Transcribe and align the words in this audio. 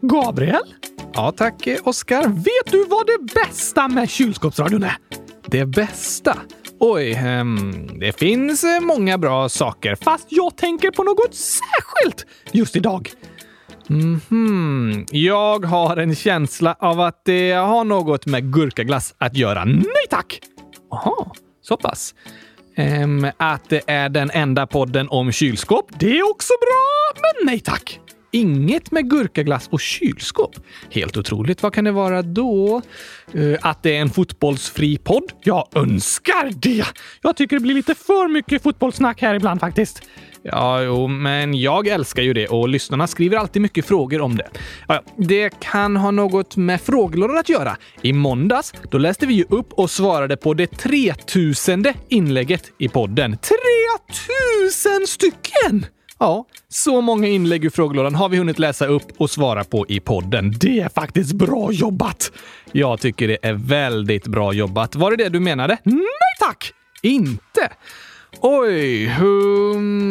Gabriel? 0.00 0.74
Ja, 1.14 1.32
tack 1.36 1.66
eh, 1.66 1.78
Oskar. 1.84 2.28
Vet 2.28 2.72
du 2.72 2.84
vad 2.84 3.06
det 3.06 3.34
bästa 3.34 3.88
med 3.88 4.10
kylskåpsradion 4.10 4.82
är? 4.82 4.96
Det 5.46 5.66
bästa? 5.66 6.38
Oj, 6.80 7.18
um, 7.40 7.90
det 8.00 8.18
finns 8.18 8.64
eh, 8.64 8.80
många 8.80 9.18
bra 9.18 9.48
saker. 9.48 9.94
Fast 9.94 10.26
jag 10.28 10.56
tänker 10.56 10.90
på 10.90 11.02
något 11.02 11.34
särskilt 11.34 12.26
just 12.52 12.76
idag. 12.76 13.10
Mm 13.90 14.20
-hmm. 14.28 15.06
Jag 15.10 15.64
har 15.64 15.96
en 15.96 16.14
känsla 16.14 16.76
av 16.78 17.00
att 17.00 17.24
det 17.24 17.52
har 17.52 17.84
något 17.84 18.26
med 18.26 18.52
gurkaglass 18.52 19.14
att 19.18 19.36
göra. 19.36 19.64
Nej 19.64 20.06
tack! 20.10 20.40
Jaha, 20.90 21.32
så 21.62 21.76
pass. 21.76 22.14
Um, 22.76 23.30
att 23.36 23.68
det 23.68 23.80
är 23.86 24.08
den 24.08 24.30
enda 24.30 24.66
podden 24.66 25.08
om 25.08 25.32
kylskåp. 25.32 25.86
Det 25.98 26.18
är 26.18 26.30
också 26.30 26.52
bra, 26.60 27.22
men 27.22 27.46
nej 27.46 27.60
tack. 27.60 28.00
Inget 28.30 28.90
med 28.90 29.10
gurkaglass 29.10 29.68
och 29.68 29.80
kylskåp. 29.80 30.56
Helt 30.90 31.16
otroligt. 31.16 31.62
Vad 31.62 31.74
kan 31.74 31.84
det 31.84 31.92
vara 31.92 32.22
då? 32.22 32.82
Uh, 33.34 33.56
att 33.62 33.82
det 33.82 33.96
är 33.96 34.00
en 34.00 34.10
fotbollsfri 34.10 34.98
podd? 34.98 35.32
Jag 35.42 35.68
önskar 35.74 36.52
det! 36.54 36.84
Jag 37.22 37.36
tycker 37.36 37.56
det 37.56 37.60
blir 37.60 37.74
lite 37.74 37.94
för 37.94 38.28
mycket 38.28 38.62
fotbollssnack 38.62 39.22
här 39.22 39.34
ibland 39.34 39.60
faktiskt. 39.60 40.02
Ja, 40.42 40.82
jo, 40.82 41.08
men 41.08 41.54
jag 41.54 41.86
älskar 41.86 42.22
ju 42.22 42.32
det 42.32 42.48
och 42.48 42.68
lyssnarna 42.68 43.06
skriver 43.06 43.36
alltid 43.36 43.62
mycket 43.62 43.86
frågor 43.86 44.20
om 44.20 44.36
det. 44.36 44.48
Ja, 44.88 45.02
det 45.16 45.60
kan 45.60 45.96
ha 45.96 46.10
något 46.10 46.56
med 46.56 46.80
frågelådan 46.80 47.38
att 47.38 47.48
göra. 47.48 47.76
I 48.02 48.12
måndags, 48.12 48.72
då 48.90 48.98
läste 48.98 49.26
vi 49.26 49.34
ju 49.34 49.44
upp 49.48 49.72
och 49.72 49.90
svarade 49.90 50.36
på 50.36 50.54
det 50.54 50.66
3000 50.66 51.84
inlägget 52.08 52.72
i 52.78 52.88
podden. 52.88 53.38
3000 53.38 55.06
stycken! 55.06 55.86
Ja, 56.20 56.44
så 56.68 57.00
många 57.00 57.28
inlägg 57.28 57.64
ur 57.64 57.70
frågelådan 57.70 58.14
har 58.14 58.28
vi 58.28 58.36
hunnit 58.36 58.58
läsa 58.58 58.86
upp 58.86 59.02
och 59.16 59.30
svara 59.30 59.64
på 59.64 59.86
i 59.88 60.00
podden. 60.00 60.54
Det 60.60 60.80
är 60.80 60.88
faktiskt 60.88 61.32
bra 61.32 61.72
jobbat! 61.72 62.32
Jag 62.72 63.00
tycker 63.00 63.28
det 63.28 63.38
är 63.42 63.52
väldigt 63.52 64.26
bra 64.26 64.52
jobbat. 64.52 64.96
Var 64.96 65.10
det 65.10 65.16
det 65.16 65.28
du 65.28 65.40
menade? 65.40 65.78
Nej 65.84 66.04
tack! 66.40 66.72
Inte? 67.02 67.70
Oj, 68.40 69.06
hmm, 69.06 70.04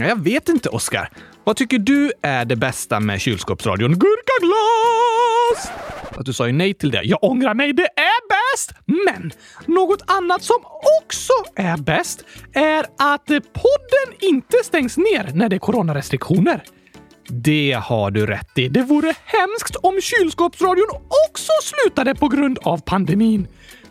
jag 0.00 0.22
vet 0.22 0.48
inte, 0.48 0.68
Oskar. 0.68 1.10
Vad 1.48 1.56
tycker 1.56 1.78
du 1.78 2.12
är 2.22 2.44
det 2.44 2.56
bästa 2.56 3.00
med 3.00 3.20
kylskåpsradion? 3.20 3.90
Gurkaglass! 3.90 5.70
Att 6.16 6.26
du 6.26 6.32
sa 6.32 6.46
ju 6.46 6.52
nej 6.52 6.74
till 6.74 6.90
det. 6.90 7.02
Jag 7.04 7.24
ångrar 7.24 7.54
mig, 7.54 7.72
det 7.72 7.82
är 7.82 8.28
bäst! 8.28 8.72
Men 8.86 9.32
något 9.66 10.02
annat 10.06 10.42
som 10.42 10.56
också 11.02 11.32
är 11.54 11.76
bäst 11.76 12.24
är 12.52 12.84
att 12.98 13.26
podden 13.26 14.14
inte 14.20 14.56
stängs 14.64 14.96
ner 14.96 15.30
när 15.34 15.48
det 15.48 15.56
är 15.56 15.60
coronarestriktioner. 15.60 16.62
Det 17.28 17.80
har 17.82 18.10
du 18.10 18.26
rätt 18.26 18.58
i. 18.58 18.68
Det 18.68 18.82
vore 18.82 19.14
hemskt 19.24 19.76
om 19.76 20.00
kylskåpsradion 20.00 20.88
också 21.28 21.52
slutade 21.62 22.14
på 22.14 22.28
grund 22.28 22.58
av 22.62 22.78
pandemin. 22.78 23.48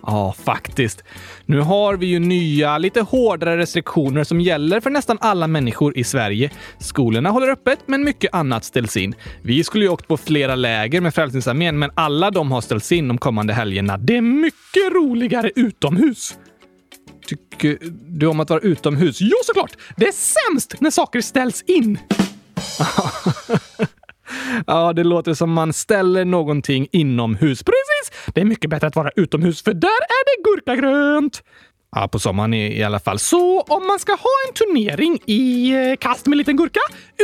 Ja, 0.09 0.33
faktiskt. 0.43 1.03
Nu 1.45 1.59
har 1.59 1.95
vi 1.95 2.05
ju 2.05 2.19
nya, 2.19 2.77
lite 2.77 3.01
hårdare 3.01 3.57
restriktioner 3.57 4.23
som 4.23 4.41
gäller 4.41 4.79
för 4.79 4.89
nästan 4.89 5.17
alla 5.21 5.47
människor 5.47 5.97
i 5.97 6.03
Sverige. 6.03 6.51
Skolorna 6.79 7.29
håller 7.29 7.49
öppet, 7.49 7.79
men 7.85 8.03
mycket 8.03 8.33
annat 8.33 8.63
ställs 8.63 8.97
in. 8.97 9.15
Vi 9.41 9.63
skulle 9.63 9.85
ju 9.85 9.91
åkt 9.91 10.07
på 10.07 10.17
flera 10.17 10.55
läger 10.55 11.01
med 11.01 11.13
Frälsningsarmén, 11.13 11.79
men 11.79 11.91
alla 11.95 12.31
de 12.31 12.51
har 12.51 12.61
ställts 12.61 12.91
in 12.91 13.07
de 13.07 13.17
kommande 13.17 13.53
helgerna. 13.53 13.97
Det 13.97 14.17
är 14.17 14.21
mycket 14.21 14.93
roligare 14.93 15.51
utomhus. 15.55 16.37
Tycker 17.25 17.77
du 18.07 18.27
om 18.27 18.39
att 18.39 18.49
vara 18.49 18.59
utomhus? 18.59 19.17
Jo, 19.21 19.37
såklart! 19.43 19.71
Det 19.95 20.07
är 20.07 20.11
sämst 20.11 20.75
när 20.81 20.91
saker 20.91 21.21
ställs 21.21 21.61
in. 21.61 21.99
Ja, 24.67 24.93
det 24.93 25.03
låter 25.03 25.33
som 25.33 25.51
man 25.51 25.73
ställer 25.73 26.25
någonting 26.25 26.87
inomhus. 26.91 27.63
Precis! 27.63 28.33
Det 28.33 28.41
är 28.41 28.45
mycket 28.45 28.69
bättre 28.69 28.87
att 28.87 28.95
vara 28.95 29.11
utomhus 29.15 29.61
för 29.63 29.73
där 29.73 29.87
är 29.87 30.25
det 30.25 30.49
gurkagrönt. 30.49 31.43
Ja, 31.95 32.07
på 32.07 32.19
sommaren 32.19 32.53
i, 32.53 32.79
i 32.79 32.83
alla 32.83 32.99
fall. 32.99 33.19
Så 33.19 33.61
om 33.61 33.87
man 33.87 33.99
ska 33.99 34.11
ha 34.11 34.29
en 34.47 34.53
turnering 34.53 35.19
i 35.25 35.71
eh, 35.71 35.95
kast 35.99 36.25
med 36.25 36.37
liten 36.37 36.57
gurka 36.57 36.79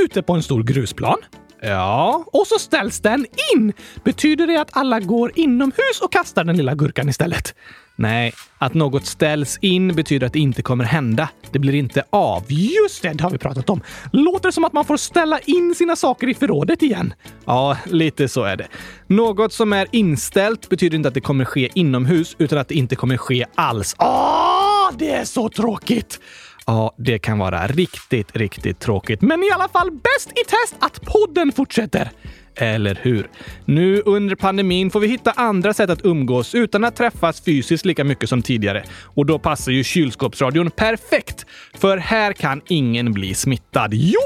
ute 0.05 0.21
på 0.21 0.33
en 0.33 0.43
stor 0.43 0.63
grusplan. 0.63 1.17
Ja. 1.63 2.25
Och 2.31 2.47
så 2.47 2.59
ställs 2.59 2.99
den 2.99 3.25
in. 3.55 3.73
Betyder 4.03 4.47
det 4.47 4.61
att 4.61 4.77
alla 4.77 4.99
går 4.99 5.31
inomhus 5.35 6.01
och 6.01 6.11
kastar 6.11 6.43
den 6.43 6.57
lilla 6.57 6.75
gurkan 6.75 7.09
istället? 7.09 7.55
Nej, 7.95 8.33
att 8.57 8.73
något 8.73 9.05
ställs 9.05 9.57
in 9.61 9.95
betyder 9.95 10.27
att 10.27 10.33
det 10.33 10.39
inte 10.39 10.61
kommer 10.61 10.83
hända. 10.83 11.29
Det 11.51 11.59
blir 11.59 11.75
inte 11.75 12.03
av. 12.09 12.43
Just 12.47 13.01
det, 13.01 13.13
det 13.13 13.23
har 13.23 13.29
vi 13.29 13.37
pratat 13.37 13.69
om. 13.69 13.81
Låter 14.11 14.51
som 14.51 14.65
att 14.65 14.73
man 14.73 14.85
får 14.85 14.97
ställa 14.97 15.39
in 15.39 15.75
sina 15.75 15.95
saker 15.95 16.29
i 16.29 16.33
förrådet 16.33 16.81
igen. 16.81 17.13
Ja, 17.45 17.77
lite 17.85 18.27
så 18.27 18.43
är 18.43 18.55
det. 18.55 18.67
Något 19.07 19.53
som 19.53 19.73
är 19.73 19.87
inställt 19.91 20.69
betyder 20.69 20.95
inte 20.95 21.07
att 21.07 21.13
det 21.13 21.21
kommer 21.21 21.45
ske 21.45 21.69
inomhus, 21.73 22.35
utan 22.39 22.59
att 22.59 22.67
det 22.67 22.75
inte 22.75 22.95
kommer 22.95 23.17
ske 23.17 23.45
alls. 23.55 23.95
Åh, 23.99 24.89
det 24.97 25.11
är 25.11 25.25
så 25.25 25.49
tråkigt! 25.49 26.19
Ja, 26.65 26.95
det 26.97 27.19
kan 27.19 27.39
vara 27.39 27.67
riktigt, 27.67 28.35
riktigt 28.35 28.79
tråkigt. 28.79 29.21
Men 29.21 29.43
i 29.43 29.51
alla 29.53 29.69
fall 29.69 29.91
bäst 29.91 30.31
i 30.31 30.43
test 30.43 30.75
att 30.79 31.01
podden 31.01 31.51
fortsätter. 31.51 32.09
Eller 32.55 32.99
hur? 33.01 33.29
Nu 33.65 34.01
under 34.05 34.35
pandemin 34.35 34.91
får 34.91 34.99
vi 34.99 35.07
hitta 35.07 35.31
andra 35.31 35.73
sätt 35.73 35.89
att 35.89 36.05
umgås 36.05 36.55
utan 36.55 36.83
att 36.83 36.95
träffas 36.95 37.41
fysiskt 37.41 37.85
lika 37.85 38.03
mycket 38.03 38.29
som 38.29 38.41
tidigare. 38.41 38.83
Och 39.03 39.25
då 39.25 39.39
passar 39.39 39.71
ju 39.71 39.83
kylskåpsradion 39.83 40.71
perfekt. 40.71 41.45
För 41.73 41.97
här 41.97 42.33
kan 42.33 42.61
ingen 42.67 43.13
bli 43.13 43.33
smittad. 43.33 43.93
Jo! 43.93 44.21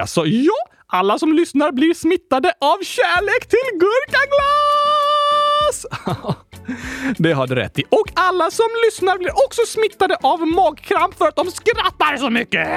Alltså, 0.00 0.26
ja! 0.26 0.52
Alla 0.86 1.18
som 1.18 1.32
lyssnar 1.32 1.72
blir 1.72 1.94
smittade 1.94 2.48
av 2.60 2.84
kärlek 2.84 3.48
till 3.48 3.78
gurka! 3.78 4.17
Det 7.18 7.32
har 7.32 7.46
du 7.46 7.54
rätt 7.54 7.78
i. 7.78 7.84
Och 7.88 8.08
alla 8.14 8.50
som 8.50 8.66
lyssnar 8.86 9.18
blir 9.18 9.32
också 9.46 9.62
smittade 9.66 10.16
av 10.22 10.46
magkramp 10.46 11.18
för 11.18 11.28
att 11.28 11.36
de 11.36 11.50
skrattar 11.50 12.16
så 12.16 12.30
mycket! 12.30 12.68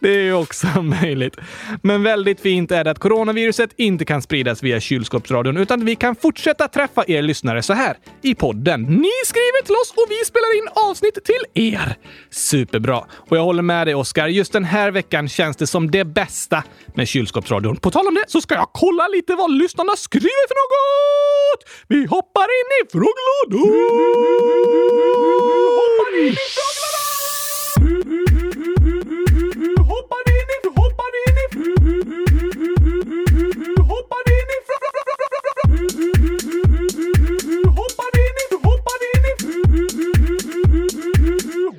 Det 0.00 0.08
är 0.08 0.22
ju 0.22 0.34
också 0.34 0.66
möjligt. 0.82 1.36
Men 1.82 2.02
väldigt 2.02 2.40
fint 2.40 2.70
är 2.70 2.84
det 2.84 2.90
att 2.90 2.98
coronaviruset 2.98 3.70
inte 3.76 4.04
kan 4.04 4.22
spridas 4.22 4.62
via 4.62 4.80
kylskåpsradion 4.80 5.56
utan 5.56 5.84
vi 5.84 5.96
kan 5.96 6.16
fortsätta 6.16 6.68
träffa 6.68 7.04
er 7.06 7.22
lyssnare 7.22 7.62
så 7.62 7.72
här 7.72 7.96
i 8.22 8.34
podden. 8.34 8.82
Ni 8.82 9.10
skriver 9.26 9.64
till 9.64 9.74
oss 9.74 9.90
och 9.96 10.06
vi 10.08 10.24
spelar 10.24 10.58
in 10.58 10.68
avsnitt 10.90 11.18
till 11.24 11.72
er. 11.72 11.94
Superbra. 12.30 13.04
Och 13.28 13.36
jag 13.36 13.42
håller 13.42 13.62
med 13.62 13.86
dig 13.86 13.94
Oskar. 13.94 14.28
Just 14.28 14.52
den 14.52 14.64
här 14.64 14.90
veckan 14.90 15.28
känns 15.28 15.56
det 15.56 15.66
som 15.66 15.90
det 15.90 16.04
bästa 16.04 16.64
med 16.94 17.08
kylskåpsradion. 17.08 17.76
På 17.76 17.90
tal 17.90 18.06
om 18.06 18.14
det 18.14 18.24
så 18.28 18.40
ska 18.40 18.54
jag 18.54 18.68
kolla 18.72 19.08
lite 19.08 19.34
vad 19.34 19.52
lyssnarna 19.52 19.96
skriver 19.96 20.48
för 20.48 20.54
något! 20.60 21.70
Vi 21.88 22.06
hoppar 22.06 22.42
in 22.42 22.86
i 22.86 22.90
frågelådan! 22.92 23.70
Hoppar 25.80 26.18
in 26.18 26.26
i 26.26 26.36
frågelådan! 26.36 26.89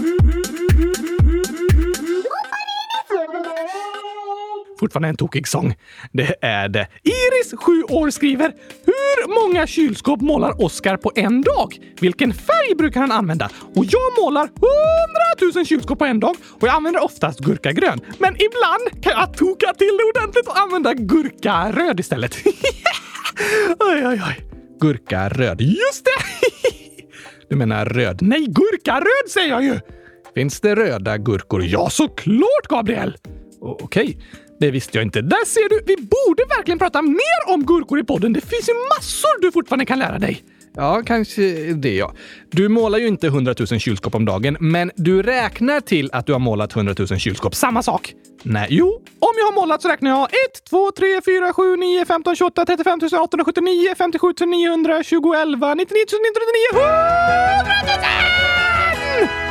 Fortfarande 4.79 5.07
en 5.09 5.17
tokig 5.17 5.47
sång. 5.47 5.75
Det 6.11 6.35
är 6.41 6.69
det. 6.69 6.87
Iris, 7.03 7.53
7 7.57 7.83
år, 7.83 8.09
skriver 8.09 8.53
Hur 8.85 9.47
många 9.47 9.67
kylskåp 9.67 10.21
målar 10.21 10.61
Oskar 10.61 10.97
på 10.97 11.11
en 11.15 11.41
dag? 11.41 11.79
Vilken 11.99 12.33
färg 12.33 12.75
brukar 12.77 12.99
han 12.99 13.11
använda? 13.11 13.49
Och 13.75 13.85
jag 13.85 14.23
målar 14.23 14.43
100 14.43 14.51
000 15.55 15.65
kylskåp 15.65 15.99
på 15.99 16.05
en 16.05 16.19
dag 16.19 16.35
och 16.41 16.67
jag 16.67 16.75
använder 16.75 17.03
oftast 17.03 17.39
gurkagrön. 17.39 17.99
Men 18.19 18.35
ibland 18.35 19.03
kan 19.03 19.11
jag 19.11 19.37
toka 19.37 19.73
till 19.73 19.97
det 19.97 20.19
ordentligt 20.19 20.47
och 20.47 20.59
använda 20.59 20.93
gurkaröd 20.93 21.99
istället. 21.99 22.35
oj, 23.79 24.07
oj, 24.07 24.21
oj. 24.27 24.45
Gurka 24.79 25.29
röd. 25.29 25.61
Just 25.61 26.05
det! 26.05 26.11
Du 27.49 27.55
menar 27.55 27.85
röd? 27.85 28.19
Nej, 28.21 28.45
gurka 28.47 28.99
röd 28.99 29.31
säger 29.31 29.49
jag 29.49 29.63
ju! 29.63 29.79
Finns 30.35 30.61
det 30.61 30.75
röda 30.75 31.17
gurkor? 31.17 31.63
Ja, 31.63 31.89
såklart, 31.89 32.67
Gabriel! 32.69 33.17
Okej. 33.61 34.17
Det 34.59 34.71
visste 34.71 34.97
jag 34.97 35.05
inte. 35.05 35.21
Där 35.21 35.45
ser 35.45 35.69
du! 35.69 35.83
Vi 35.87 35.95
borde 35.95 36.43
verkligen 36.57 36.79
prata 36.79 37.01
mer 37.01 37.53
om 37.53 37.65
gurkor 37.65 37.99
i 37.99 38.03
podden. 38.03 38.33
Det 38.33 38.41
finns 38.41 38.69
ju 38.69 38.73
massor 38.97 39.41
du 39.41 39.51
fortfarande 39.51 39.85
kan 39.85 39.99
lära 39.99 40.19
dig. 40.19 40.43
Ja, 40.75 41.01
kanske 41.05 41.41
det 41.73 41.95
ja. 41.95 42.13
Du 42.51 42.69
målar 42.69 42.99
ju 42.99 43.07
inte 43.07 43.27
100 43.27 43.55
000 43.71 43.79
kylskåp 43.79 44.15
om 44.15 44.25
dagen, 44.25 44.57
men 44.59 44.91
du 44.95 45.21
räknar 45.21 45.81
till 45.81 46.09
att 46.13 46.25
du 46.25 46.33
har 46.33 46.39
målat 46.39 46.75
100 46.75 46.95
000 46.99 47.19
kylskåp. 47.19 47.55
Samma 47.55 47.83
sak. 47.83 48.13
Nej. 48.43 48.67
Jo, 48.69 48.87
om 49.19 49.33
jag 49.37 49.45
har 49.45 49.53
målat 49.53 49.81
så 49.81 49.87
räknar 49.87 50.09
jag 50.09 50.23
1, 50.23 50.29
2, 50.69 50.91
3, 50.91 51.21
4, 51.25 51.53
7, 51.53 51.75
9, 51.75 52.05
15, 52.05 52.35
28, 52.35 52.65
35 52.65 52.99
879, 53.23 53.95
57 53.97 54.27
920, 54.45 55.33
11, 55.33 55.73
99 55.73 56.05
999, 56.73 56.81
100 56.81 56.91
000! 59.39 59.44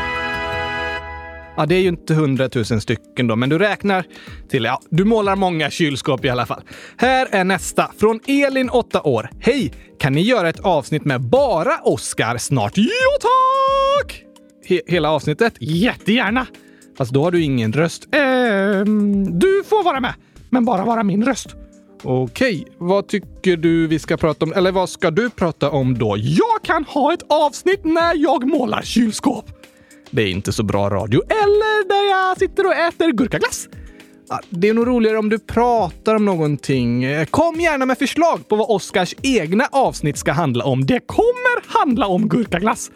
Ja, 1.56 1.66
det 1.66 1.74
är 1.74 1.80
ju 1.80 1.88
inte 1.88 2.14
hundratusen 2.14 2.80
stycken 2.80 3.26
då, 3.26 3.36
men 3.36 3.48
du 3.48 3.58
räknar 3.58 4.04
till, 4.48 4.64
ja, 4.64 4.80
du 4.90 5.04
målar 5.04 5.36
många 5.36 5.70
kylskåp 5.70 6.24
i 6.24 6.28
alla 6.28 6.46
fall. 6.46 6.62
Här 6.96 7.28
är 7.30 7.44
nästa 7.44 7.90
från 7.98 8.20
Elin, 8.26 8.70
8 8.70 9.02
år. 9.02 9.30
Hej! 9.40 9.72
Kan 9.98 10.12
ni 10.12 10.20
göra 10.20 10.48
ett 10.48 10.60
avsnitt 10.60 11.04
med 11.04 11.20
bara 11.20 11.78
Oscar 11.82 12.38
snart? 12.38 12.72
Jo, 12.76 12.88
tack! 13.20 14.22
He 14.66 14.80
hela 14.86 15.10
avsnittet? 15.10 15.54
Jättegärna! 15.60 16.46
Fast 16.98 17.12
då 17.12 17.22
har 17.24 17.30
du 17.30 17.42
ingen 17.42 17.72
röst. 17.72 18.08
Ehm, 18.12 19.38
du 19.38 19.62
får 19.66 19.84
vara 19.84 20.00
med, 20.00 20.14
men 20.50 20.64
bara 20.64 20.84
vara 20.84 21.02
min 21.02 21.24
röst. 21.24 21.56
Okej, 22.02 22.66
vad 22.78 23.08
tycker 23.08 23.56
du 23.56 23.86
vi 23.86 23.98
ska 23.98 24.16
prata 24.16 24.44
om? 24.44 24.52
Eller 24.52 24.72
vad 24.72 24.88
ska 24.88 25.10
du 25.10 25.30
prata 25.30 25.70
om 25.70 25.98
då? 25.98 26.16
Jag 26.18 26.62
kan 26.62 26.84
ha 26.84 27.12
ett 27.12 27.22
avsnitt 27.28 27.84
när 27.84 28.14
jag 28.16 28.48
målar 28.48 28.82
kylskåp. 28.82 29.50
Det 30.14 30.22
är 30.22 30.30
inte 30.30 30.52
så 30.52 30.62
bra 30.62 30.90
radio. 30.90 31.22
Eller 31.28 31.88
där 31.88 32.10
jag 32.10 32.38
sitter 32.38 32.66
och 32.66 32.74
äter 32.74 33.12
gurkaglass. 33.12 33.68
Det 34.50 34.68
är 34.68 34.74
nog 34.74 34.86
roligare 34.86 35.18
om 35.18 35.28
du 35.28 35.38
pratar 35.38 36.14
om 36.14 36.24
någonting. 36.24 37.06
Kom 37.30 37.60
gärna 37.60 37.86
med 37.86 37.98
förslag 37.98 38.48
på 38.48 38.56
vad 38.56 38.70
Oscars 38.70 39.14
egna 39.22 39.68
avsnitt 39.72 40.16
ska 40.16 40.32
handla 40.32 40.64
om. 40.64 40.86
Det 40.86 41.00
kommer 41.06 41.78
handla 41.78 42.06
om 42.06 42.28
gurkaglass. 42.28 42.90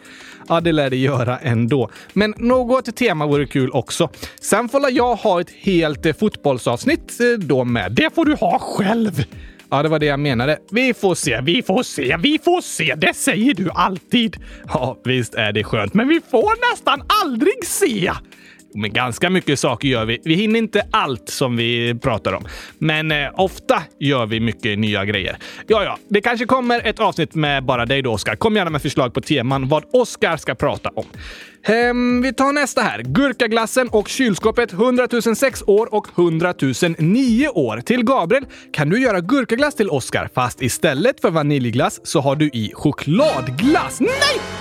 Ja, 0.47 0.61
det 0.61 0.71
lär 0.71 0.89
det 0.89 0.97
göra 0.97 1.37
ändå. 1.37 1.89
Men 2.13 2.33
något 2.37 2.95
tema 2.95 3.25
vore 3.25 3.45
kul 3.45 3.71
också. 3.73 4.09
Sen 4.41 4.69
får 4.69 4.91
jag 4.91 5.15
ha 5.15 5.41
ett 5.41 5.51
helt 5.51 6.05
eh, 6.05 6.13
fotbollsavsnitt 6.13 7.19
eh, 7.19 7.39
då 7.39 7.63
med. 7.63 7.91
Det 7.91 8.15
får 8.15 8.25
du 8.25 8.35
ha 8.35 8.59
själv. 8.59 9.23
Ja, 9.71 9.83
det 9.83 9.89
var 9.89 9.99
det 9.99 10.05
jag 10.05 10.19
menade. 10.19 10.57
Vi 10.71 10.93
får 10.93 11.15
se, 11.15 11.41
vi 11.41 11.63
får 11.63 11.83
se, 11.83 12.17
vi 12.19 12.39
får 12.43 12.61
se. 12.61 12.95
Det 12.97 13.13
säger 13.15 13.53
du 13.53 13.69
alltid. 13.73 14.37
Ja, 14.67 14.97
visst 15.03 15.35
är 15.35 15.51
det 15.51 15.63
skönt. 15.63 15.93
Men 15.93 16.07
vi 16.07 16.21
får 16.31 16.71
nästan 16.71 17.01
aldrig 17.23 17.65
se. 17.65 18.11
Men 18.73 18.93
ganska 18.93 19.29
mycket 19.29 19.59
saker 19.59 19.87
gör 19.87 20.05
vi. 20.05 20.21
Vi 20.23 20.33
hinner 20.33 20.59
inte 20.59 20.87
allt 20.91 21.29
som 21.29 21.57
vi 21.57 21.95
pratar 22.01 22.33
om, 22.33 22.45
men 22.77 23.11
eh, 23.11 23.17
ofta 23.33 23.83
gör 23.99 24.25
vi 24.25 24.39
mycket 24.39 24.79
nya 24.79 25.05
grejer. 25.05 25.37
Ja, 25.67 25.83
ja, 25.83 25.97
det 26.09 26.21
kanske 26.21 26.45
kommer 26.45 26.87
ett 26.87 26.99
avsnitt 26.99 27.35
med 27.35 27.65
bara 27.65 27.85
dig 27.85 28.01
då, 28.01 28.11
Oskar. 28.11 28.35
Kom 28.35 28.55
gärna 28.55 28.69
med 28.69 28.81
förslag 28.81 29.13
på 29.13 29.21
teman 29.21 29.67
vad 29.67 29.83
Oskar 29.93 30.37
ska 30.37 30.55
prata 30.55 30.89
om. 30.89 31.05
Ehm, 31.63 32.21
vi 32.21 32.33
tar 32.33 32.53
nästa 32.53 32.81
här. 32.81 33.01
Gurkaglassen 33.01 33.89
och 33.89 34.07
kylskåpet 34.07 34.73
100 34.73 35.07
006 35.35 35.63
år 35.67 35.93
och 35.93 36.07
100 36.15 36.53
009 36.97 37.47
år. 37.47 37.81
Till 37.81 38.03
Gabriel, 38.03 38.45
kan 38.73 38.89
du 38.89 39.01
göra 39.01 39.21
gurkaglass 39.21 39.75
till 39.75 39.89
Oskar 39.89 40.29
fast 40.35 40.61
istället 40.61 41.21
för 41.21 41.31
vaniljglass 41.31 41.99
så 42.03 42.19
har 42.21 42.35
du 42.35 42.45
i 42.45 42.71
chokladglass? 42.75 43.99
Nej! 43.99 44.09
Nej! 44.09 44.58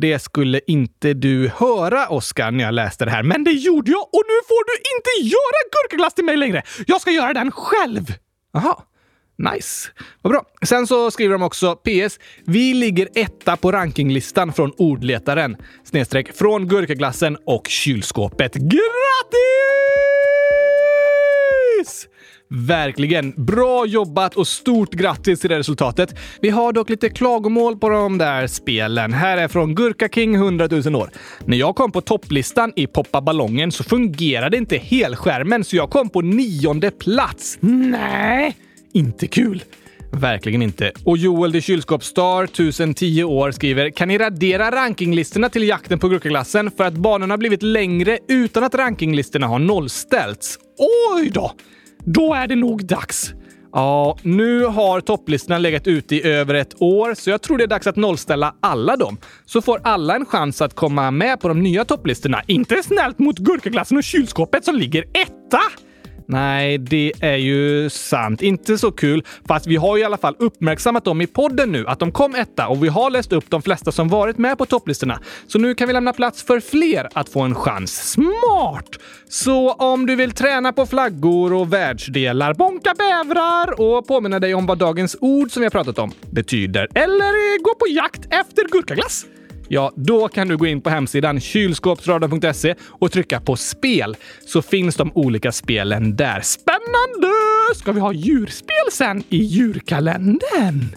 Det 0.00 0.18
skulle 0.18 0.60
inte 0.66 1.14
du 1.14 1.48
höra, 1.48 2.08
Oskar, 2.08 2.50
när 2.50 2.64
jag 2.64 2.74
läste 2.74 3.04
det 3.04 3.10
här. 3.10 3.22
Men 3.22 3.44
det 3.44 3.52
gjorde 3.52 3.90
jag 3.90 4.02
och 4.02 4.22
nu 4.26 4.34
får 4.48 4.64
du 4.66 4.72
inte 4.96 5.10
göra 5.34 5.60
gurkaglass 5.72 6.14
till 6.14 6.24
mig 6.24 6.36
längre. 6.36 6.62
Jag 6.86 7.00
ska 7.00 7.10
göra 7.10 7.32
den 7.34 7.50
själv. 7.52 8.04
Jaha. 8.52 8.76
Nice. 9.38 9.88
Vad 10.22 10.32
bra. 10.32 10.44
Sen 10.62 10.86
så 10.86 11.10
skriver 11.10 11.32
de 11.32 11.42
också 11.42 11.76
PS. 11.76 12.18
Vi 12.44 12.74
ligger 12.74 13.08
etta 13.14 13.56
på 13.56 13.72
rankinglistan 13.72 14.52
från 14.52 14.72
ordletaren. 14.78 15.56
Snedstreck 15.84 16.36
från 16.36 16.68
gurkaglassen 16.68 17.36
och 17.46 17.66
kylskåpet. 17.68 18.54
Grattis! 18.54 18.86
Verkligen. 22.48 23.32
Bra 23.36 23.86
jobbat 23.86 24.34
och 24.34 24.46
stort 24.46 24.92
grattis 24.94 25.40
till 25.40 25.50
det 25.50 25.58
resultatet. 25.58 26.14
Vi 26.40 26.50
har 26.50 26.72
dock 26.72 26.90
lite 26.90 27.08
klagomål 27.08 27.76
på 27.76 27.88
de 27.88 28.18
där 28.18 28.46
spelen. 28.46 29.12
Här 29.12 29.38
är 29.38 29.48
från 29.48 29.74
Gurka 29.74 30.08
King 30.08 30.34
100 30.34 30.68
000 30.70 30.96
år. 30.96 31.10
När 31.44 31.56
jag 31.56 31.76
kom 31.76 31.92
på 31.92 32.00
topplistan 32.00 32.72
i 32.76 32.86
Poppa 32.86 33.20
ballongen 33.20 33.72
så 33.72 33.84
fungerade 33.84 34.56
inte 34.56 34.76
helskärmen 34.76 35.64
så 35.64 35.76
jag 35.76 35.90
kom 35.90 36.08
på 36.08 36.20
nionde 36.20 36.90
plats. 36.90 37.58
Nej, 37.60 38.56
inte 38.92 39.26
kul. 39.26 39.64
Verkligen 40.12 40.62
inte. 40.62 40.92
Och 41.04 41.16
Joel 41.18 41.52
the 41.52 41.60
Kylskåpsstar, 41.60 42.44
1010 42.44 43.24
år, 43.24 43.50
skriver 43.50 43.90
“Kan 43.90 44.08
ni 44.08 44.18
radera 44.18 44.70
rankinglistorna 44.70 45.48
till 45.48 45.68
jakten 45.68 45.98
på 45.98 46.08
gurkaglassen 46.08 46.70
för 46.70 46.84
att 46.84 46.94
banorna 46.94 47.38
blivit 47.38 47.62
längre 47.62 48.18
utan 48.28 48.64
att 48.64 48.74
rankinglistorna 48.74 49.46
har 49.46 49.58
nollställts?” 49.58 50.58
Oj 51.14 51.30
då! 51.30 51.52
Då 52.06 52.34
är 52.34 52.46
det 52.46 52.56
nog 52.56 52.86
dags. 52.86 53.34
Ja, 53.72 54.18
nu 54.22 54.64
har 54.64 55.00
topplistorna 55.00 55.58
legat 55.58 55.86
ute 55.86 56.16
i 56.16 56.26
över 56.26 56.54
ett 56.54 56.82
år, 56.82 57.14
så 57.14 57.30
jag 57.30 57.42
tror 57.42 57.58
det 57.58 57.64
är 57.64 57.68
dags 57.68 57.86
att 57.86 57.96
nollställa 57.96 58.54
alla 58.60 58.96
dem. 58.96 59.16
Så 59.46 59.62
får 59.62 59.80
alla 59.84 60.14
en 60.14 60.26
chans 60.26 60.62
att 60.62 60.74
komma 60.74 61.10
med 61.10 61.40
på 61.40 61.48
de 61.48 61.62
nya 61.62 61.84
topplistorna. 61.84 62.42
Inte 62.46 62.82
snällt 62.82 63.18
mot 63.18 63.38
gurkaglassen 63.38 63.96
och 63.96 64.04
kylskåpet 64.04 64.64
som 64.64 64.74
ligger 64.76 65.02
etta! 65.02 65.60
Nej, 66.26 66.78
det 66.78 67.12
är 67.20 67.36
ju 67.36 67.90
sant. 67.90 68.42
Inte 68.42 68.78
så 68.78 68.92
kul, 68.92 69.24
fast 69.48 69.66
vi 69.66 69.76
har 69.76 69.98
i 69.98 70.04
alla 70.04 70.16
fall 70.16 70.36
uppmärksammat 70.38 71.04
dem 71.04 71.20
i 71.20 71.26
podden 71.26 71.72
nu, 71.72 71.86
att 71.86 71.98
de 71.98 72.12
kom 72.12 72.34
etta 72.34 72.68
och 72.68 72.84
vi 72.84 72.88
har 72.88 73.10
läst 73.10 73.32
upp 73.32 73.50
de 73.50 73.62
flesta 73.62 73.92
som 73.92 74.08
varit 74.08 74.38
med 74.38 74.58
på 74.58 74.66
topplistorna. 74.66 75.20
Så 75.46 75.58
nu 75.58 75.74
kan 75.74 75.86
vi 75.86 75.92
lämna 75.92 76.12
plats 76.12 76.42
för 76.42 76.60
fler 76.60 77.08
att 77.12 77.28
få 77.28 77.40
en 77.40 77.54
chans. 77.54 78.10
Smart! 78.12 78.88
Så 79.28 79.72
om 79.72 80.06
du 80.06 80.16
vill 80.16 80.32
träna 80.32 80.72
på 80.72 80.86
flaggor 80.86 81.52
och 81.52 81.72
världsdelar, 81.72 82.54
bonka 82.54 82.94
bävrar 82.98 83.80
och 83.80 84.06
påminna 84.06 84.38
dig 84.38 84.54
om 84.54 84.66
vad 84.66 84.78
dagens 84.78 85.16
ord 85.20 85.50
som 85.50 85.60
vi 85.60 85.64
har 85.64 85.70
pratat 85.70 85.98
om 85.98 86.12
betyder, 86.30 86.88
eller 86.94 87.62
gå 87.62 87.74
på 87.74 87.86
jakt 87.88 88.26
efter 88.30 88.68
gurkaglass, 88.72 89.26
Ja, 89.68 89.92
då 89.96 90.28
kan 90.28 90.48
du 90.48 90.56
gå 90.56 90.66
in 90.66 90.80
på 90.80 90.90
hemsidan 90.90 91.40
kylskåpsradion.se 91.40 92.74
och 92.88 93.12
trycka 93.12 93.40
på 93.40 93.56
spel 93.56 94.16
så 94.46 94.62
finns 94.62 94.96
de 94.96 95.10
olika 95.14 95.52
spelen 95.52 96.16
där. 96.16 96.40
Spännande! 96.40 97.32
Ska 97.74 97.92
vi 97.92 98.00
ha 98.00 98.12
djurspel 98.12 98.92
sen 98.92 99.22
i 99.28 99.36
djurkalendern? 99.36 100.96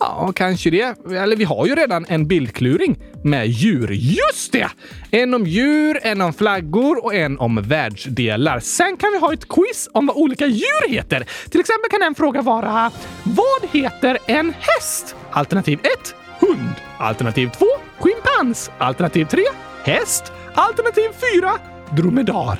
Ja, 0.00 0.32
kanske 0.34 0.70
det. 0.70 0.96
Eller 1.12 1.36
vi 1.36 1.44
har 1.44 1.66
ju 1.66 1.74
redan 1.74 2.06
en 2.08 2.26
bildkluring 2.26 2.98
med 3.24 3.48
djur. 3.48 3.90
Just 3.92 4.52
det! 4.52 4.68
En 5.10 5.34
om 5.34 5.46
djur, 5.46 5.98
en 6.02 6.20
om 6.20 6.32
flaggor 6.32 7.04
och 7.04 7.14
en 7.14 7.38
om 7.38 7.62
världsdelar. 7.62 8.60
Sen 8.60 8.96
kan 8.96 9.10
vi 9.12 9.18
ha 9.18 9.32
ett 9.32 9.48
quiz 9.48 9.88
om 9.92 10.06
vad 10.06 10.16
olika 10.16 10.46
djur 10.46 10.88
heter. 10.88 11.26
Till 11.50 11.60
exempel 11.60 11.90
kan 11.90 12.02
en 12.02 12.14
fråga 12.14 12.42
vara 12.42 12.90
Vad 13.22 13.70
heter 13.72 14.18
en 14.26 14.52
häst? 14.60 15.16
Alternativ 15.30 15.78
1 15.82 16.14
hund. 16.40 16.74
Alternativ 16.98 17.50
2 17.58 17.66
schimpans. 17.98 18.70
Alternativ 18.78 19.24
3 19.24 19.42
häst. 19.84 20.32
Alternativ 20.54 21.08
4 21.34 21.52
dromedar. 21.96 22.58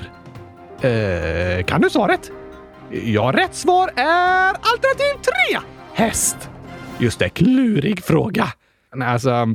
Eh, 0.80 1.64
kan 1.64 1.80
du 1.80 1.90
svaret? 1.90 2.30
Ja, 2.90 3.32
rätt 3.34 3.54
svar 3.54 3.90
är 3.96 4.48
alternativ 4.48 5.22
3 5.50 5.58
häst. 5.94 6.50
Just 6.98 7.18
det, 7.18 7.28
klurig 7.28 8.04
fråga. 8.04 8.48
Alltså, 9.04 9.46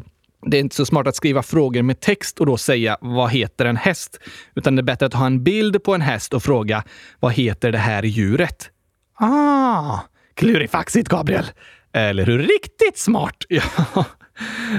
det 0.45 0.57
är 0.57 0.61
inte 0.61 0.75
så 0.75 0.85
smart 0.85 1.07
att 1.07 1.15
skriva 1.15 1.43
frågor 1.43 1.81
med 1.81 1.99
text 1.99 2.39
och 2.39 2.45
då 2.45 2.57
säga 2.57 2.97
vad 3.01 3.31
heter 3.31 3.65
en 3.65 3.77
häst? 3.77 4.19
Utan 4.55 4.75
det 4.75 4.79
är 4.79 4.83
bättre 4.83 5.05
att 5.05 5.13
ha 5.13 5.25
en 5.25 5.43
bild 5.43 5.83
på 5.83 5.95
en 5.95 6.01
häst 6.01 6.33
och 6.33 6.43
fråga 6.43 6.83
vad 7.19 7.33
heter 7.33 7.71
det 7.71 7.77
här 7.77 8.03
djuret? 8.03 8.69
Ah, 9.19 9.99
klurifaxigt 10.35 11.09
Gabriel. 11.09 11.45
Eller 11.93 12.25
hur? 12.25 12.39
Riktigt 12.39 12.97
smart! 12.97 13.35
Ja. 13.49 14.05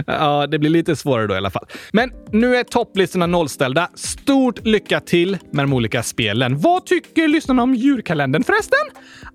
Ja, 0.06 0.47
det 0.47 0.59
blir 0.59 0.71
lite 0.71 0.97
svårare 0.97 1.26
då 1.26 1.35
i 1.35 1.37
alla 1.37 1.50
fall. 1.50 1.66
Men 1.92 2.11
nu 2.30 2.56
är 2.56 2.64
topplistorna 2.64 3.26
nollställda. 3.26 3.88
Stort 3.94 4.66
lycka 4.66 5.00
till 5.00 5.38
med 5.50 5.64
de 5.64 5.73
olika 5.73 6.02
spelen. 6.02 6.59
Vad 6.59 6.87
tycker 6.87 7.28
lyssnarna 7.28 7.62
om 7.62 7.75
julkalendern 7.75 8.44
förresten? 8.44 8.78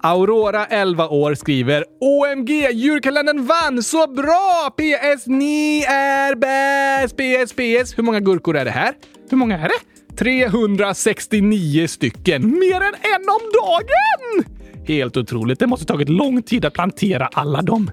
Aurora, 0.04 0.66
11 0.66 1.08
år, 1.08 1.36
skriver 1.36 1.84
OMG! 2.02 2.50
Djurkalendern 2.72 3.46
vann! 3.46 3.84
Så 3.84 4.08
bra! 4.08 4.70
PS, 4.78 5.28
ni 5.28 5.84
är 5.88 6.36
bäst! 6.36 7.16
PS, 7.18 7.54
PS. 7.54 7.98
Hur 7.98 8.04
många 8.04 8.20
gurkor 8.20 8.58
är 8.58 8.66
det 8.66 8.72
här? 8.72 8.94
Hur 9.30 9.38
många 9.38 9.58
är 9.58 9.70
det? 9.70 10.16
369 10.18 11.88
stycken. 11.88 12.60
Mer 12.60 12.76
än 12.82 12.94
en 12.94 13.30
om 13.30 13.52
dagen! 13.54 14.54
Helt 14.88 15.18
otroligt. 15.18 15.60
Det 15.60 15.68
måste 15.68 15.86
tagit 15.86 16.10
lång 16.10 16.42
tid 16.42 16.66
att 16.66 16.74
plantera 16.74 17.30
alla 17.34 17.62
dem. 17.62 17.92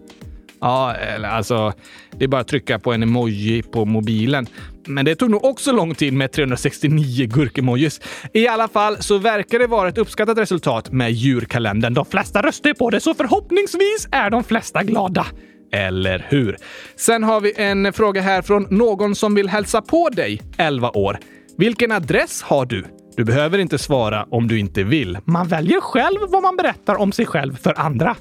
Ja, 0.64 0.94
eller 0.94 1.28
alltså, 1.28 1.72
det 2.18 2.24
är 2.24 2.28
bara 2.28 2.40
att 2.40 2.48
trycka 2.48 2.78
på 2.78 2.92
en 2.92 3.02
emoji 3.02 3.62
på 3.62 3.84
mobilen. 3.84 4.46
Men 4.86 5.04
det 5.04 5.14
tog 5.14 5.30
nog 5.30 5.44
också 5.44 5.72
lång 5.72 5.94
tid 5.94 6.12
med 6.12 6.32
369 6.32 7.26
gurkemojis. 7.26 8.00
I 8.32 8.48
alla 8.48 8.68
fall 8.68 8.96
så 9.02 9.18
verkar 9.18 9.58
det 9.58 9.66
vara 9.66 9.88
ett 9.88 9.98
uppskattat 9.98 10.38
resultat 10.38 10.92
med 10.92 11.12
djurkalendern. 11.12 11.94
De 11.94 12.04
flesta 12.04 12.42
röstar 12.42 12.74
på 12.74 12.90
det, 12.90 13.00
så 13.00 13.14
förhoppningsvis 13.14 14.08
är 14.12 14.30
de 14.30 14.44
flesta 14.44 14.82
glada. 14.82 15.26
Eller 15.72 16.26
hur? 16.28 16.56
Sen 16.96 17.22
har 17.22 17.40
vi 17.40 17.52
en 17.56 17.92
fråga 17.92 18.20
här 18.20 18.42
från 18.42 18.66
någon 18.70 19.14
som 19.14 19.34
vill 19.34 19.48
hälsa 19.48 19.82
på 19.82 20.08
dig, 20.08 20.42
11 20.58 20.90
år. 20.90 21.18
Vilken 21.58 21.92
adress 21.92 22.42
har 22.42 22.66
du? 22.66 22.84
Du 23.16 23.24
behöver 23.24 23.58
inte 23.58 23.78
svara 23.78 24.26
om 24.30 24.48
du 24.48 24.58
inte 24.58 24.84
vill. 24.84 25.18
Man 25.24 25.48
väljer 25.48 25.80
själv 25.80 26.18
vad 26.28 26.42
man 26.42 26.56
berättar 26.56 26.94
om 26.94 27.12
sig 27.12 27.26
själv 27.26 27.56
för 27.56 27.80
andra. 27.80 28.16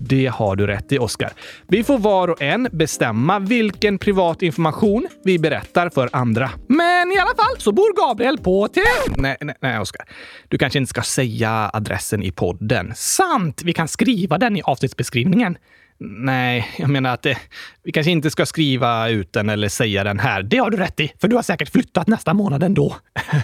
Det 0.00 0.26
har 0.26 0.56
du 0.56 0.66
rätt 0.66 0.92
i, 0.92 0.98
Oskar. 0.98 1.32
Vi 1.68 1.84
får 1.84 1.98
var 1.98 2.28
och 2.28 2.42
en 2.42 2.68
bestämma 2.72 3.38
vilken 3.38 3.98
privat 3.98 4.42
information 4.42 5.08
vi 5.24 5.38
berättar 5.38 5.90
för 5.90 6.08
andra. 6.12 6.50
Men 6.66 7.12
i 7.12 7.18
alla 7.18 7.34
fall 7.36 7.58
så 7.58 7.72
bor 7.72 8.08
Gabriel 8.08 8.38
på 8.38 8.68
till... 8.68 8.82
Nej, 9.16 9.36
nej, 9.40 9.54
nej 9.60 9.78
Oskar. 9.78 10.08
Du 10.48 10.58
kanske 10.58 10.78
inte 10.78 10.90
ska 10.90 11.02
säga 11.02 11.70
adressen 11.72 12.22
i 12.22 12.32
podden. 12.32 12.92
Sant! 12.96 13.62
Vi 13.64 13.72
kan 13.72 13.88
skriva 13.88 14.38
den 14.38 14.56
i 14.56 14.62
avsnittsbeskrivningen. 14.62 15.58
Nej, 16.00 16.68
jag 16.78 16.90
menar 16.90 17.14
att 17.14 17.22
det, 17.22 17.38
vi 17.82 17.92
kanske 17.92 18.10
inte 18.10 18.30
ska 18.30 18.46
skriva 18.46 19.08
ut 19.08 19.32
den 19.32 19.48
eller 19.48 19.68
säga 19.68 20.04
den 20.04 20.18
här. 20.18 20.42
Det 20.42 20.58
har 20.58 20.70
du 20.70 20.76
rätt 20.76 21.00
i, 21.00 21.12
för 21.20 21.28
du 21.28 21.36
har 21.36 21.42
säkert 21.42 21.72
flyttat 21.72 22.06
nästa 22.06 22.34
månad 22.34 22.62
ändå. 22.62 22.96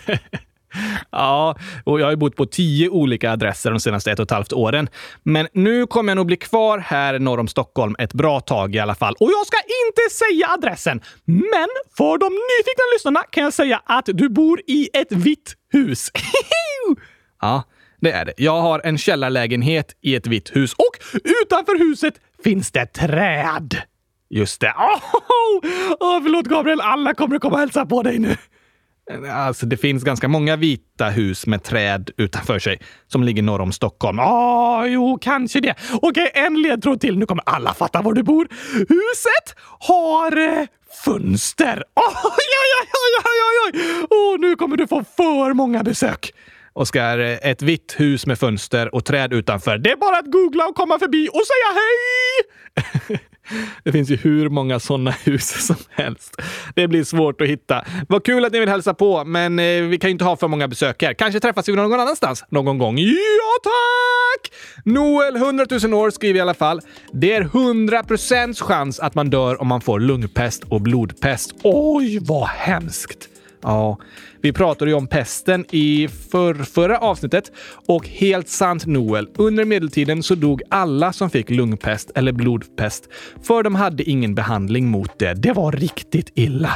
Ja, 1.11 1.57
och 1.85 2.01
jag 2.01 2.07
har 2.07 2.11
ju 2.11 2.17
bott 2.17 2.37
på 2.37 2.47
tio 2.47 2.89
olika 2.89 3.33
adresser 3.33 3.71
de 3.71 3.81
senaste 3.81 4.13
ett 4.13 4.19
och 4.19 4.23
ett 4.25 4.31
halvt 4.31 4.53
åren. 4.53 4.89
Men 5.23 5.49
nu 5.53 5.87
kommer 5.87 6.11
jag 6.11 6.17
nog 6.17 6.27
bli 6.27 6.37
kvar 6.37 6.79
här 6.79 7.19
norr 7.19 7.41
om 7.41 7.49
Stockholm 7.49 7.97
ett 7.99 8.13
bra 8.13 8.41
tag 8.41 8.75
i 8.75 8.79
alla 8.79 8.95
fall. 8.95 9.15
Och 9.21 9.31
jag 9.31 9.47
ska 9.47 9.57
inte 9.57 10.15
säga 10.15 10.49
adressen, 10.49 11.01
men 11.25 11.69
för 11.97 12.19
de 12.19 12.27
nyfikna 12.27 12.85
lyssnarna 12.95 13.23
kan 13.31 13.45
jag 13.45 13.53
säga 13.53 13.83
att 13.85 14.05
du 14.07 14.29
bor 14.29 14.61
i 14.67 14.89
ett 14.93 15.13
vitt 15.13 15.55
hus. 15.73 16.11
ja, 17.41 17.63
det 18.01 18.11
är 18.11 18.25
det. 18.25 18.35
Jag 18.37 18.61
har 18.61 18.81
en 18.85 18.99
källarlägenhet 18.99 19.97
i 20.01 20.15
ett 20.15 20.27
vitt 20.27 20.57
hus 20.57 20.73
och 20.73 21.21
utanför 21.43 21.79
huset 21.79 22.15
finns 22.45 22.71
det 22.71 22.87
träd. 22.87 23.83
Just 24.31 24.61
det. 24.61 24.75
Oh, 25.55 25.71
oh, 26.01 26.23
förlåt 26.23 26.47
Gabriel, 26.47 26.81
alla 26.81 27.15
kommer 27.15 27.37
att 27.37 27.43
komma 27.43 27.55
och 27.55 27.61
hälsa 27.61 27.87
på 27.87 28.03
dig 28.03 28.19
nu. 28.19 28.37
Alltså, 29.33 29.67
det 29.67 29.77
finns 29.77 30.05
ganska 30.05 30.29
många 30.29 30.57
vita 30.57 31.09
hus 31.09 31.47
med 31.47 31.63
träd 31.63 32.11
utanför 32.17 32.59
sig 32.59 32.81
som 33.07 33.23
ligger 33.23 33.43
norr 33.43 33.61
om 33.61 33.73
Stockholm. 33.73 34.19
Ja, 34.19 34.83
oh, 34.83 34.93
jo, 34.93 35.19
kanske 35.21 35.61
det. 35.61 35.75
Okej, 35.93 36.31
en 36.35 36.63
ledtråd 36.63 37.01
till. 37.01 37.19
Nu 37.19 37.27
kommer 37.27 37.45
alla 37.47 37.75
fatta 37.75 38.03
var 38.03 38.13
du 38.13 38.23
bor. 38.23 38.49
Huset 38.73 39.59
har 39.81 40.37
eh, 40.37 40.67
fönster. 41.05 41.85
Oj, 41.95 42.05
oj, 42.63 42.89
oj, 43.05 43.23
oj, 43.25 43.41
oj, 43.45 43.81
oj! 43.81 44.07
Oh, 44.11 44.41
nu 44.41 44.57
kommer 44.57 44.77
du 44.77 44.87
få 44.87 45.05
för 45.17 45.53
många 45.53 45.83
besök. 45.83 46.33
Oskar, 46.73 47.19
eh, 47.19 47.51
ett 47.51 47.63
vitt 47.63 47.95
hus 47.99 48.27
med 48.27 48.39
fönster 48.39 48.95
och 48.95 49.05
träd 49.05 49.33
utanför. 49.33 49.79
Det 49.79 49.91
är 49.91 49.97
bara 49.97 50.19
att 50.19 50.33
googla 50.33 50.67
och 50.67 50.75
komma 50.75 50.99
förbi 50.99 51.29
och 51.29 51.43
säga 51.47 51.71
hej! 51.75 53.21
Det 53.85 53.93
finns 53.93 54.11
ju 54.11 54.17
hur 54.17 54.49
många 54.49 54.81
sådana 54.81 55.11
hus 55.11 55.67
som 55.67 55.77
helst. 55.91 56.43
Det 56.75 56.89
blir 56.89 57.05
svårt 57.05 57.41
att 57.41 57.49
hitta. 57.49 57.85
Vad 58.09 58.25
kul 58.25 58.45
att 58.45 58.53
ni 58.53 58.61
vill 58.61 58.69
hälsa 58.69 58.95
på, 58.95 59.25
men 59.25 59.59
eh, 59.59 59.83
vi 59.83 59.99
kan 59.99 60.11
ju 60.11 60.13
inte 60.13 60.25
ha 60.25 60.37
för 60.37 60.49
många 60.49 60.69
besök 60.69 61.03
här. 61.03 61.15
Kanske 61.15 61.41
träffas 61.41 61.69
vi 61.69 61.77
någon 61.77 62.01
annanstans 62.01 62.45
någon 62.49 62.79
gång. 62.79 62.99
Ja, 62.99 63.15
tack! 63.63 64.53
Noel, 64.85 65.37
100 65.37 65.67
000 65.83 65.95
år, 65.95 66.11
skriver 66.11 66.39
i 66.39 66.41
alla 66.41 66.55
fall. 66.55 66.81
Det 67.13 67.33
är 67.33 67.41
100 67.41 68.03
procents 68.03 68.61
chans 68.61 69.01
att 69.01 69.15
man 69.15 69.31
dör 69.31 69.61
om 69.61 69.69
man 69.69 69.81
får 69.81 70.01
lungpest 70.01 70.65
och 70.69 70.81
blodpest. 70.81 71.55
Oj, 71.63 72.19
vad 72.23 72.49
hemskt! 72.49 73.29
Ja, 73.63 73.99
vi 74.45 74.53
pratade 74.53 74.91
ju 74.91 74.97
om 74.97 75.07
pesten 75.07 75.65
i 75.71 76.09
för, 76.09 76.55
förra 76.55 76.99
avsnittet 76.99 77.53
och 77.87 78.09
helt 78.09 78.49
sant 78.49 78.87
Noel, 78.87 79.29
under 79.37 79.65
medeltiden 79.65 80.23
så 80.23 80.35
dog 80.35 80.63
alla 80.69 81.13
som 81.13 81.31
fick 81.31 81.51
lungpest 81.51 82.11
eller 82.15 82.33
blodpest 82.33 83.09
för 83.43 83.63
de 83.63 83.75
hade 83.75 84.03
ingen 84.03 84.35
behandling 84.35 84.89
mot 84.89 85.19
det. 85.19 85.35
Det 85.35 85.53
var 85.53 85.73
riktigt 85.73 86.33
illa. 86.35 86.71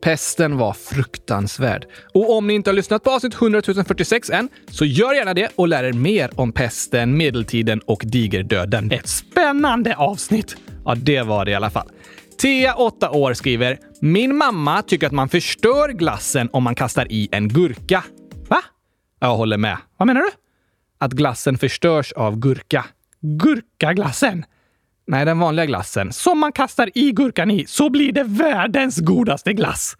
Pesten 0.00 0.56
var 0.56 0.72
fruktansvärd. 0.72 1.86
Och 2.14 2.36
om 2.36 2.46
ni 2.46 2.54
inte 2.54 2.70
har 2.70 2.74
lyssnat 2.74 3.02
på 3.02 3.10
avsnitt 3.10 3.34
100 3.34 3.62
046 3.86 4.30
än, 4.30 4.48
så 4.70 4.84
gör 4.84 5.14
gärna 5.14 5.34
det 5.34 5.48
och 5.56 5.68
lär 5.68 5.84
er 5.84 5.92
mer 5.92 6.30
om 6.34 6.52
pesten, 6.52 7.16
medeltiden 7.16 7.80
och 7.80 8.02
digerdöden. 8.06 8.92
Ett 8.92 9.08
spännande 9.08 9.96
avsnitt! 9.96 10.56
Ja, 10.84 10.94
det 10.94 11.22
var 11.22 11.44
det 11.44 11.50
i 11.50 11.54
alla 11.54 11.70
fall. 11.70 11.88
Tia, 12.42 12.74
8 12.74 13.10
år, 13.10 13.34
skriver 13.34 13.78
“Min 14.00 14.36
mamma 14.36 14.82
tycker 14.82 15.06
att 15.06 15.12
man 15.12 15.28
förstör 15.28 15.88
glassen 15.88 16.48
om 16.52 16.62
man 16.62 16.74
kastar 16.74 17.12
i 17.12 17.28
en 17.32 17.48
gurka.” 17.48 18.04
Va? 18.48 18.62
Jag 19.20 19.36
håller 19.36 19.56
med. 19.56 19.76
Vad 19.96 20.06
menar 20.06 20.20
du? 20.20 20.28
Att 20.98 21.12
glassen 21.12 21.58
förstörs 21.58 22.12
av 22.12 22.36
gurka. 22.36 22.84
Gurkaglassen? 23.20 24.44
Nej, 25.06 25.24
den 25.24 25.38
vanliga 25.38 25.66
glassen. 25.66 26.12
Som 26.12 26.38
man 26.38 26.52
kastar 26.52 26.90
i 26.94 27.12
gurkan 27.12 27.50
i, 27.50 27.66
så 27.66 27.90
blir 27.90 28.12
det 28.12 28.24
världens 28.24 28.98
godaste 28.98 29.52
glass. 29.52 29.96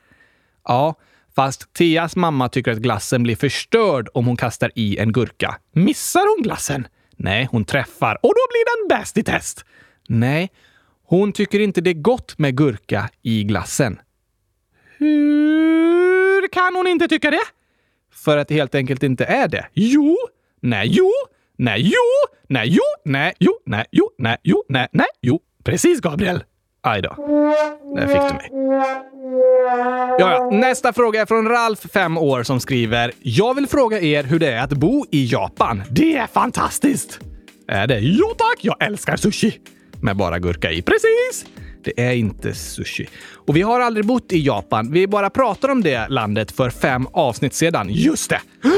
Ja, 0.64 0.94
fast 1.36 1.72
Tias 1.72 2.16
mamma 2.16 2.48
tycker 2.48 2.72
att 2.72 2.78
glassen 2.78 3.22
blir 3.22 3.36
förstörd 3.36 4.08
om 4.14 4.26
hon 4.26 4.36
kastar 4.36 4.70
i 4.74 4.98
en 4.98 5.12
gurka. 5.12 5.56
Missar 5.72 6.36
hon 6.36 6.42
glassen? 6.42 6.86
Nej, 7.16 7.48
hon 7.50 7.64
träffar. 7.64 8.14
Och 8.14 8.32
då 8.34 8.42
blir 8.50 8.88
den 8.88 8.98
bäst 8.98 9.18
i 9.18 9.24
test. 9.24 9.64
Nej, 10.08 10.50
hon 11.12 11.32
tycker 11.32 11.60
inte 11.60 11.80
det 11.80 11.90
är 11.90 11.94
gott 11.94 12.38
med 12.38 12.56
gurka 12.56 13.08
i 13.22 13.44
glassen. 13.44 14.00
Hur 14.98 16.48
kan 16.48 16.74
hon 16.74 16.86
inte 16.86 17.08
tycka 17.08 17.30
det? 17.30 17.40
För 18.24 18.38
att 18.38 18.48
det 18.48 18.54
helt 18.54 18.74
enkelt 18.74 19.02
inte 19.02 19.24
är 19.24 19.48
det. 19.48 19.66
Jo, 19.72 20.16
nej, 20.60 20.88
jo, 20.90 21.10
nej, 21.56 21.80
jo, 21.80 22.30
nej, 22.48 22.68
jo, 22.68 22.82
nej, 23.04 23.34
jo, 23.38 23.52
nej, 23.66 23.86
jo, 23.90 24.10
nej, 24.18 24.36
jo, 24.42 24.64
nej, 24.68 24.88
nej, 24.92 25.06
jo. 25.20 25.40
Precis, 25.64 26.00
Gabriel. 26.00 26.44
Aj 26.82 27.02
då. 27.02 27.14
Där 27.96 28.06
fick 28.06 28.16
du 28.28 28.34
mig. 28.34 28.50
Ja, 30.18 30.18
ja. 30.18 30.50
Nästa 30.52 30.92
fråga 30.92 31.20
är 31.20 31.26
från 31.26 31.48
Ralf, 31.48 31.80
5 31.92 32.18
år, 32.18 32.42
som 32.42 32.60
skriver 32.60 33.12
“Jag 33.20 33.54
vill 33.54 33.66
fråga 33.66 34.00
er 34.00 34.22
hur 34.24 34.38
det 34.38 34.52
är 34.52 34.62
att 34.64 34.72
bo 34.72 35.04
i 35.10 35.24
Japan.” 35.24 35.82
Det 35.90 36.16
är 36.16 36.26
fantastiskt! 36.26 37.20
Är 37.68 37.86
det? 37.86 37.98
Jo 37.98 38.26
tack, 38.38 38.58
jag 38.60 38.82
älskar 38.82 39.16
sushi! 39.16 39.60
Med 40.02 40.16
bara 40.16 40.38
gurka 40.38 40.70
i. 40.70 40.82
Precis! 40.82 41.46
Det 41.84 42.00
är 42.00 42.12
inte 42.12 42.54
sushi. 42.54 43.08
Och 43.34 43.56
vi 43.56 43.62
har 43.62 43.80
aldrig 43.80 44.06
bott 44.06 44.32
i 44.32 44.38
Japan. 44.38 44.92
Vi 44.92 45.06
bara 45.06 45.30
pratar 45.30 45.68
om 45.68 45.82
det 45.82 46.08
landet 46.08 46.52
för 46.52 46.70
fem 46.70 47.06
avsnitt 47.12 47.54
sedan. 47.54 47.86
Just 47.90 48.30
det! 48.30 48.40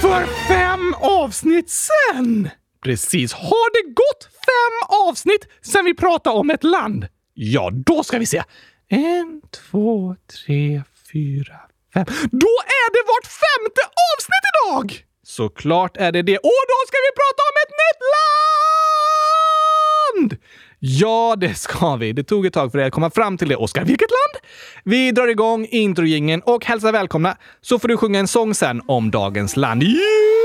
För 0.00 0.26
fem 0.48 0.94
avsnitt 1.00 1.70
sen! 1.70 2.50
Precis. 2.84 3.32
Har 3.32 3.70
det 3.72 3.94
gått 3.94 4.24
fem 4.24 4.98
avsnitt 5.08 5.48
sen 5.62 5.84
vi 5.84 5.94
pratade 5.94 6.36
om 6.36 6.50
ett 6.50 6.64
land? 6.64 7.06
Ja, 7.34 7.70
då 7.72 8.02
ska 8.02 8.18
vi 8.18 8.26
se. 8.26 8.42
En, 8.88 9.42
två, 9.70 10.16
tre, 10.46 10.82
fyra, 11.12 11.60
fem. 11.94 12.04
Då 12.30 12.54
är 12.80 12.88
det 12.94 13.02
vårt 13.12 13.26
femte 13.26 13.82
avsnitt 14.12 14.44
idag! 14.52 15.04
Såklart 15.26 15.96
är 15.96 16.12
det 16.12 16.22
det. 16.22 16.38
Och 16.38 16.62
då 16.72 16.78
ska 16.88 16.96
vi 17.06 17.12
prata 17.20 17.42
om 17.48 17.56
ett 17.64 17.74
nytt 17.82 18.00
land! 18.14 18.85
Ja, 20.78 21.36
det 21.38 21.54
ska 21.54 21.96
vi. 21.96 22.12
Det 22.12 22.24
tog 22.24 22.46
ett 22.46 22.52
tag 22.52 22.70
för 22.70 22.78
dig 22.78 22.86
att 22.86 22.92
komma 22.92 23.10
fram 23.10 23.38
till 23.38 23.48
det, 23.48 23.56
Oskar. 23.56 23.84
Vilket 23.84 24.10
land? 24.10 24.44
Vi 24.84 25.12
drar 25.12 25.28
igång 25.28 25.66
introjingeln 25.70 26.42
och 26.42 26.64
hälsar 26.64 26.92
välkomna, 26.92 27.36
så 27.60 27.78
får 27.78 27.88
du 27.88 27.96
sjunga 27.96 28.18
en 28.18 28.28
sång 28.28 28.54
sen 28.54 28.82
om 28.86 29.10
dagens 29.10 29.56
land. 29.56 29.82
Yeah! 29.82 30.35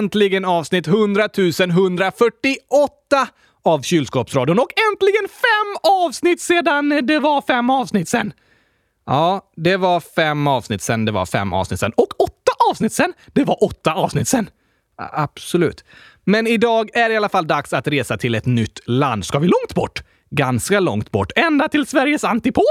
Äntligen 0.00 0.44
avsnitt 0.44 0.86
100 0.86 1.28
148 1.36 3.28
av 3.64 3.82
Kylskåpsradion. 3.82 4.58
Och 4.58 4.70
äntligen 4.92 5.28
fem 5.28 5.92
avsnitt 5.92 6.40
sedan 6.40 7.00
det 7.02 7.18
var 7.18 7.42
fem 7.42 7.70
avsnitt 7.70 8.08
sen. 8.08 8.32
Ja, 9.06 9.50
det 9.56 9.76
var 9.76 10.00
fem 10.00 10.46
avsnitt 10.46 10.82
sen 10.82 11.04
det 11.04 11.12
var 11.12 11.26
fem 11.26 11.52
avsnitt 11.52 11.80
sen. 11.80 11.92
Och 11.96 12.20
åtta 12.20 12.52
avsnitt 12.70 12.92
sen 12.92 13.12
det 13.32 13.44
var 13.44 13.64
åtta 13.64 13.92
avsnitt 13.92 14.28
sen. 14.28 14.50
Absolut. 14.96 15.84
Men 16.24 16.46
idag 16.46 16.90
är 16.96 17.08
det 17.08 17.14
i 17.14 17.16
alla 17.16 17.28
fall 17.28 17.46
dags 17.46 17.72
att 17.72 17.88
resa 17.88 18.16
till 18.16 18.34
ett 18.34 18.46
nytt 18.46 18.80
land. 18.86 19.24
Ska 19.24 19.38
vi 19.38 19.46
långt 19.46 19.74
bort? 19.74 20.02
Ganska 20.30 20.80
långt 20.80 21.10
bort. 21.10 21.32
Ända 21.36 21.68
till 21.68 21.86
Sveriges 21.86 22.24
antipod? 22.24 22.64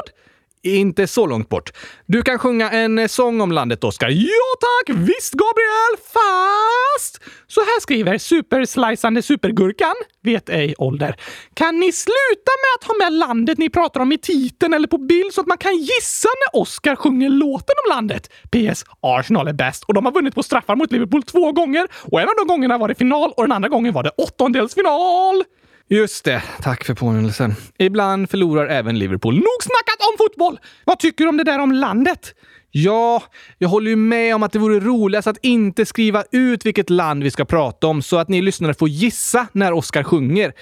Inte 0.64 1.08
så 1.08 1.26
långt 1.26 1.50
bort. 1.50 1.72
Du 2.06 2.22
kan 2.22 2.40
sjunga 2.40 2.72
en 2.72 3.00
eh, 3.00 3.08
sång 3.08 3.42
om 3.42 3.52
landet, 3.52 3.84
Oskar. 3.84 4.10
Ja 4.10 4.50
tack! 4.60 4.98
Visst, 4.98 5.34
Gabriel! 5.34 5.98
Fast... 6.14 7.20
Så 7.48 7.62
här 7.62 7.82
skriver 7.82 8.18
superslicande 8.18 9.22
supergurkan, 9.22 9.94
vet 10.24 10.50
ej 10.50 10.76
ålder. 10.78 11.16
Kan 11.54 11.80
ni 11.80 11.92
sluta 11.92 12.52
med 12.64 12.80
att 12.80 12.84
ha 12.84 12.94
med 12.98 13.14
landet 13.14 13.58
ni 13.58 13.70
pratar 13.70 14.02
om 14.02 14.12
i 14.12 14.18
titeln 14.18 14.74
eller 14.74 14.88
på 14.88 14.98
bild 14.98 15.34
så 15.34 15.42
att 15.42 15.48
man 15.48 15.58
kan 15.58 15.78
gissa 15.78 16.30
när 16.30 16.62
Oscar 16.62 16.96
sjunger 16.96 17.30
låten 17.30 17.76
om 17.86 17.96
landet? 17.96 18.30
PS. 18.52 18.86
Arsenal 19.02 19.48
är 19.48 19.54
bäst 19.54 19.84
och 19.84 19.94
de 19.94 20.06
har 20.06 20.12
vunnit 20.12 20.36
på 20.36 20.44
straffar 20.44 20.76
mot 20.76 20.92
Liverpool 20.92 21.24
två 21.24 21.52
gånger 21.52 21.88
och 22.12 22.22
en 22.22 22.28
av 22.28 22.36
de 22.38 22.48
gångerna 22.48 22.78
var 22.78 22.88
det 22.88 22.96
final 22.96 23.32
och 23.38 23.44
den 23.44 23.52
andra 23.52 23.70
gången 23.70 23.94
var 23.94 24.04
det 24.04 24.12
åttondelsfinal. 24.18 25.44
Just 25.92 26.26
det. 26.26 26.44
Tack 26.62 26.84
för 26.84 26.94
påminnelsen. 26.94 27.56
Ibland 27.78 28.30
förlorar 28.30 28.68
även 28.68 29.00
Liverpool. 29.00 29.34
Nog 29.34 29.64
snackat 29.64 30.10
om 30.12 30.18
fotboll! 30.18 30.60
Vad 30.86 31.00
tycker 31.00 31.24
du 31.24 31.30
om 31.30 31.38
det 31.38 31.44
där 31.44 31.60
om 31.60 31.72
landet? 31.72 32.34
Ja, 32.72 33.24
jag 33.58 33.70
håller 33.70 33.90
ju 33.90 33.96
med 33.96 34.36
om 34.36 34.44
att 34.44 34.52
det 34.52 34.60
vore 34.60 34.80
roligast 34.80 35.28
att 35.28 35.38
inte 35.42 35.86
skriva 35.86 36.24
ut 36.32 36.66
vilket 36.66 36.90
land 36.90 37.24
vi 37.24 37.32
ska 37.32 37.46
prata 37.46 37.88
om 37.88 38.02
så 38.02 38.18
att 38.18 38.30
ni 38.30 38.42
lyssnare 38.42 38.74
får 38.74 38.90
gissa 38.90 39.48
när 39.52 39.74
Oscar 39.74 40.04
sjunger. 40.04 40.54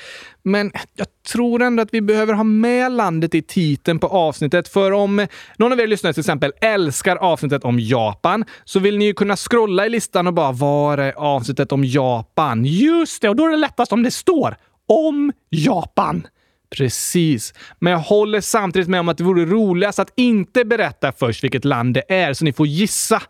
Men 0.44 0.72
jag 0.96 1.08
tror 1.32 1.62
ändå 1.62 1.84
att 1.84 1.94
vi 1.94 2.02
behöver 2.02 2.34
ha 2.34 2.44
med 2.44 2.92
landet 2.92 3.36
i 3.36 3.42
titeln 3.42 4.00
på 4.00 4.08
avsnittet, 4.08 4.68
för 4.68 4.92
om 4.92 5.28
någon 5.58 5.72
av 5.72 5.80
er 5.80 5.88
lyssnare 5.88 6.14
till 6.14 6.22
exempel 6.22 6.54
älskar 6.62 7.16
avsnittet 7.16 7.64
om 7.64 7.80
Japan 7.80 8.46
så 8.64 8.80
vill 8.80 8.98
ni 8.98 9.06
ju 9.06 9.14
kunna 9.14 9.36
scrolla 9.36 9.86
i 9.86 9.90
listan 9.90 10.28
och 10.28 10.34
bara 10.34 10.52
var 10.52 10.98
är 10.98 11.14
avsnittet 11.14 11.72
om 11.72 11.84
Japan? 11.84 12.66
Just 12.66 13.22
det, 13.22 13.30
och 13.30 13.36
då 13.36 13.46
är 13.46 13.50
det 13.50 13.58
lättast 13.58 13.92
om 13.92 14.04
det 14.04 14.12
står 14.12 14.58
om 14.88 15.32
Japan. 15.50 16.28
Precis. 16.70 17.54
Men 17.80 17.94
jag 17.94 18.00
håller 18.00 18.42
samtidigt 18.42 18.90
med 18.90 19.00
om 19.00 19.10
att 19.10 19.18
det 19.18 19.24
vore 19.24 19.46
roligast 19.46 20.00
att 20.00 20.14
inte 20.16 20.66
berätta 20.66 21.12
först 21.12 21.44
vilket 21.44 21.66
land 21.66 21.94
det 21.94 22.04
är, 22.14 22.34
så 22.34 22.46
ni 22.46 22.54
får 22.54 22.68
gissa. 22.68 23.22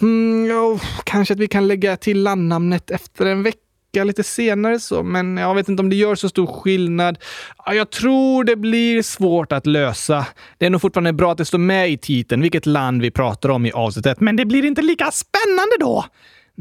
Mm, 0.00 0.50
oh, 0.50 0.80
kanske 1.04 1.34
att 1.34 1.40
vi 1.40 1.48
kan 1.48 1.68
lägga 1.68 1.96
till 1.96 2.22
landnamnet 2.22 2.90
efter 2.90 3.26
en 3.26 3.42
vecka 3.42 4.04
lite 4.04 4.22
senare 4.22 4.80
så, 4.80 5.02
men 5.02 5.36
jag 5.36 5.54
vet 5.54 5.68
inte 5.68 5.82
om 5.82 5.90
det 5.90 5.96
gör 5.96 6.14
så 6.14 6.28
stor 6.28 6.46
skillnad. 6.46 7.18
Jag 7.66 7.90
tror 7.90 8.44
det 8.44 8.56
blir 8.56 9.02
svårt 9.02 9.52
att 9.52 9.66
lösa. 9.66 10.26
Det 10.58 10.66
är 10.66 10.70
nog 10.70 10.80
fortfarande 10.80 11.12
bra 11.12 11.32
att 11.32 11.38
det 11.38 11.44
står 11.44 11.58
med 11.58 11.90
i 11.90 11.98
titeln 11.98 12.42
vilket 12.42 12.66
land 12.66 13.02
vi 13.02 13.10
pratar 13.10 13.48
om 13.48 13.66
i 13.66 13.72
avsnittet, 13.72 14.20
men 14.20 14.36
det 14.36 14.44
blir 14.44 14.64
inte 14.64 14.82
lika 14.82 15.10
spännande 15.10 15.76
då. 15.80 16.04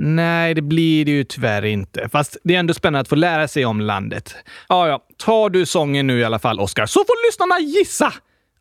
Nej, 0.01 0.53
det 0.53 0.61
blir 0.61 1.05
det 1.05 1.11
ju 1.11 1.23
tyvärr 1.23 1.65
inte. 1.65 2.09
Fast 2.09 2.37
det 2.43 2.55
är 2.55 2.59
ändå 2.59 2.73
spännande 2.73 2.99
att 2.99 3.07
få 3.07 3.15
lära 3.15 3.47
sig 3.47 3.65
om 3.65 3.81
landet. 3.81 4.35
Ja, 4.69 4.87
ja. 4.87 4.99
Tar 5.17 5.49
du 5.49 5.65
sången 5.65 6.07
nu 6.07 6.19
i 6.19 6.23
alla 6.23 6.39
fall, 6.39 6.59
Oscar, 6.59 6.85
så 6.85 6.99
får 6.99 7.27
lyssnarna 7.27 7.59
gissa! 7.59 8.13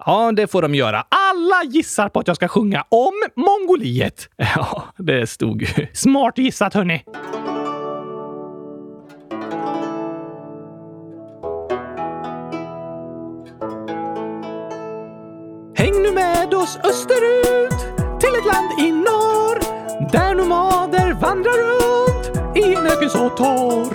Ja, 0.06 0.32
det 0.32 0.46
får 0.46 0.62
de 0.62 0.74
göra. 0.74 1.04
Alla 1.08 1.64
gissar 1.64 2.08
på 2.08 2.20
att 2.20 2.26
jag 2.26 2.36
ska 2.36 2.48
sjunga 2.48 2.84
om 2.88 3.12
Mongoliet. 3.36 4.28
Ja, 4.36 4.84
det 4.96 5.26
stod 5.26 5.62
ju. 5.62 5.86
Smart 5.92 6.38
gissat, 6.38 6.74
hörni. 6.74 7.04
Häng 15.76 16.02
nu 16.02 16.12
med 16.12 16.54
oss 16.54 16.78
österut 16.84 17.80
till 18.20 18.34
ett 18.38 18.46
land 18.46 18.80
i 18.80 18.92
norr 18.92 19.37
vandrar 21.20 21.52
runt 21.52 22.56
i 22.56 22.74
en 22.74 22.86
öken 22.86 23.10
så 23.10 23.28
torr. 23.28 23.94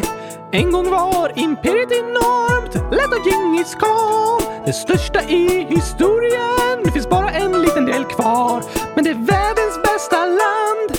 En 0.51 0.71
gång 0.71 0.89
var 0.89 1.31
imperiet 1.35 1.91
enormt, 1.91 2.75
lett 2.91 3.13
av 3.13 3.27
Djingis 3.27 3.75
khan. 3.75 4.41
Det 4.65 4.73
största 4.73 5.21
i 5.21 5.65
historien, 5.69 6.83
det 6.83 6.91
finns 6.91 7.09
bara 7.09 7.29
en 7.31 7.61
liten 7.61 7.85
del 7.85 8.05
kvar. 8.05 8.63
Men 8.95 9.03
det 9.03 9.09
är 9.09 9.25
världens 9.25 9.81
bästa 9.83 10.25
land, 10.25 10.91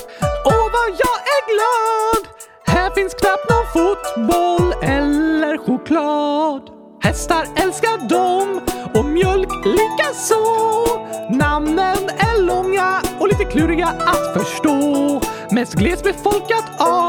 och 0.45 0.65
vad 0.77 0.91
jag 1.05 1.19
är 1.35 1.43
glad! 1.53 2.29
Här 2.67 2.91
finns 2.91 3.15
knappt 3.15 3.51
någon 3.51 3.67
fotboll 3.73 4.75
eller 4.83 5.59
choklad. 5.59 6.74
Hästar 7.05 7.47
älskar 7.57 8.09
dom 8.09 8.61
och 8.95 9.05
mjölk 9.05 9.65
likaså. 9.65 10.45
Namnen 11.31 12.09
är 12.09 12.43
långa 12.43 13.03
och 13.19 13.29
lite 13.29 13.45
kluriga 13.45 13.87
att 13.87 14.33
förstå. 14.35 15.21
Mest 15.51 15.75
glesbefolkat 15.75 16.65
av 16.79 17.04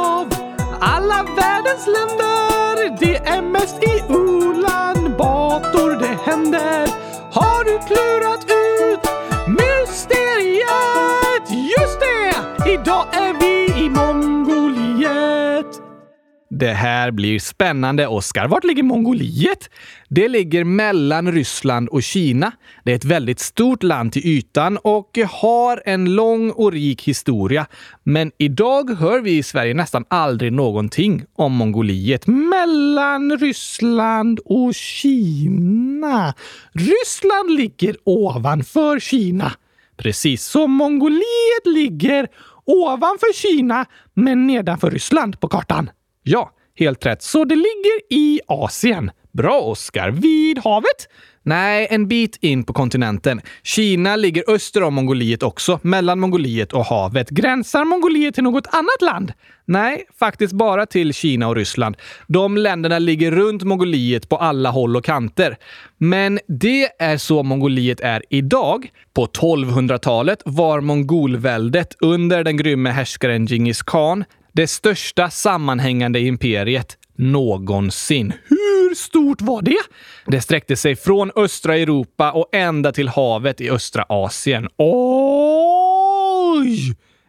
Det 16.59 16.74
här 16.74 17.12
blir 17.12 17.39
spännande, 17.39 18.07
Oskar. 18.07 18.47
Vart 18.47 18.63
ligger 18.63 18.84
Mongoliet? 18.84 19.69
Det 20.10 20.27
ligger 20.27 20.63
mellan 20.63 21.32
Ryssland 21.32 21.89
och 21.89 22.03
Kina. 22.03 22.51
Det 22.84 22.91
är 22.91 22.95
ett 22.95 23.06
väldigt 23.06 23.39
stort 23.39 23.84
land 23.84 24.13
till 24.13 24.25
ytan 24.25 24.77
och 24.77 25.19
har 25.30 25.82
en 25.86 26.15
lång 26.15 26.51
och 26.51 26.71
rik 26.71 27.03
historia. 27.03 27.67
Men 28.03 28.32
idag 28.38 28.97
hör 28.99 29.21
vi 29.21 29.38
i 29.38 29.43
Sverige 29.43 29.73
nästan 29.73 30.06
aldrig 30.08 30.53
någonting 30.53 31.23
om 31.36 31.53
Mongoliet. 31.53 32.27
Mellan 32.27 33.38
Ryssland 33.38 34.39
och 34.45 34.75
Kina. 34.75 36.34
Ryssland 36.73 37.51
ligger 37.51 37.95
ovanför 38.03 38.99
Kina. 38.99 39.51
Precis, 39.97 40.45
så 40.45 40.67
Mongoliet 40.67 41.65
ligger 41.65 42.27
ovanför 42.65 43.34
Kina 43.34 43.86
men 44.13 44.47
nedanför 44.47 44.91
Ryssland 44.91 45.39
på 45.39 45.47
kartan. 45.47 45.89
Ja, 46.27 46.51
helt 46.75 47.05
rätt. 47.05 47.21
Så 47.21 47.45
det 47.45 47.55
ligger 47.55 48.01
i 48.09 48.41
Asien. 48.47 49.11
Bra, 49.31 49.61
Oskar. 49.61 50.11
Vid 50.11 50.59
havet? 50.59 51.09
Nej, 51.43 51.88
en 51.89 52.07
bit 52.07 52.38
in 52.41 52.63
på 52.63 52.73
kontinenten. 52.73 53.41
Kina 53.63 54.15
ligger 54.15 54.43
öster 54.47 54.83
om 54.83 54.93
Mongoliet 54.93 55.43
också, 55.43 55.79
mellan 55.81 56.19
Mongoliet 56.19 56.73
och 56.73 56.85
havet. 56.85 57.29
Gränsar 57.29 57.85
Mongoliet 57.85 58.35
till 58.35 58.43
något 58.43 58.67
annat 58.67 59.01
land? 59.01 59.33
Nej, 59.65 60.05
faktiskt 60.19 60.53
bara 60.53 60.85
till 60.85 61.13
Kina 61.13 61.47
och 61.47 61.55
Ryssland. 61.55 61.97
De 62.27 62.57
länderna 62.57 62.99
ligger 62.99 63.31
runt 63.31 63.63
Mongoliet 63.63 64.29
på 64.29 64.38
alla 64.38 64.71
håll 64.71 64.95
och 64.95 65.05
kanter. 65.05 65.57
Men 65.97 66.39
det 66.47 66.89
är 66.99 67.17
så 67.17 67.43
Mongoliet 67.43 67.99
är 67.99 68.23
idag. 68.29 68.89
På 69.13 69.25
1200-talet 69.25 70.41
var 70.45 70.81
mongolväldet 70.81 71.95
under 71.99 72.43
den 72.43 72.57
grymme 72.57 72.89
härskaren 72.89 73.45
Djingis 73.45 73.83
khan 73.83 74.23
det 74.56 74.68
största 74.68 75.30
sammanhängande 75.30 76.20
imperiet 76.20 76.98
någonsin. 77.15 78.34
Hur 78.48 78.96
stort 78.96 79.41
var 79.41 79.62
det? 79.62 79.80
Det 80.28 80.41
sträckte 80.41 80.76
sig 80.76 80.96
från 80.96 81.32
östra 81.36 81.78
Europa 81.78 82.32
och 82.32 82.50
ända 82.52 82.91
till 82.91 83.08
havet 83.08 83.62
i 83.62 83.70
östra 83.70 84.06
Asien. 84.10 84.68
Oj! 84.78 84.96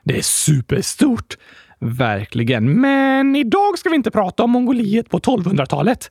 Det 0.04 0.18
är 0.18 0.22
superstort. 0.22 1.36
Verkligen. 1.78 2.80
Men 2.80 3.36
idag 3.36 3.78
ska 3.78 3.90
vi 3.90 3.96
inte 3.96 4.10
prata 4.10 4.42
om 4.42 4.50
Mongoliet 4.50 5.10
på 5.10 5.18
1200-talet. 5.18 6.10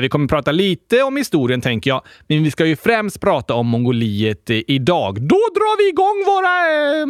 Vi 0.00 0.08
kommer 0.08 0.28
prata 0.28 0.52
lite 0.52 1.02
om 1.02 1.16
historien, 1.16 1.60
tänker 1.60 1.90
jag. 1.90 2.02
Men 2.26 2.42
vi 2.42 2.50
ska 2.50 2.66
ju 2.66 2.76
främst 2.76 3.20
prata 3.20 3.54
om 3.54 3.66
Mongoliet 3.66 4.50
idag. 4.50 5.14
Då 5.20 5.36
drar 5.36 5.78
vi 5.78 5.88
igång 5.88 6.24
våra... 6.26 6.68
Eh, 7.00 7.06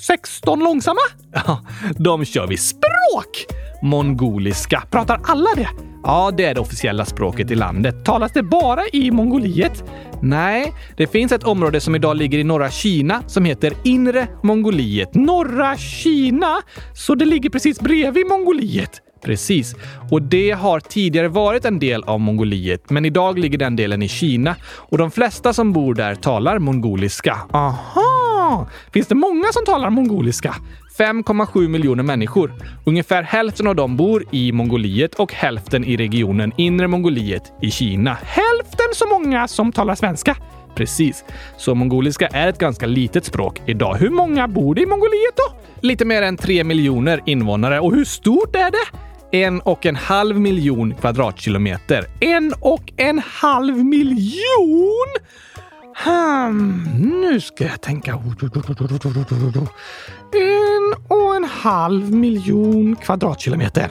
16 0.00 0.58
långsamma? 0.58 1.00
Ja, 1.32 1.60
de 1.98 2.24
kör 2.24 2.46
vi. 2.46 2.56
Språk! 2.56 3.46
Mongoliska. 3.82 4.82
Pratar 4.90 5.20
alla 5.24 5.50
det? 5.56 5.68
Ja, 6.02 6.30
det 6.36 6.44
är 6.44 6.54
det 6.54 6.60
officiella 6.60 7.04
språket 7.04 7.50
i 7.50 7.54
landet. 7.54 8.04
Talas 8.04 8.32
det 8.32 8.42
bara 8.42 8.82
i 8.92 9.10
Mongoliet? 9.10 9.84
Nej, 10.22 10.72
det 10.96 11.06
finns 11.06 11.32
ett 11.32 11.44
område 11.44 11.80
som 11.80 11.94
idag 11.94 12.16
ligger 12.16 12.38
i 12.38 12.44
norra 12.44 12.70
Kina 12.70 13.22
som 13.26 13.44
heter 13.44 13.72
Inre 13.84 14.28
Mongoliet. 14.42 15.14
Norra 15.14 15.76
Kina? 15.76 16.62
Så 16.94 17.14
det 17.14 17.24
ligger 17.24 17.50
precis 17.50 17.80
bredvid 17.80 18.26
Mongoliet? 18.26 19.00
Precis. 19.24 19.74
Och 20.10 20.22
det 20.22 20.50
har 20.50 20.80
tidigare 20.80 21.28
varit 21.28 21.64
en 21.64 21.78
del 21.78 22.04
av 22.04 22.20
Mongoliet, 22.20 22.90
men 22.90 23.04
idag 23.04 23.38
ligger 23.38 23.58
den 23.58 23.76
delen 23.76 24.02
i 24.02 24.08
Kina. 24.08 24.56
Och 24.62 24.98
de 24.98 25.10
flesta 25.10 25.52
som 25.52 25.72
bor 25.72 25.94
där 25.94 26.14
talar 26.14 26.58
mongoliska. 26.58 27.38
Aha! 27.52 28.29
Finns 28.92 29.06
det 29.06 29.14
många 29.14 29.52
som 29.52 29.64
talar 29.64 29.90
mongoliska? 29.90 30.54
5,7 30.98 31.68
miljoner 31.68 32.02
människor. 32.02 32.52
Ungefär 32.86 33.22
hälften 33.22 33.66
av 33.66 33.76
dem 33.76 33.96
bor 33.96 34.24
i 34.30 34.52
Mongoliet 34.52 35.14
och 35.14 35.32
hälften 35.32 35.84
i 35.84 35.96
regionen 35.96 36.52
Inre 36.56 36.88
Mongoliet 36.88 37.52
i 37.62 37.70
Kina. 37.70 38.18
Hälften 38.22 38.86
så 38.94 39.06
många 39.06 39.48
som 39.48 39.72
talar 39.72 39.94
svenska? 39.94 40.36
Precis. 40.74 41.24
Så 41.56 41.74
mongoliska 41.74 42.26
är 42.26 42.48
ett 42.48 42.58
ganska 42.58 42.86
litet 42.86 43.24
språk 43.24 43.62
idag. 43.66 43.94
Hur 43.94 44.10
många 44.10 44.48
bor 44.48 44.74
det 44.74 44.80
i 44.80 44.86
Mongoliet 44.86 45.36
då? 45.36 45.56
Lite 45.80 46.04
mer 46.04 46.22
än 46.22 46.36
3 46.36 46.64
miljoner 46.64 47.20
invånare. 47.26 47.80
Och 47.80 47.94
hur 47.94 48.04
stort 48.04 48.56
är 48.56 48.70
det? 48.70 48.98
En 49.32 49.60
och 49.60 49.86
en 49.86 49.96
halv 49.96 50.40
miljon 50.40 50.94
kvadratkilometer. 50.94 52.04
En 52.20 52.54
och 52.60 52.92
en 52.96 53.22
halv 53.26 53.84
miljon? 53.84 55.08
Hmm, 56.04 56.84
nu 56.98 57.40
ska 57.40 57.64
jag 57.64 57.80
tänka. 57.80 58.12
En 60.32 60.94
och 61.08 61.36
en 61.36 61.44
halv 61.44 62.12
miljon 62.12 62.96
kvadratkilometer. 62.96 63.90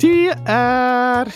Det 0.00 0.34
är 0.46 1.28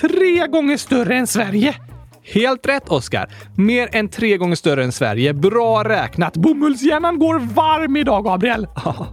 tre 0.00 0.46
gånger 0.46 0.76
större 0.76 1.14
än 1.14 1.26
Sverige. 1.26 1.74
Helt 2.22 2.66
rätt, 2.66 2.88
Oskar. 2.88 3.28
Mer 3.56 3.88
än 3.92 4.08
tre 4.08 4.36
gånger 4.36 4.56
större 4.56 4.84
än 4.84 4.92
Sverige. 4.92 5.34
Bra 5.34 5.84
räknat. 5.84 6.36
Bomullshjärnan 6.36 7.18
går 7.18 7.38
varm 7.38 7.96
idag, 7.96 8.24
Gabriel. 8.24 8.66
Okej, 8.84 9.06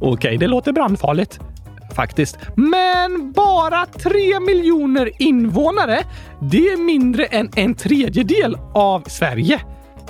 okay, 0.00 0.36
det 0.36 0.46
låter 0.46 0.72
brandfarligt 0.72 1.40
faktiskt. 1.94 2.38
Men 2.56 3.32
bara 3.32 3.86
tre 3.86 4.40
miljoner 4.40 5.10
invånare, 5.18 6.04
det 6.40 6.68
är 6.68 6.76
mindre 6.76 7.24
än 7.24 7.50
en 7.56 7.74
tredjedel 7.74 8.56
av 8.74 9.02
Sverige. 9.06 9.60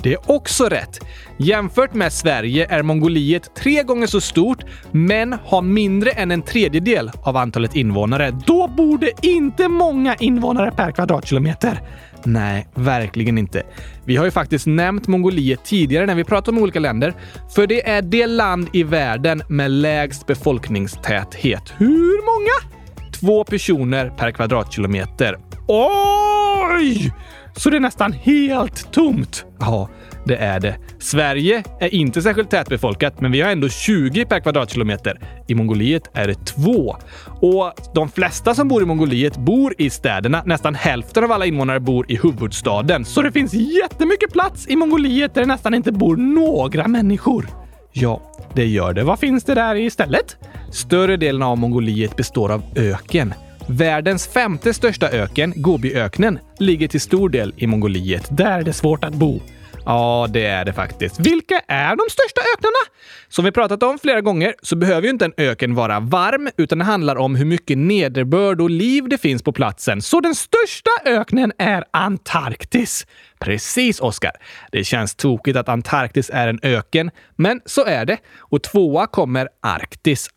Det 0.03 0.13
är 0.13 0.31
också 0.31 0.65
rätt. 0.65 0.99
Jämfört 1.37 1.93
med 1.93 2.13
Sverige 2.13 2.67
är 2.69 2.83
Mongoliet 2.83 3.55
tre 3.55 3.83
gånger 3.83 4.07
så 4.07 4.21
stort, 4.21 4.63
men 4.91 5.35
har 5.45 5.61
mindre 5.61 6.11
än 6.11 6.31
en 6.31 6.41
tredjedel 6.41 7.11
av 7.23 7.37
antalet 7.37 7.75
invånare. 7.75 8.31
Då 8.45 8.67
borde 8.67 9.11
inte 9.21 9.67
många 9.67 10.15
invånare 10.15 10.71
per 10.71 10.91
kvadratkilometer. 10.91 11.81
Nej, 12.25 12.67
verkligen 12.73 13.37
inte. 13.37 13.63
Vi 14.05 14.15
har 14.15 14.25
ju 14.25 14.31
faktiskt 14.31 14.65
nämnt 14.67 15.07
Mongoliet 15.07 15.65
tidigare 15.65 16.05
när 16.05 16.15
vi 16.15 16.23
pratat 16.23 16.47
om 16.47 16.57
olika 16.57 16.79
länder, 16.79 17.13
för 17.55 17.67
det 17.67 17.89
är 17.89 18.01
det 18.01 18.27
land 18.27 18.69
i 18.73 18.83
världen 18.83 19.43
med 19.49 19.71
lägst 19.71 20.27
befolkningstäthet. 20.27 21.73
Hur 21.77 22.25
många? 22.25 22.73
Två 23.19 23.43
personer 23.43 24.09
per 24.09 24.31
kvadratkilometer. 24.31 25.37
Oj! 25.67 27.13
Så 27.55 27.69
det 27.69 27.75
är 27.77 27.81
nästan 27.81 28.13
helt 28.13 28.91
tomt? 28.91 29.45
Ja, 29.59 29.89
det 30.25 30.35
är 30.35 30.59
det. 30.59 30.77
Sverige 30.99 31.63
är 31.79 31.93
inte 31.93 32.21
särskilt 32.21 32.49
tätbefolkat, 32.49 33.21
men 33.21 33.31
vi 33.31 33.41
har 33.41 33.51
ändå 33.51 33.69
20 33.69 34.25
per 34.25 34.39
kvadratkilometer. 34.39 35.19
I 35.47 35.55
Mongoliet 35.55 36.09
är 36.13 36.27
det 36.27 36.45
två. 36.45 36.95
Och 37.41 37.73
de 37.93 38.09
flesta 38.09 38.55
som 38.55 38.67
bor 38.67 38.83
i 38.83 38.85
Mongoliet 38.85 39.37
bor 39.37 39.73
i 39.77 39.89
städerna. 39.89 40.43
Nästan 40.45 40.75
hälften 40.75 41.23
av 41.23 41.31
alla 41.31 41.45
invånare 41.45 41.79
bor 41.79 42.11
i 42.11 42.19
huvudstaden. 42.23 43.05
Så 43.05 43.21
det 43.21 43.31
finns 43.31 43.53
jättemycket 43.53 44.33
plats 44.33 44.67
i 44.67 44.75
Mongoliet 44.75 45.33
där 45.33 45.41
det 45.41 45.47
nästan 45.47 45.73
inte 45.73 45.91
bor 45.91 46.17
några 46.17 46.87
människor. 46.87 47.47
Ja, 47.91 48.21
det 48.53 48.65
gör 48.65 48.93
det. 48.93 49.03
Vad 49.03 49.19
finns 49.19 49.43
det 49.43 49.53
där 49.53 49.75
istället? 49.75 50.37
Större 50.71 51.17
delen 51.17 51.41
av 51.41 51.57
Mongoliet 51.57 52.15
består 52.15 52.51
av 52.51 52.63
öken. 52.75 53.33
Världens 53.67 54.27
femte 54.27 54.73
största 54.73 55.09
öken, 55.09 55.53
Gobiöknen, 55.55 56.39
ligger 56.59 56.87
till 56.87 57.01
stor 57.01 57.29
del 57.29 57.53
i 57.57 57.67
Mongoliet. 57.67 58.27
Där 58.37 58.59
är 58.59 58.63
det 58.63 58.73
svårt 58.73 59.03
att 59.03 59.13
bo. 59.13 59.39
Ja, 59.85 60.27
det 60.29 60.45
är 60.45 60.65
det 60.65 60.73
faktiskt. 60.73 61.19
Vilka 61.19 61.59
är 61.67 61.95
de 61.95 62.03
största 62.09 62.41
öknarna? 62.55 62.95
Som 63.27 63.45
vi 63.45 63.51
pratat 63.51 63.83
om 63.83 63.99
flera 63.99 64.21
gånger 64.21 64.55
så 64.61 64.75
behöver 64.75 65.01
ju 65.01 65.09
inte 65.09 65.25
en 65.25 65.33
öken 65.37 65.75
vara 65.75 65.99
varm, 65.99 66.49
utan 66.57 66.77
det 66.77 66.85
handlar 66.85 67.15
om 67.15 67.35
hur 67.35 67.45
mycket 67.45 67.77
nederbörd 67.77 68.61
och 68.61 68.69
liv 68.69 69.09
det 69.09 69.17
finns 69.17 69.43
på 69.43 69.51
platsen. 69.51 70.01
Så 70.01 70.19
den 70.19 70.35
största 70.35 70.91
öknen 71.05 71.51
är 71.57 71.83
Antarktis? 71.91 73.07
Precis, 73.39 73.99
Oskar. 73.99 74.31
Det 74.71 74.83
känns 74.83 75.15
tokigt 75.15 75.57
att 75.57 75.69
Antarktis 75.69 76.29
är 76.33 76.47
en 76.47 76.59
öken, 76.63 77.11
men 77.35 77.61
så 77.65 77.85
är 77.85 78.05
det. 78.05 78.17
Och 78.39 78.63
tvåa 78.63 79.07
kommer 79.07 79.49
Arktis. 79.61 80.29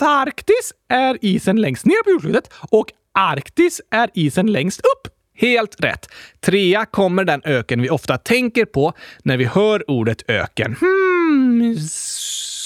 Antarktis 0.00 0.72
är 0.88 1.18
isen 1.20 1.60
längst 1.60 1.86
ner 1.86 2.04
på 2.04 2.10
jordklotet 2.10 2.52
och 2.70 2.86
Arktis 3.14 3.80
är 3.90 4.10
isen 4.14 4.52
längst 4.52 4.80
upp. 4.80 5.17
Helt 5.40 5.84
rätt. 5.84 6.08
Trea 6.40 6.84
kommer 6.84 7.24
den 7.24 7.42
öken 7.44 7.82
vi 7.82 7.90
ofta 7.90 8.18
tänker 8.18 8.64
på 8.64 8.92
när 9.22 9.36
vi 9.36 9.44
hör 9.44 9.90
ordet 9.90 10.30
öken. 10.30 10.76
Hmm, 10.80 11.76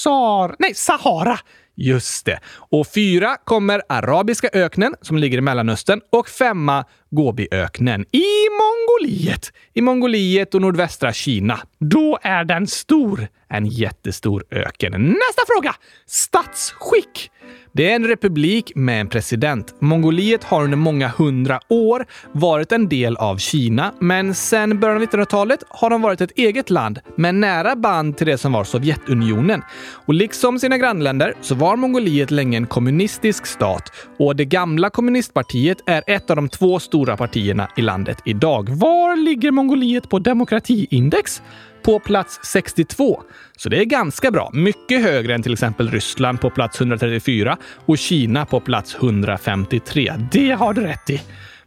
Sar... 0.03 0.55
Nej, 0.59 0.73
Sahara. 0.75 1.39
Just 1.75 2.25
det. 2.25 2.39
Och 2.55 2.87
fyra 2.87 3.37
kommer 3.43 3.81
Arabiska 3.89 4.49
öknen 4.53 4.95
som 5.01 5.17
ligger 5.17 5.37
i 5.37 5.41
Mellanöstern 5.41 6.01
och 6.11 6.29
femma 6.29 6.85
Gobiöknen 7.13 8.01
i 8.11 8.23
Mongoliet. 8.59 9.53
I 9.73 9.81
Mongoliet 9.81 10.55
och 10.55 10.61
nordvästra 10.61 11.13
Kina. 11.13 11.59
Då 11.79 12.19
är 12.21 12.43
den 12.43 12.67
stor. 12.67 13.27
En 13.49 13.65
jättestor 13.65 14.43
öken. 14.51 14.91
Nästa 14.91 15.43
fråga! 15.47 15.75
Statsskick. 16.05 17.31
Det 17.75 17.91
är 17.91 17.95
en 17.95 18.07
republik 18.07 18.71
med 18.75 19.01
en 19.01 19.09
president. 19.09 19.75
Mongoliet 19.79 20.43
har 20.43 20.63
under 20.63 20.77
många 20.77 21.07
hundra 21.07 21.59
år 21.69 22.05
varit 22.31 22.71
en 22.71 22.89
del 22.89 23.17
av 23.17 23.37
Kina, 23.37 23.93
men 23.99 24.35
sedan 24.35 24.79
början 24.79 24.97
av 24.97 25.03
1900-talet 25.03 25.59
har 25.69 25.89
de 25.89 26.01
varit 26.01 26.21
ett 26.21 26.31
eget 26.37 26.69
land 26.69 26.99
med 27.15 27.35
nära 27.35 27.75
band 27.75 28.17
till 28.17 28.27
det 28.27 28.37
som 28.37 28.51
var 28.51 28.63
Sovjetunionen. 28.63 29.61
Och 30.05 30.13
liksom 30.13 30.59
sina 30.59 30.77
grannländer 30.77 31.33
så 31.41 31.55
var 31.55 31.75
Mongoliet 31.75 32.31
länge 32.31 32.57
en 32.57 32.67
kommunistisk 32.67 33.45
stat 33.45 33.91
och 34.19 34.35
det 34.35 34.45
gamla 34.45 34.89
kommunistpartiet 34.89 35.77
är 35.85 36.03
ett 36.07 36.29
av 36.29 36.35
de 36.35 36.49
två 36.49 36.79
stora 36.79 37.02
stora 37.03 37.17
partierna 37.17 37.67
i 37.75 37.81
landet 37.81 38.17
idag. 38.25 38.69
Var 38.69 39.15
ligger 39.15 39.51
Mongoliet 39.51 40.09
på 40.09 40.19
demokratiindex? 40.19 41.41
på 41.83 41.99
plats 41.99 42.39
62. 42.43 43.23
Så 43.57 43.69
det 43.69 43.77
är 43.77 43.85
ganska 43.85 44.31
bra. 44.31 44.49
Mycket 44.53 45.03
högre 45.03 45.35
än 45.35 45.43
till 45.43 45.53
exempel 45.53 45.91
Ryssland 45.91 46.41
på 46.41 46.49
plats 46.49 46.81
134 46.81 47.57
och 47.85 47.97
Kina 47.97 48.45
på 48.45 48.59
plats 48.59 48.95
153. 48.95 50.13
Det 50.31 50.51
har 50.51 50.73
du 50.73 50.81
rätt 50.81 51.09
i. 51.09 51.21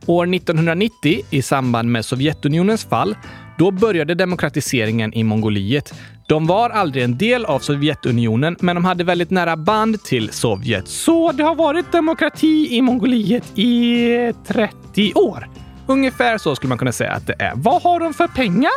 År 0.06 0.34
1990, 0.34 1.20
i 1.30 1.42
samband 1.42 1.92
med 1.92 2.04
Sovjetunionens 2.04 2.84
fall, 2.84 3.16
då 3.58 3.70
började 3.70 4.14
demokratiseringen 4.14 5.14
i 5.14 5.24
Mongoliet. 5.24 5.94
De 6.28 6.46
var 6.46 6.70
aldrig 6.70 7.04
en 7.04 7.18
del 7.18 7.44
av 7.44 7.58
Sovjetunionen, 7.58 8.56
men 8.60 8.76
de 8.76 8.84
hade 8.84 9.04
väldigt 9.04 9.30
nära 9.30 9.56
band 9.56 10.02
till 10.02 10.32
Sovjet. 10.32 10.88
Så 10.88 11.32
det 11.32 11.42
har 11.42 11.54
varit 11.54 11.92
demokrati 11.92 12.68
i 12.70 12.82
Mongoliet 12.82 13.58
i 13.58 14.32
30 14.46 15.12
år? 15.14 15.48
Ungefär 15.86 16.38
så 16.38 16.56
skulle 16.56 16.68
man 16.68 16.78
kunna 16.78 16.92
säga 16.92 17.12
att 17.12 17.26
det 17.26 17.34
är. 17.38 17.52
Vad 17.54 17.82
har 17.82 18.00
de 18.00 18.14
för 18.14 18.28
pengar? 18.28 18.72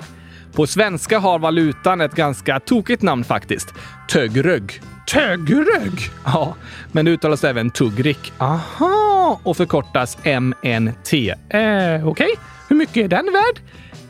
På 0.54 0.68
svenska 0.68 1.20
har 1.20 1.40
valutan 1.40 2.02
ett 2.02 2.16
ganska 2.16 2.60
tokigt 2.60 3.02
namn 3.02 3.24
faktiskt. 3.24 3.74
Tögrög. 4.10 4.82
Tögrög? 5.14 5.92
Ja, 6.26 6.56
men 6.92 7.06
det 7.06 7.12
uttalas 7.12 7.44
även 7.44 7.70
tuggrik. 7.70 8.34
Aha! 8.38 9.40
Och 9.44 9.58
förkortas 9.58 10.18
MNT. 10.24 11.14
Eh, 11.14 11.28
Okej. 11.50 12.04
Okay. 12.04 12.30
Hur 12.70 12.76
mycket 12.76 12.98
är 12.98 13.08
den 13.08 13.26
värd? 13.26 13.62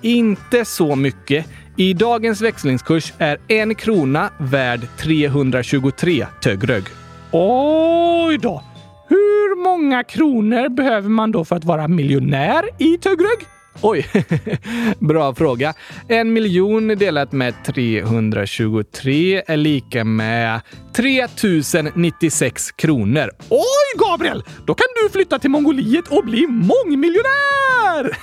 Inte 0.02 0.66
så 0.66 0.96
mycket. 0.96 1.46
I 1.78 1.94
dagens 1.94 2.42
växlingskurs 2.42 3.14
är 3.18 3.38
en 3.48 3.76
krona 3.76 4.30
värd 4.38 4.82
323 4.98 6.26
tögrög. 6.44 6.84
Oj 7.32 8.38
då! 8.38 8.64
Hur 9.08 9.64
många 9.64 10.04
kronor 10.04 10.70
behöver 10.70 11.10
man 11.10 11.32
då 11.32 11.46
för 11.46 11.56
att 11.56 11.66
vara 11.66 11.88
miljonär 11.88 12.64
i 12.78 12.98
Tögrög? 12.98 13.59
Oj, 13.82 14.08
bra 15.00 15.36
fråga. 15.36 15.74
En 16.08 16.34
miljon 16.34 16.88
delat 16.88 17.32
med 17.32 17.54
323 17.66 19.44
är 19.48 19.58
lika 19.58 20.04
med 20.04 20.62
3096 20.96 22.72
kronor. 22.72 23.32
Oj, 23.50 24.08
Gabriel! 24.10 24.44
Då 24.66 24.74
kan 24.74 24.88
du 25.04 25.10
flytta 25.10 25.40
till 25.40 25.50
Mongoliet 25.50 26.08
och 26.08 26.26
bli 26.26 26.48
mångmiljonär! 26.48 28.18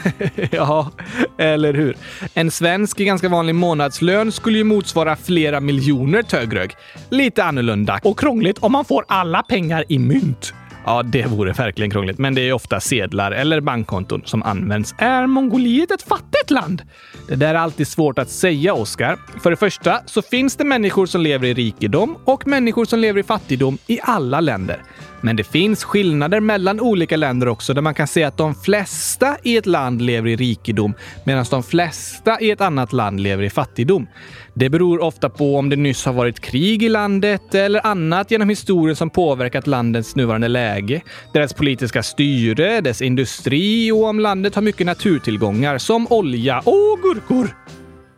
ja, 0.57 0.91
eller 1.39 1.75
hur? 1.75 1.97
En 2.35 2.51
svensk 2.51 2.99
ganska 2.99 3.29
vanlig 3.29 3.55
månadslön 3.55 4.33
skulle 4.33 4.59
ju 4.59 4.65
motsvara 4.65 5.17
flera 5.17 5.61
miljoner 5.61 6.23
tögrög. 6.23 6.71
Lite 7.11 7.45
annorlunda. 7.45 8.01
Och 8.05 8.19
krångligt 8.19 8.59
om 8.59 8.73
man 8.73 8.85
får 8.85 9.05
alla 9.09 9.43
pengar 9.43 9.85
i 9.89 9.99
mynt. 9.99 10.55
Ja, 10.89 11.03
det 11.03 11.27
vore 11.27 11.53
verkligen 11.53 11.91
krångligt, 11.91 12.19
men 12.19 12.35
det 12.35 12.41
är 12.49 12.53
ofta 12.53 12.81
sedlar 12.81 13.33
eller 13.33 13.61
bankkonton 13.61 14.23
som 14.25 14.43
används. 14.43 14.95
Är 14.99 15.27
Mongoliet 15.27 15.91
ett 15.91 16.03
fattigt 16.03 16.51
land? 16.51 16.83
Det 17.29 17.37
där 17.37 17.55
är 17.55 17.59
alltid 17.59 17.89
svårt 17.89 18.19
att 18.19 18.31
säga, 18.31 18.75
Oskar. 18.75 19.19
För 19.43 19.51
det 19.51 19.57
första 19.57 20.01
så 20.07 20.23
finns 20.23 20.57
det 20.57 20.65
människor 20.65 21.07
som 21.07 21.21
lever 21.21 21.49
i 21.49 21.55
rikedom 21.55 22.17
och 22.25 22.47
människor 22.47 22.85
som 22.85 22.99
lever 22.99 23.21
i 23.21 23.23
fattigdom 23.23 23.79
i 23.87 23.99
alla 24.03 24.41
länder. 24.41 24.83
Men 25.27 25.37
det 25.37 25.45
finns 25.45 25.85
skillnader 25.85 26.41
mellan 26.41 26.81
olika 26.81 27.17
länder 27.17 27.49
också 27.49 27.75
där 27.75 27.83
man 27.83 27.95
kan 27.95 28.07
se 28.07 28.25
att 28.25 28.37
de 28.37 28.55
flesta 28.55 29.37
i 29.43 29.57
ett 29.57 29.67
land 29.67 30.03
lever 30.03 30.31
i 30.31 30.37
rikedom 30.37 30.95
medan 31.25 31.45
de 31.51 31.63
flesta 31.63 32.41
i 32.41 32.51
ett 32.51 32.61
annat 32.61 32.93
land 32.93 33.21
lever 33.21 33.43
i 33.43 33.51
fattigdom. 33.51 34.07
Det 34.55 34.69
beror 34.69 35.03
ofta 35.03 35.29
på 35.29 35.57
om 35.57 35.69
det 35.69 35.77
nyss 35.77 36.05
har 36.05 36.13
varit 36.13 36.41
krig 36.41 36.83
i 36.83 36.89
landet 36.89 37.55
eller 37.55 37.87
annat 37.87 38.31
genom 38.31 38.49
historien 38.49 38.97
som 38.97 39.11
påverkat 39.11 39.67
landets 39.67 40.17
nuvarande 40.17 40.49
läge, 40.49 41.03
deras 41.33 41.53
politiska 41.53 42.03
styre, 42.03 42.81
dess 42.81 43.03
industri 43.03 43.93
och 43.93 44.05
om 44.05 44.21
landet 44.21 44.55
har 44.55 44.63
mycket 44.63 44.87
naturtillgångar 44.87 45.79
som 45.79 46.07
olja 46.11 46.59
och 46.59 46.99
gurkor. 47.03 47.49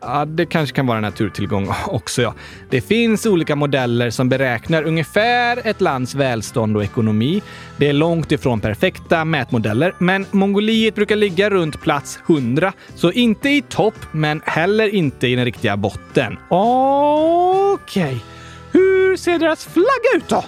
Ja, 0.01 0.25
det 0.25 0.47
kanske 0.47 0.77
kan 0.77 0.87
vara 0.87 0.99
en 0.99 1.03
naturtillgång 1.03 1.69
också. 1.87 2.23
Ja. 2.23 2.35
Det 2.71 2.81
finns 2.81 3.27
olika 3.27 3.57
modeller 3.57 4.11
som 4.11 4.29
beräknar 4.29 4.83
ungefär 4.83 5.61
ett 5.65 5.81
lands 5.81 6.15
välstånd 6.15 6.77
och 6.77 6.85
ekonomi. 6.85 7.43
Det 7.77 7.89
är 7.89 7.93
långt 7.93 8.33
ifrån 8.33 8.61
perfekta 8.61 9.25
mätmodeller, 9.25 9.95
men 9.99 10.27
Mongoliet 10.31 10.95
brukar 10.95 11.17
ligga 11.17 11.51
runt 11.51 11.81
plats 11.81 12.19
100, 12.27 12.73
så 12.95 13.13
inte 13.13 13.49
i 13.49 13.63
topp, 13.63 13.95
men 14.13 14.43
heller 14.45 14.95
inte 14.95 15.29
i 15.29 15.35
den 15.35 15.45
riktiga 15.45 15.77
botten. 15.77 16.39
Okej. 16.49 18.05
Okay. 18.05 18.19
Hur 18.73 19.17
ser 19.17 19.39
deras 19.39 19.65
flagga 19.67 20.17
ut 20.17 20.29
då? 20.29 20.45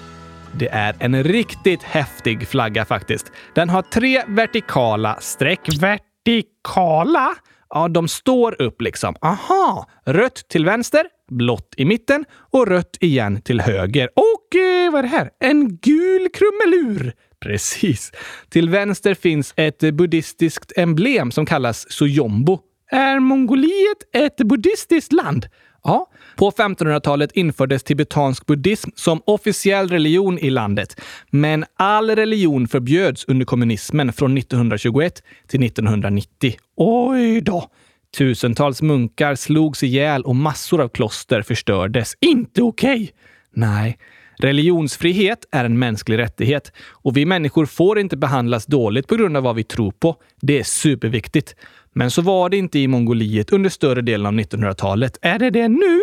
Det 0.52 0.68
är 0.68 0.96
en 0.98 1.24
riktigt 1.24 1.82
häftig 1.82 2.48
flagga 2.48 2.84
faktiskt. 2.84 3.32
Den 3.54 3.68
har 3.68 3.82
tre 3.82 4.22
vertikala 4.26 5.18
streck. 5.20 5.60
Vertikala? 5.80 7.34
Ja, 7.74 7.88
de 7.88 8.09
står 8.09 8.62
upp 8.62 8.80
liksom. 8.80 9.14
Aha! 9.20 9.87
Rött 10.06 10.48
till 10.48 10.64
vänster, 10.64 11.06
blått 11.30 11.74
i 11.76 11.85
mitten 11.85 12.24
och 12.33 12.66
rött 12.66 12.96
igen 13.00 13.42
till 13.42 13.61
höger. 13.61 14.09
Och 14.14 14.61
eh, 14.61 14.92
vad 14.92 14.98
är 14.98 15.02
det 15.02 15.09
här? 15.09 15.30
En 15.40 15.76
gul 15.76 16.28
krumelur! 16.28 17.12
Precis. 17.40 18.12
Till 18.48 18.68
vänster 18.68 19.14
finns 19.14 19.52
ett 19.56 19.78
buddhistiskt 19.78 20.72
emblem 20.76 21.30
som 21.30 21.46
kallas 21.46 21.92
sojombo. 21.92 22.59
Är 22.90 23.20
Mongoliet 23.20 23.98
ett 24.12 24.37
buddhistiskt 24.37 25.12
land? 25.12 25.46
Ja, 25.83 26.11
på 26.40 26.50
1500-talet 26.50 27.33
infördes 27.33 27.83
tibetansk 27.83 28.46
buddhism 28.46 28.90
som 28.94 29.22
officiell 29.24 29.88
religion 29.88 30.38
i 30.38 30.50
landet. 30.50 31.00
Men 31.31 31.64
all 31.76 32.11
religion 32.11 32.68
förbjöds 32.68 33.24
under 33.29 33.46
kommunismen 33.46 34.12
från 34.12 34.38
1921 34.38 35.22
till 35.48 35.62
1990. 35.62 36.55
Oj 36.76 37.40
då! 37.40 37.70
Tusentals 38.18 38.83
munkar 38.83 39.35
slogs 39.35 39.83
ihjäl 39.83 40.22
och 40.22 40.37
massor 40.37 40.81
av 40.81 40.88
kloster 40.88 41.42
förstördes. 41.42 42.14
Inte 42.20 42.62
okej! 42.62 42.94
Okay. 42.94 43.09
Nej. 43.55 43.98
Religionsfrihet 44.38 45.46
är 45.50 45.64
en 45.64 45.79
mänsklig 45.79 46.18
rättighet 46.18 46.72
och 46.90 47.16
vi 47.16 47.26
människor 47.26 47.66
får 47.66 47.98
inte 47.98 48.16
behandlas 48.16 48.66
dåligt 48.66 49.09
på 49.09 49.16
grund 49.16 49.37
av 49.37 49.42
vad 49.42 49.57
vi 49.57 49.64
tror 49.64 49.90
på. 49.90 50.16
Det 50.40 50.59
är 50.59 50.64
superviktigt. 50.64 51.55
Men 51.92 52.11
så 52.11 52.22
var 52.22 52.48
det 52.48 52.57
inte 52.57 52.79
i 52.79 52.88
Mongoliet 52.88 53.53
under 53.53 53.70
större 53.70 54.00
delen 54.00 54.26
av 54.26 54.33
1900-talet. 54.33 55.18
Är 55.22 55.38
det 55.38 55.50
det 55.50 55.68
nu? 55.68 56.00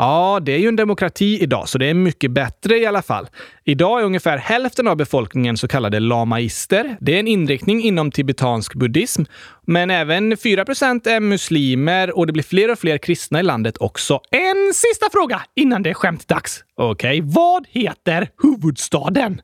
Ja, 0.00 0.40
det 0.42 0.52
är 0.52 0.58
ju 0.58 0.68
en 0.68 0.76
demokrati 0.76 1.42
idag, 1.42 1.68
så 1.68 1.78
det 1.78 1.86
är 1.86 1.94
mycket 1.94 2.30
bättre 2.30 2.78
i 2.78 2.86
alla 2.86 3.02
fall. 3.02 3.28
Idag 3.64 4.00
är 4.00 4.04
ungefär 4.04 4.38
hälften 4.38 4.88
av 4.88 4.96
befolkningen 4.96 5.56
så 5.56 5.68
kallade 5.68 6.00
lamaister. 6.00 6.96
Det 7.00 7.14
är 7.14 7.20
en 7.20 7.28
inriktning 7.28 7.82
inom 7.82 8.10
tibetansk 8.10 8.74
buddhism. 8.74 9.22
Men 9.66 9.90
även 9.90 10.36
4% 10.36 11.08
är 11.08 11.20
muslimer 11.20 12.18
och 12.18 12.26
det 12.26 12.32
blir 12.32 12.42
fler 12.42 12.70
och 12.70 12.78
fler 12.78 12.98
kristna 12.98 13.40
i 13.40 13.42
landet 13.42 13.76
också. 13.78 14.20
En 14.30 14.74
sista 14.74 15.06
fråga 15.12 15.42
innan 15.56 15.82
det 15.82 15.90
är 15.90 15.94
skämtdags. 15.94 16.64
Okej, 16.76 17.22
okay. 17.22 17.32
vad 17.34 17.66
heter 17.68 18.28
huvudstaden? 18.42 19.40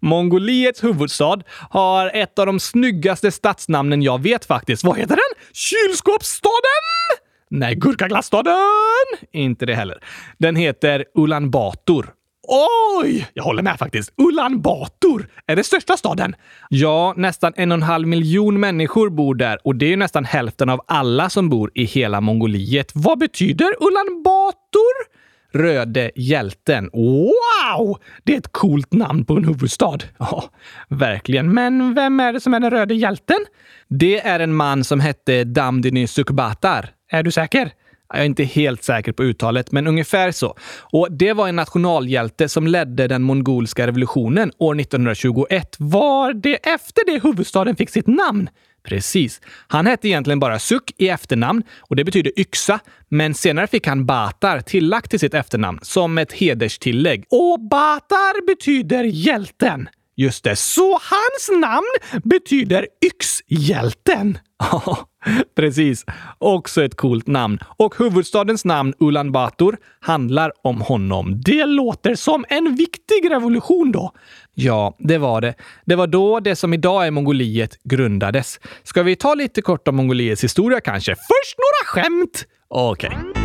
Mongoliets 0.00 0.84
huvudstad 0.84 1.42
har 1.70 2.10
ett 2.14 2.38
av 2.38 2.46
de 2.46 2.60
snyggaste 2.60 3.30
stadsnamnen 3.30 4.02
jag 4.02 4.22
vet 4.22 4.44
faktiskt. 4.44 4.84
Vad 4.84 4.98
heter 4.98 5.16
den? 5.16 5.44
Kylskåpsstaden? 5.52 7.21
Nej, 7.54 7.74
Gurkaglasstaden! 7.74 8.54
Inte 9.32 9.66
det 9.66 9.74
heller. 9.74 10.04
Den 10.38 10.56
heter 10.56 11.04
Ulan 11.14 11.50
Bator. 11.50 12.12
Oj! 13.02 13.28
Jag 13.34 13.44
håller 13.44 13.62
med 13.62 13.78
faktiskt. 13.78 14.12
Ulan 14.16 14.60
Bator 14.60 15.26
är 15.46 15.56
det 15.56 15.64
största 15.64 15.96
staden. 15.96 16.34
Ja, 16.68 17.14
nästan 17.16 17.52
en 17.56 17.72
och 17.72 17.76
en 17.76 17.82
halv 17.82 18.08
miljon 18.08 18.60
människor 18.60 19.10
bor 19.10 19.34
där 19.34 19.58
och 19.64 19.76
det 19.76 19.92
är 19.92 19.96
nästan 19.96 20.24
hälften 20.24 20.68
av 20.68 20.80
alla 20.86 21.30
som 21.30 21.48
bor 21.48 21.70
i 21.74 21.84
hela 21.84 22.20
Mongoliet. 22.20 22.92
Vad 22.94 23.18
betyder 23.18 23.74
Ulan 23.80 24.22
Bator? 24.22 25.22
Röde 25.54 26.10
hjälten. 26.16 26.90
Wow! 26.92 27.98
Det 28.24 28.34
är 28.34 28.38
ett 28.38 28.52
coolt 28.52 28.92
namn 28.92 29.24
på 29.24 29.36
en 29.36 29.44
huvudstad. 29.44 29.98
Ja, 30.18 30.44
verkligen. 30.88 31.54
Men 31.54 31.94
vem 31.94 32.20
är 32.20 32.32
det 32.32 32.40
som 32.40 32.54
är 32.54 32.60
den 32.60 32.70
röde 32.70 32.94
hjälten? 32.94 33.38
Det 33.88 34.20
är 34.20 34.40
en 34.40 34.54
man 34.54 34.84
som 34.84 35.00
hette 35.00 35.44
Damdini 35.44 36.06
Sukbatar. 36.06 36.90
Är 37.12 37.22
du 37.22 37.30
säker? 37.30 37.72
Jag 38.08 38.20
är 38.20 38.24
inte 38.24 38.44
helt 38.44 38.84
säker 38.84 39.12
på 39.12 39.22
uttalet, 39.22 39.72
men 39.72 39.86
ungefär 39.86 40.30
så. 40.30 40.56
Och 40.80 41.08
Det 41.12 41.32
var 41.32 41.48
en 41.48 41.56
nationalhjälte 41.56 42.48
som 42.48 42.66
ledde 42.66 43.08
den 43.08 43.22
mongolska 43.22 43.86
revolutionen 43.86 44.52
år 44.58 44.80
1921. 44.80 45.76
Var 45.78 46.32
det 46.32 46.54
efter 46.54 47.02
det 47.06 47.22
huvudstaden 47.22 47.76
fick 47.76 47.90
sitt 47.90 48.06
namn? 48.06 48.48
Precis. 48.84 49.40
Han 49.68 49.86
hette 49.86 50.08
egentligen 50.08 50.40
bara 50.40 50.58
Suk 50.58 50.92
i 50.98 51.08
efternamn 51.08 51.62
och 51.80 51.96
det 51.96 52.04
betyder 52.04 52.32
yxa, 52.38 52.80
men 53.08 53.34
senare 53.34 53.66
fick 53.66 53.86
han 53.86 54.06
Batar 54.06 54.60
tillagt 54.60 55.10
till 55.10 55.20
sitt 55.20 55.34
efternamn 55.34 55.78
som 55.82 56.18
ett 56.18 56.32
hederstillägg. 56.32 57.24
Och 57.30 57.60
Batar 57.60 58.46
betyder 58.46 59.04
hjälten. 59.04 59.88
Just 60.16 60.44
det, 60.44 60.56
så 60.56 60.92
hans 60.92 61.60
namn 61.60 62.22
betyder 62.24 62.86
yxhjälten. 63.04 64.38
Precis. 65.56 66.04
Också 66.38 66.84
ett 66.84 66.96
coolt 66.96 67.26
namn. 67.26 67.58
Och 67.76 67.98
huvudstadens 67.98 68.64
namn 68.64 68.94
Ulan 69.00 69.32
Bator 69.32 69.76
handlar 70.00 70.52
om 70.62 70.80
honom. 70.80 71.40
Det 71.44 71.66
låter 71.66 72.14
som 72.14 72.44
en 72.48 72.74
viktig 72.74 73.30
revolution 73.30 73.92
då. 73.92 74.12
Ja, 74.54 74.96
det 74.98 75.18
var 75.18 75.40
det. 75.40 75.54
Det 75.84 75.94
var 75.94 76.06
då 76.06 76.40
det 76.40 76.56
som 76.56 76.74
idag 76.74 77.06
är 77.06 77.10
Mongoliet 77.10 77.82
grundades. 77.84 78.60
Ska 78.82 79.02
vi 79.02 79.16
ta 79.16 79.34
lite 79.34 79.62
kort 79.62 79.88
om 79.88 79.96
Mongoliets 79.96 80.44
historia 80.44 80.80
kanske? 80.80 81.14
Först 81.14 81.56
några 81.58 82.02
skämt! 82.02 82.46
Okej. 82.68 83.18
Okay. 83.18 83.41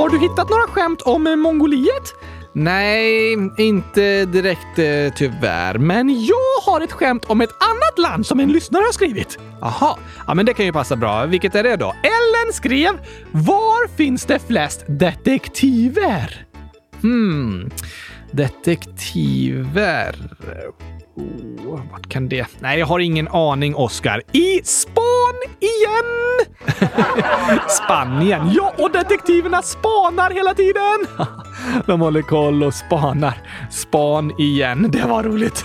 Har 0.00 0.08
du 0.08 0.18
hittat 0.18 0.50
några 0.50 0.62
skämt 0.62 1.02
om 1.02 1.26
eh, 1.26 1.36
Mongoliet? 1.36 2.14
Nej, 2.52 3.32
inte 3.58 4.24
direkt 4.24 4.78
eh, 4.78 5.14
tyvärr. 5.16 5.78
Men 5.78 6.24
jag 6.24 6.62
har 6.72 6.80
ett 6.80 6.92
skämt 6.92 7.24
om 7.24 7.40
ett 7.40 7.50
annat 7.58 7.98
land 7.98 8.26
som 8.26 8.40
en 8.40 8.52
lyssnare 8.52 8.82
har 8.82 8.92
skrivit. 8.92 9.38
Aha, 9.62 9.98
ja 10.26 10.34
men 10.34 10.46
det 10.46 10.54
kan 10.54 10.66
ju 10.66 10.72
passa 10.72 10.96
bra. 10.96 11.26
Vilket 11.26 11.54
är 11.54 11.62
det 11.62 11.76
då? 11.76 11.94
Ellen 12.02 12.52
skrev 12.52 12.90
“Var 13.30 13.88
finns 13.88 14.24
det 14.24 14.38
flest 14.38 14.84
detektiver?” 14.86 16.46
Hmm, 17.02 17.70
detektiver... 18.32 20.14
Oh, 21.20 21.80
vart 21.90 22.08
kan 22.08 22.28
det... 22.28 22.46
Nej, 22.60 22.78
jag 22.78 22.86
har 22.86 22.98
ingen 22.98 23.28
aning, 23.28 23.74
Oscar. 23.74 24.22
I 24.32 24.60
Span 24.64 25.34
igen! 25.60 26.20
Spanien. 27.68 28.52
Ja, 28.52 28.74
och 28.78 28.90
detektiverna 28.90 29.62
spanar 29.62 30.30
hela 30.30 30.54
tiden. 30.54 31.26
De 31.86 32.00
håller 32.00 32.22
koll 32.22 32.62
och 32.62 32.74
spanar. 32.74 33.34
Span 33.70 34.40
igen. 34.40 34.90
Det 34.92 35.02
var 35.02 35.22
roligt. 35.22 35.64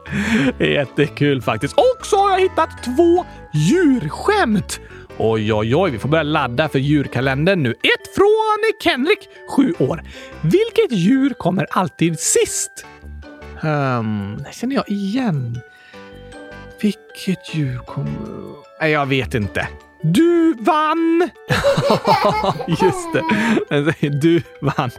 Jättekul 0.58 1.42
faktiskt. 1.42 1.74
Och 1.74 2.06
så 2.06 2.16
har 2.16 2.30
jag 2.30 2.40
hittat 2.40 2.82
två 2.84 3.24
djurskämt. 3.54 4.80
Oj, 5.18 5.52
oj, 5.52 5.76
oj, 5.76 5.90
vi 5.90 5.98
får 5.98 6.08
börja 6.08 6.22
ladda 6.22 6.68
för 6.68 6.78
djurkalendern 6.78 7.62
nu. 7.62 7.70
Ett 7.70 8.14
från 8.14 8.58
Kenrik, 8.84 9.18
sju 9.56 9.74
år. 9.78 10.02
Vilket 10.42 10.92
djur 10.98 11.34
kommer 11.38 11.66
alltid 11.70 12.20
sist? 12.20 12.86
Um, 13.62 14.44
känner 14.52 14.74
jag 14.74 14.88
igen. 14.88 15.60
Vilket 16.80 17.54
djur 17.54 17.78
kommer... 17.78 18.12
Nej, 18.80 18.90
jag 18.90 19.06
vet 19.06 19.34
inte. 19.34 19.68
Du 20.02 20.54
vann! 20.60 21.30
Just 22.68 23.12
det. 23.12 24.08
Du 24.08 24.42
vann. 24.60 24.90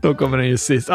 Då 0.00 0.14
kommer 0.14 0.38
den 0.38 0.48
ju 0.48 0.56
sist. 0.56 0.88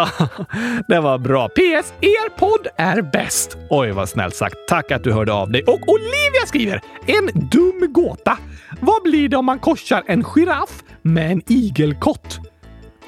det 0.88 1.00
var 1.00 1.18
bra. 1.18 1.50
PS. 1.50 1.94
Er 2.02 2.30
podd 2.30 2.68
är 2.78 3.02
bäst. 3.02 3.58
Oj, 3.70 3.92
vad 3.92 4.10
snällt 4.10 4.36
sagt. 4.36 4.56
Tack 4.68 4.92
att 4.92 5.04
du 5.04 5.12
hörde 5.12 5.34
av 5.34 5.52
dig. 5.52 5.64
Och 5.64 5.80
Olivia 5.88 6.46
skriver 6.48 6.82
en 7.06 7.50
dum 7.50 7.94
gåta. 7.94 8.38
Vad 8.80 9.04
blir 9.04 9.30
det 9.30 9.38
om 9.38 9.46
man 9.46 9.60
korsar 9.60 10.04
en 10.08 10.24
giraff 10.24 10.84
med 11.02 11.32
en 11.32 11.42
igelkott? 11.48 12.40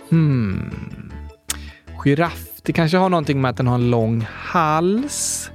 Hmm. 0.10 0.72
Giraff. 2.04 2.47
Det 2.68 2.74
kanske 2.74 2.98
har 2.98 3.10
någonting 3.10 3.42
med 3.42 3.50
att 3.50 3.58
den 3.58 3.68
har 3.68 3.76
en 3.76 3.90
lång 3.90 4.28
hals. 4.34 5.50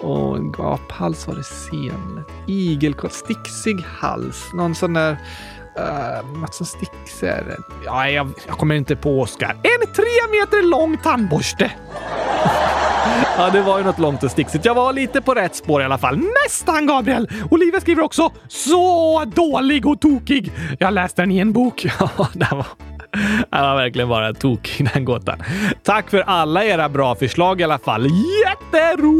Och 0.00 0.36
en 0.36 0.52
gaphals 0.52 1.26
var 1.26 1.34
det 1.34 1.44
sen. 1.44 2.24
Igelkott, 2.48 3.12
sticksig 3.12 3.80
hals. 3.80 4.50
Någon 4.54 4.74
sån 4.74 4.92
där... 4.92 5.10
Uh, 5.10 6.46
som 6.50 6.66
Stixer. 6.66 7.56
Ja, 7.84 8.08
jag, 8.08 8.30
jag 8.46 8.58
kommer 8.58 8.74
inte 8.74 8.96
på 8.96 9.20
Oskar. 9.20 9.50
En 9.50 9.94
tre 9.94 10.40
meter 10.40 10.70
lång 10.70 10.96
tandborste. 10.96 11.72
ja, 13.36 13.50
det 13.50 13.62
var 13.62 13.78
ju 13.78 13.84
något 13.84 13.98
långt 13.98 14.22
och 14.22 14.30
sticksigt. 14.30 14.64
Jag 14.64 14.74
var 14.74 14.92
lite 14.92 15.20
på 15.20 15.34
rätt 15.34 15.56
spår 15.56 15.82
i 15.82 15.84
alla 15.84 15.98
fall. 15.98 16.20
Nästan, 16.44 16.86
Gabriel! 16.86 17.28
Olivia 17.50 17.80
skriver 17.80 18.02
också 18.02 18.32
“Så 18.48 19.24
dålig 19.24 19.86
och 19.86 20.00
tokig”. 20.00 20.52
Jag 20.78 20.94
läste 20.94 21.22
den 21.22 21.30
i 21.30 21.38
en 21.38 21.52
bok. 21.52 21.86
Ja, 21.98 22.28
det 22.32 22.48
var... 22.50 22.89
Det 23.60 23.60
var 23.60 23.76
verkligen 23.76 24.08
bara 24.08 24.34
tokig 24.34 24.90
den 24.94 25.04
gåtan. 25.04 25.42
Tack 25.82 26.10
för 26.10 26.20
alla 26.20 26.64
era 26.64 26.88
bra 26.88 27.14
förslag 27.14 27.60
i 27.60 27.64
alla 27.64 27.78
fall. 27.78 28.06
Jätteroliga! 28.44 29.10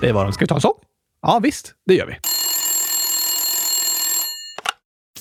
Det 0.00 0.12
var 0.12 0.24
de. 0.24 0.32
Ska 0.32 0.42
vi 0.44 0.48
ta 0.48 0.54
en 0.54 0.60
sång? 0.60 0.78
Ja, 1.26 1.38
visst. 1.42 1.72
Det 1.86 1.94
gör 1.94 2.06
vi. 2.06 2.16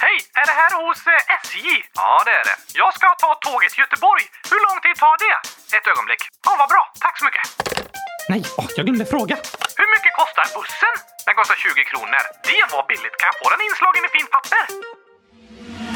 Hej! 0.06 0.18
Är 0.42 0.46
det 0.50 0.56
här 0.62 0.72
hos 0.84 1.00
eh, 1.14 1.36
SJ? 1.44 1.58
Ja, 2.02 2.12
det 2.28 2.34
är 2.42 2.46
det. 2.50 2.58
Jag 2.82 2.92
ska 2.98 3.08
ta 3.24 3.32
tåget 3.48 3.70
till 3.72 3.84
Göteborg. 3.86 4.24
Hur 4.52 4.60
lång 4.68 4.78
tid 4.86 4.96
tar 5.04 5.16
det? 5.26 5.36
Ett 5.78 5.88
ögonblick. 5.92 6.22
Ja, 6.48 6.52
vad 6.62 6.70
bra. 6.74 6.84
Tack 7.06 7.16
så 7.20 7.24
mycket. 7.28 7.46
Nej, 8.32 8.42
oh, 8.60 8.68
jag 8.78 8.84
glömde 8.86 9.06
fråga. 9.16 9.36
Hur 9.80 9.90
mycket 9.96 10.14
kostar 10.22 10.46
bussen? 10.56 10.96
Den 11.28 11.36
kostar 11.40 11.56
20 11.56 11.84
kronor. 11.92 12.24
Det 12.50 12.62
var 12.74 12.84
billigt. 12.92 13.16
Kan 13.20 13.28
jag 13.32 13.38
få 13.42 13.46
den 13.54 13.62
inslagen 13.68 14.02
i 14.08 14.10
fint 14.16 14.32
papper? 14.36 14.64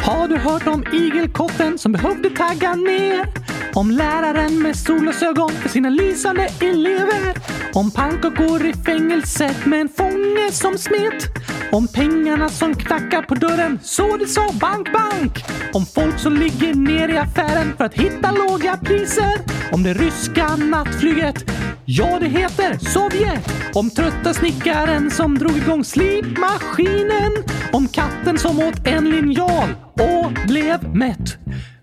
Har 0.04 0.28
du 0.28 0.38
hört 0.38 0.68
om 0.68 0.84
igelkotten 0.94 1.78
som 1.78 1.92
behövde 1.92 2.30
tagga 2.30 2.76
ner? 2.76 3.28
Om 3.74 3.92
läraren 3.92 4.62
med 4.62 4.76
solglasögon 4.76 5.52
för 5.52 5.70
sina 5.70 5.90
lysande 5.90 6.50
elever? 6.60 7.34
Om 7.74 7.92
pannkakor 7.92 8.66
i 8.66 8.74
fängelset 8.74 9.66
med 9.66 9.82
en 9.82 9.90
fånge 9.90 10.52
som 10.52 10.78
smet? 10.78 11.28
Om 11.72 11.88
pengarna 11.88 12.50
som 12.50 12.76
knackar 12.76 13.22
på 13.22 13.36
dörren 13.36 13.80
så 13.84 14.18
det 14.18 14.28
sa 14.28 14.50
bank, 14.54 14.94
bank. 14.94 15.44
Om 15.74 15.86
folk 15.86 16.20
som 16.20 16.34
ligger 16.34 16.74
ner 16.74 17.10
i 17.10 17.18
affären 17.18 17.74
för 17.78 17.86
att 17.86 17.94
hitta 17.94 18.32
låga 18.32 18.78
priser. 18.78 19.34
Om 19.72 19.84
det 19.84 19.94
ryska 19.94 20.56
nattflyget. 20.56 21.63
Ja, 21.86 22.20
det 22.20 22.28
heter 22.28 22.78
Sovjet. 22.78 23.54
Om 23.74 23.90
trötta 23.90 24.34
snickaren 24.34 25.12
som 25.12 25.38
drog 25.38 25.58
igång 25.58 25.84
slipmaskinen. 25.84 27.32
Om 27.72 27.88
katten 27.88 28.38
som 28.38 28.60
åt 28.60 28.88
en 28.88 29.10
linjal 29.10 29.70
och 29.94 30.32
blev 30.48 30.96
mätt. 30.96 31.38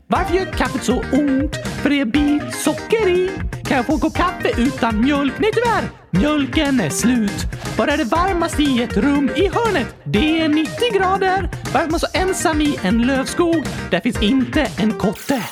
Varför 0.06 0.34
gör 0.34 0.44
kaffet 0.44 0.84
så 0.84 0.98
ont? 1.12 1.56
För 1.82 1.90
det 1.90 2.00
är 2.00 2.04
bit 2.04 2.54
socker 2.54 3.08
i. 3.08 3.30
Kan 3.64 3.76
jag 3.76 3.86
få 3.86 3.94
en 3.94 4.00
kopp 4.00 4.14
kaffe 4.14 4.60
utan 4.60 5.00
mjölk? 5.00 5.32
Nej 5.38 5.50
tyvärr, 5.54 5.90
mjölken 6.10 6.80
är 6.80 6.90
slut. 6.90 7.46
Var 7.78 7.86
är 7.86 7.96
det 7.96 8.04
varmast 8.04 8.60
i 8.60 8.82
ett 8.82 8.96
rum 8.96 9.30
i 9.36 9.48
hörnet? 9.48 9.96
Det 10.04 10.40
är 10.40 10.48
90 10.48 10.72
grader. 10.92 11.50
Varför 11.72 11.86
är 11.86 11.90
man 11.90 12.00
så 12.00 12.06
ensam 12.14 12.60
i 12.60 12.78
en 12.82 13.02
lövskog? 13.02 13.64
Där 13.90 14.00
finns 14.00 14.22
inte 14.22 14.68
en 14.76 14.92
kotte. 14.92 15.42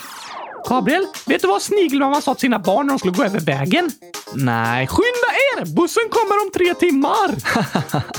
Gabriel, 0.67 1.05
vet 1.25 1.41
du 1.41 1.47
vad 1.47 1.61
snigelmamma 1.61 2.21
sa 2.21 2.33
till 2.33 2.41
sina 2.41 2.59
barn 2.59 2.85
när 2.85 2.93
de 2.93 2.99
skulle 2.99 3.13
gå 3.13 3.23
över 3.23 3.39
vägen? 3.39 3.91
Nej. 4.33 4.87
Skynda 4.87 5.29
er! 5.57 5.75
Bussen 5.75 6.03
kommer 6.09 6.45
om 6.45 6.51
tre 6.53 6.73
timmar! 6.73 7.35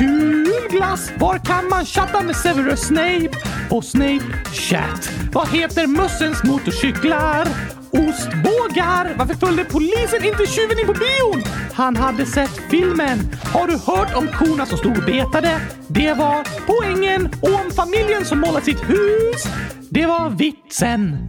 Kul 0.00 0.68
glass! 0.70 1.12
Var 1.18 1.38
kan 1.38 1.68
man 1.68 1.84
chatta 1.84 2.22
med 2.22 2.36
Severus 2.36 2.80
Snape? 2.80 3.30
På 3.68 3.82
Snape 3.82 4.24
Chat. 4.52 5.12
Vad 5.32 5.48
heter 5.48 5.86
mössens 5.86 6.44
motorcyklar? 6.44 7.48
Ostbågar! 7.90 9.14
Varför 9.18 9.34
följde 9.34 9.64
polisen 9.64 10.24
inte 10.24 10.46
tjuven 10.46 10.78
in 10.78 10.86
på 10.86 10.92
bion? 10.92 11.42
Han 11.72 11.96
hade 11.96 12.26
sett 12.26 12.60
filmen. 12.70 13.18
Har 13.54 13.66
du 13.66 13.72
hört 13.72 14.16
om 14.16 14.28
korna 14.28 14.66
som 14.66 14.78
stod 14.78 14.98
och 14.98 15.04
betade? 15.04 15.60
Det 15.88 16.14
var 16.14 16.46
poängen. 16.66 17.28
Och 17.42 17.54
om 17.64 17.70
familjen 17.70 18.24
som 18.24 18.40
målat 18.40 18.64
sitt 18.64 18.90
hus? 18.90 19.44
Det 19.90 20.06
var 20.06 20.30
vitsen. 20.30 21.28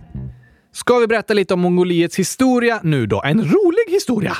Ska 0.73 0.97
vi 0.97 1.07
berätta 1.07 1.33
lite 1.33 1.53
om 1.53 1.59
Mongoliets 1.59 2.19
historia 2.19 2.79
nu 2.83 3.05
då? 3.07 3.21
En 3.23 3.41
rolig 3.41 3.93
historia. 3.93 4.37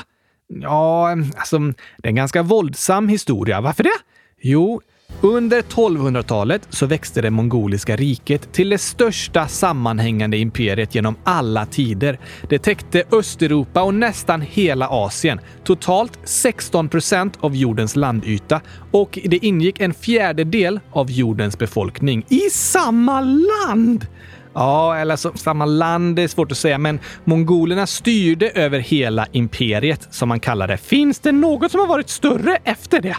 Ja, 0.48 1.10
alltså, 1.10 1.58
det 1.98 2.06
är 2.06 2.08
en 2.08 2.14
ganska 2.14 2.42
våldsam 2.42 3.08
historia. 3.08 3.60
Varför 3.60 3.82
det? 3.82 4.11
Jo, 4.44 4.80
under 5.20 5.62
1200-talet 5.62 6.66
så 6.70 6.86
växte 6.86 7.20
det 7.20 7.30
mongoliska 7.30 7.96
riket 7.96 8.52
till 8.52 8.68
det 8.68 8.78
största 8.78 9.48
sammanhängande 9.48 10.36
imperiet 10.36 10.94
genom 10.94 11.16
alla 11.24 11.66
tider. 11.66 12.18
Det 12.48 12.58
täckte 12.58 13.04
Östeuropa 13.12 13.82
och 13.82 13.94
nästan 13.94 14.40
hela 14.40 14.88
Asien. 14.88 15.40
Totalt 15.64 16.18
16 16.24 16.88
procent 16.88 17.38
av 17.40 17.56
jordens 17.56 17.96
landyta 17.96 18.60
och 18.90 19.18
det 19.24 19.46
ingick 19.46 19.80
en 19.80 19.94
fjärdedel 19.94 20.80
av 20.92 21.10
jordens 21.10 21.58
befolkning. 21.58 22.24
I 22.28 22.50
samma 22.50 23.20
land! 23.20 24.06
Ja, 24.54 24.96
eller 24.96 25.12
alltså, 25.12 25.32
samma 25.34 25.64
land 25.64 26.18
är 26.18 26.28
svårt 26.28 26.52
att 26.52 26.58
säga, 26.58 26.78
men 26.78 27.00
mongolerna 27.24 27.86
styrde 27.86 28.50
över 28.50 28.78
hela 28.78 29.26
imperiet 29.32 30.08
som 30.10 30.28
man 30.28 30.40
kallar 30.40 30.68
det. 30.68 30.76
Finns 30.76 31.18
det 31.18 31.32
något 31.32 31.70
som 31.70 31.80
har 31.80 31.86
varit 31.86 32.08
större 32.08 32.58
efter 32.64 33.00
det? 33.00 33.16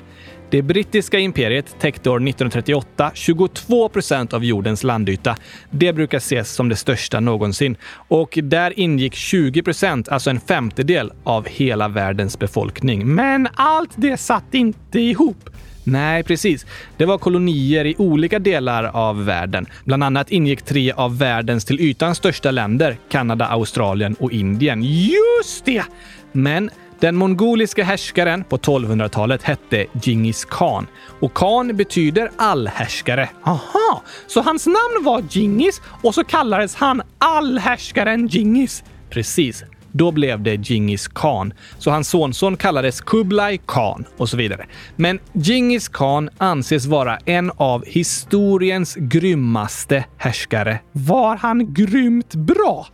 Det 0.54 0.62
brittiska 0.62 1.20
imperiet 1.20 1.76
täckte 1.80 2.10
år 2.10 2.16
1938 2.16 3.12
22 3.14 3.90
procent 3.90 4.34
av 4.34 4.46
jordens 4.46 4.84
landyta. 4.84 5.38
Det 5.70 5.94
brukar 5.94 6.18
ses 6.18 6.52
som 6.52 6.70
det 6.70 6.76
största 6.76 7.20
någonsin. 7.20 7.78
Och 8.08 8.40
där 8.44 8.80
ingick 8.80 9.16
20 9.16 9.64
procent, 9.64 10.10
alltså 10.10 10.30
en 10.30 10.40
femtedel, 10.40 11.12
av 11.24 11.48
hela 11.48 11.88
världens 11.88 12.40
befolkning. 12.40 13.16
Men 13.16 13.48
allt 13.54 13.92
det 13.96 14.18
satt 14.18 14.54
inte 14.54 15.00
ihop. 15.00 15.50
Nej, 15.84 16.24
precis. 16.24 16.66
Det 16.98 17.06
var 17.06 17.18
kolonier 17.18 17.86
i 17.86 17.96
olika 17.98 18.40
delar 18.40 18.84
av 18.84 19.26
världen. 19.26 19.66
Bland 19.86 20.04
annat 20.04 20.32
ingick 20.32 20.62
tre 20.62 20.92
av 20.92 21.18
världens 21.18 21.66
till 21.66 21.82
ytan 21.82 22.16
största 22.16 22.52
länder, 22.52 22.98
Kanada, 23.10 23.46
Australien 23.46 24.16
och 24.20 24.32
Indien. 24.32 24.84
Just 24.84 25.66
det! 25.66 25.84
Men 26.32 26.70
den 27.04 27.16
mongoliska 27.16 27.84
härskaren 27.84 28.44
på 28.44 28.58
1200-talet 28.58 29.44
hette 29.44 29.86
Djingis 30.02 30.46
khan 30.46 30.88
och 31.20 31.34
khan 31.34 31.76
betyder 31.76 32.32
allhärskare. 32.38 33.30
Aha, 33.44 34.04
så 34.28 34.42
hans 34.42 34.66
namn 34.66 35.04
var 35.06 35.24
Djingis 35.30 35.82
och 36.02 36.16
så 36.16 36.24
kallades 36.24 36.76
han 36.76 37.02
allhärskaren 37.18 38.28
Djingis? 38.28 38.84
Precis. 39.10 39.64
Då 39.92 40.12
blev 40.12 40.42
det 40.42 40.56
Djingis 40.70 41.08
khan, 41.08 41.54
så 41.78 41.92
hans 41.92 42.10
sonson 42.10 42.58
kallades 42.58 43.02
Kublai 43.02 43.60
khan 43.66 44.06
och 44.18 44.30
så 44.30 44.38
vidare. 44.38 44.66
Men 44.96 45.20
Djingis 45.34 45.88
khan 45.88 46.30
anses 46.38 46.86
vara 46.86 47.18
en 47.18 47.52
av 47.58 47.86
historiens 47.86 48.96
grymmaste 48.96 50.06
härskare. 50.18 50.80
Var 50.92 51.36
han 51.36 51.74
grymt 51.74 52.36
bra? 52.36 52.88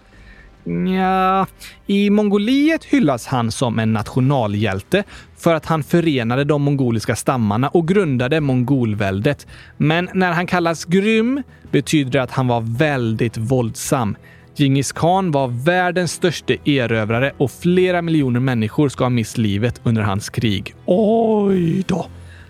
Ja, 0.64 1.46
i 1.88 2.10
Mongoliet 2.10 2.86
hyllas 2.86 3.28
han 3.28 3.52
som 3.52 3.80
en 3.80 3.94
nationalhjälte 3.94 5.04
för 5.38 5.54
att 5.54 5.66
han 5.66 5.84
förenade 5.84 6.44
de 6.44 6.62
mongoliska 6.62 7.16
stammarna 7.16 7.70
och 7.70 7.88
grundade 7.88 8.42
mongolväldet. 8.42 9.48
Men 9.78 10.10
när 10.14 10.32
han 10.32 10.48
kallas 10.48 10.86
grym 10.86 11.44
betyder 11.72 12.12
det 12.12 12.24
att 12.24 12.32
han 12.32 12.48
var 12.48 12.62
väldigt 12.78 13.38
våldsam. 13.38 14.16
Djingis 14.56 14.92
khan 14.92 15.32
var 15.32 15.48
världens 15.48 16.12
största 16.12 16.54
erövrare 16.66 17.32
och 17.38 17.52
flera 17.52 18.02
miljoner 18.02 18.40
människor 18.40 18.90
ska 18.90 19.04
ha 19.04 19.10
mist 19.10 19.38
livet 19.38 19.82
under 19.84 20.02
hans 20.02 20.30
krig. 20.30 20.76
Oj 20.86 21.84
då! 21.88 22.08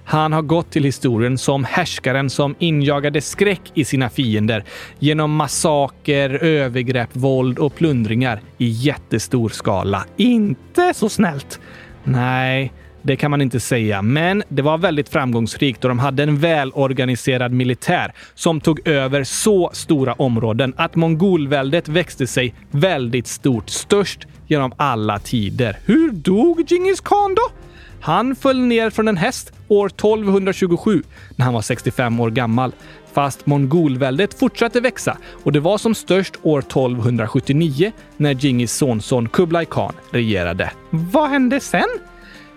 Han 0.10 0.34
har 0.34 0.42
gått 0.42 0.72
till 0.72 0.84
historien 0.84 1.38
som 1.38 1.64
härskaren 1.64 2.30
som 2.30 2.56
injagade 2.60 3.22
skräck 3.22 3.62
i 3.74 3.86
sina 3.86 4.10
fiender 4.10 4.64
genom 5.00 5.36
massaker, 5.36 6.30
övergrepp, 6.44 7.10
våld 7.14 7.60
och 7.60 7.76
plundringar 7.76 8.42
i 8.58 8.68
jättestor 8.68 9.50
skala. 9.50 10.06
Inte 10.18 10.94
så 10.94 11.10
snällt. 11.10 11.60
Nej, 12.04 12.74
det 13.02 13.16
kan 13.16 13.32
man 13.32 13.42
inte 13.42 13.60
säga, 13.60 14.02
men 14.02 14.44
det 14.48 14.62
var 14.62 14.78
väldigt 14.78 15.10
framgångsrikt 15.10 15.84
och 15.84 15.90
de 15.90 16.00
hade 16.00 16.24
en 16.24 16.38
välorganiserad 16.38 17.52
militär 17.52 18.14
som 18.36 18.62
tog 18.62 18.88
över 18.88 19.24
så 19.24 19.70
stora 19.74 20.14
områden 20.14 20.74
att 20.78 20.96
mongolväldet 20.96 21.88
växte 21.88 22.28
sig 22.28 22.56
väldigt 22.72 23.28
stort, 23.28 23.70
störst 23.70 24.28
genom 24.48 24.72
alla 24.78 25.20
tider. 25.20 25.78
Hur 25.86 26.12
dog 26.12 26.72
Djingis 26.72 27.02
khan 27.02 27.36
då? 27.36 27.69
Han 28.02 28.36
föll 28.36 28.60
ner 28.60 28.90
från 28.90 29.08
en 29.08 29.18
häst 29.18 29.54
år 29.68 29.88
1227 29.88 31.04
när 31.36 31.46
han 31.46 31.54
var 31.54 31.62
65 31.62 32.20
år 32.20 32.30
gammal. 32.30 32.72
Fast 33.14 33.46
mongolväldet 33.46 34.40
fortsatte 34.40 34.82
växa 34.82 35.18
och 35.44 35.52
det 35.52 35.60
var 35.60 35.78
som 35.78 35.96
störst 35.96 36.34
år 36.44 36.60
1279 36.60 37.92
när 38.18 38.34
Djingis 38.34 38.74
sonson 38.74 39.30
Kublai 39.30 39.66
Khan 39.66 39.94
regerade. 40.12 40.72
Vad 40.90 41.30
hände 41.30 41.60
sen? 41.60 41.90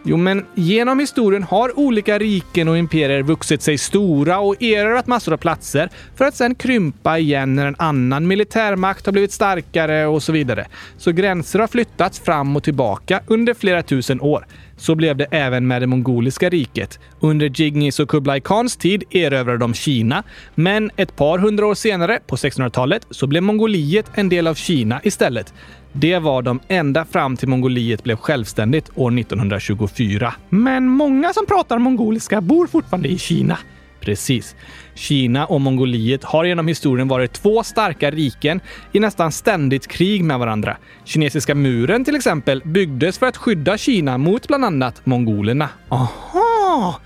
Jo, 0.05 0.17
men 0.17 0.47
genom 0.55 0.99
historien 0.99 1.43
har 1.43 1.79
olika 1.79 2.19
riken 2.19 2.69
och 2.69 2.79
imperier 2.79 3.23
vuxit 3.23 3.63
sig 3.63 3.79
stora 3.79 4.39
och 4.39 4.63
erövrat 4.63 5.07
massor 5.07 5.33
av 5.33 5.37
platser 5.37 5.89
för 6.17 6.25
att 6.25 6.37
sedan 6.37 6.55
krympa 6.55 7.19
igen 7.19 7.55
när 7.55 7.67
en 7.67 7.77
annan 7.79 8.27
militärmakt 8.27 9.07
har 9.07 9.13
blivit 9.13 9.33
starkare 9.33 10.07
och 10.07 10.23
så 10.23 10.33
vidare. 10.33 10.67
Så 10.97 11.13
gränser 11.13 11.59
har 11.59 11.67
flyttats 11.67 12.21
fram 12.21 12.57
och 12.57 12.63
tillbaka 12.63 13.21
under 13.27 13.55
flera 13.55 13.83
tusen 13.83 14.21
år. 14.21 14.47
Så 14.77 14.95
blev 14.95 15.17
det 15.17 15.27
även 15.31 15.67
med 15.67 15.83
det 15.83 15.87
mongoliska 15.87 16.49
riket. 16.49 17.01
Under 17.21 17.49
Djingis 17.49 18.01
och 18.01 18.09
Kublai 18.09 18.41
Khans 18.41 18.77
tid 18.77 19.05
erövrade 19.11 19.59
de 19.59 19.75
Kina, 19.75 20.23
men 20.55 20.91
ett 20.97 21.17
par 21.17 21.39
hundra 21.39 21.67
år 21.67 21.75
senare, 21.75 22.19
på 22.27 22.37
1600-talet, 22.37 23.07
så 23.11 23.27
blev 23.27 23.43
Mongoliet 23.43 24.11
en 24.15 24.29
del 24.29 24.47
av 24.47 24.55
Kina 24.55 25.01
istället. 25.05 25.55
Det 25.93 26.19
var 26.19 26.43
de 26.43 26.61
ända 26.69 27.05
fram 27.05 27.37
till 27.37 27.49
Mongoliet 27.49 28.05
blev 28.05 28.17
självständigt 28.17 28.91
år 28.95 29.19
1924. 29.19 30.35
Men 30.49 30.89
många 30.89 31.33
som 31.33 31.47
pratar 31.47 31.79
mongoliska 31.79 32.41
bor 32.41 32.67
fortfarande 32.67 33.09
i 33.09 33.19
Kina. 33.19 33.59
Precis. 34.01 34.57
Kina 34.95 35.47
och 35.47 35.61
Mongoliet 35.61 36.25
har 36.25 36.45
genom 36.45 36.69
historien 36.69 37.09
varit 37.09 37.33
två 37.33 37.63
starka 37.63 38.11
riken 38.11 38.61
i 38.93 39.01
nästan 39.01 39.33
ständigt 39.33 39.87
krig 39.87 40.25
med 40.25 40.39
varandra. 40.39 40.77
Kinesiska 41.05 41.55
muren 41.55 42.05
till 42.05 42.17
exempel 42.17 42.63
byggdes 42.65 43.19
för 43.19 43.27
att 43.27 43.37
skydda 43.37 43.79
Kina 43.79 44.19
mot 44.19 44.49
bland 44.49 44.65
annat 44.65 45.07
mongolerna. 45.07 45.69
Aha! 45.89 47.01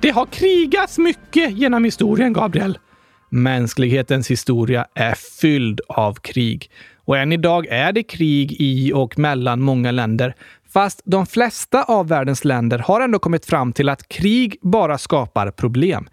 Det 0.00 0.10
har 0.10 0.26
krigats 0.26 0.98
mycket 0.98 1.52
genom 1.58 1.84
historien, 1.84 2.32
Gabriel. 2.32 2.78
Mänsklighetens 3.28 4.30
historia 4.30 4.86
är 4.94 5.14
fylld 5.40 5.80
av 5.88 6.14
krig. 6.14 6.70
Och 7.04 7.18
än 7.18 7.32
idag 7.32 7.66
är 7.66 7.92
det 7.92 8.02
krig 8.02 8.56
i 8.58 8.92
och 8.92 9.18
mellan 9.18 9.60
många 9.60 9.90
länder. 9.90 10.34
Fast 10.72 11.02
de 11.04 11.26
flesta 11.26 11.82
av 11.82 12.08
världens 12.08 12.44
länder 12.44 12.78
har 12.78 13.00
ändå 13.00 13.18
kommit 13.18 13.46
fram 13.46 13.72
till 13.72 13.88
att 13.88 14.08
krig 14.08 14.56
bara 14.62 14.98
skapar 14.98 15.50
problem. 15.50 16.08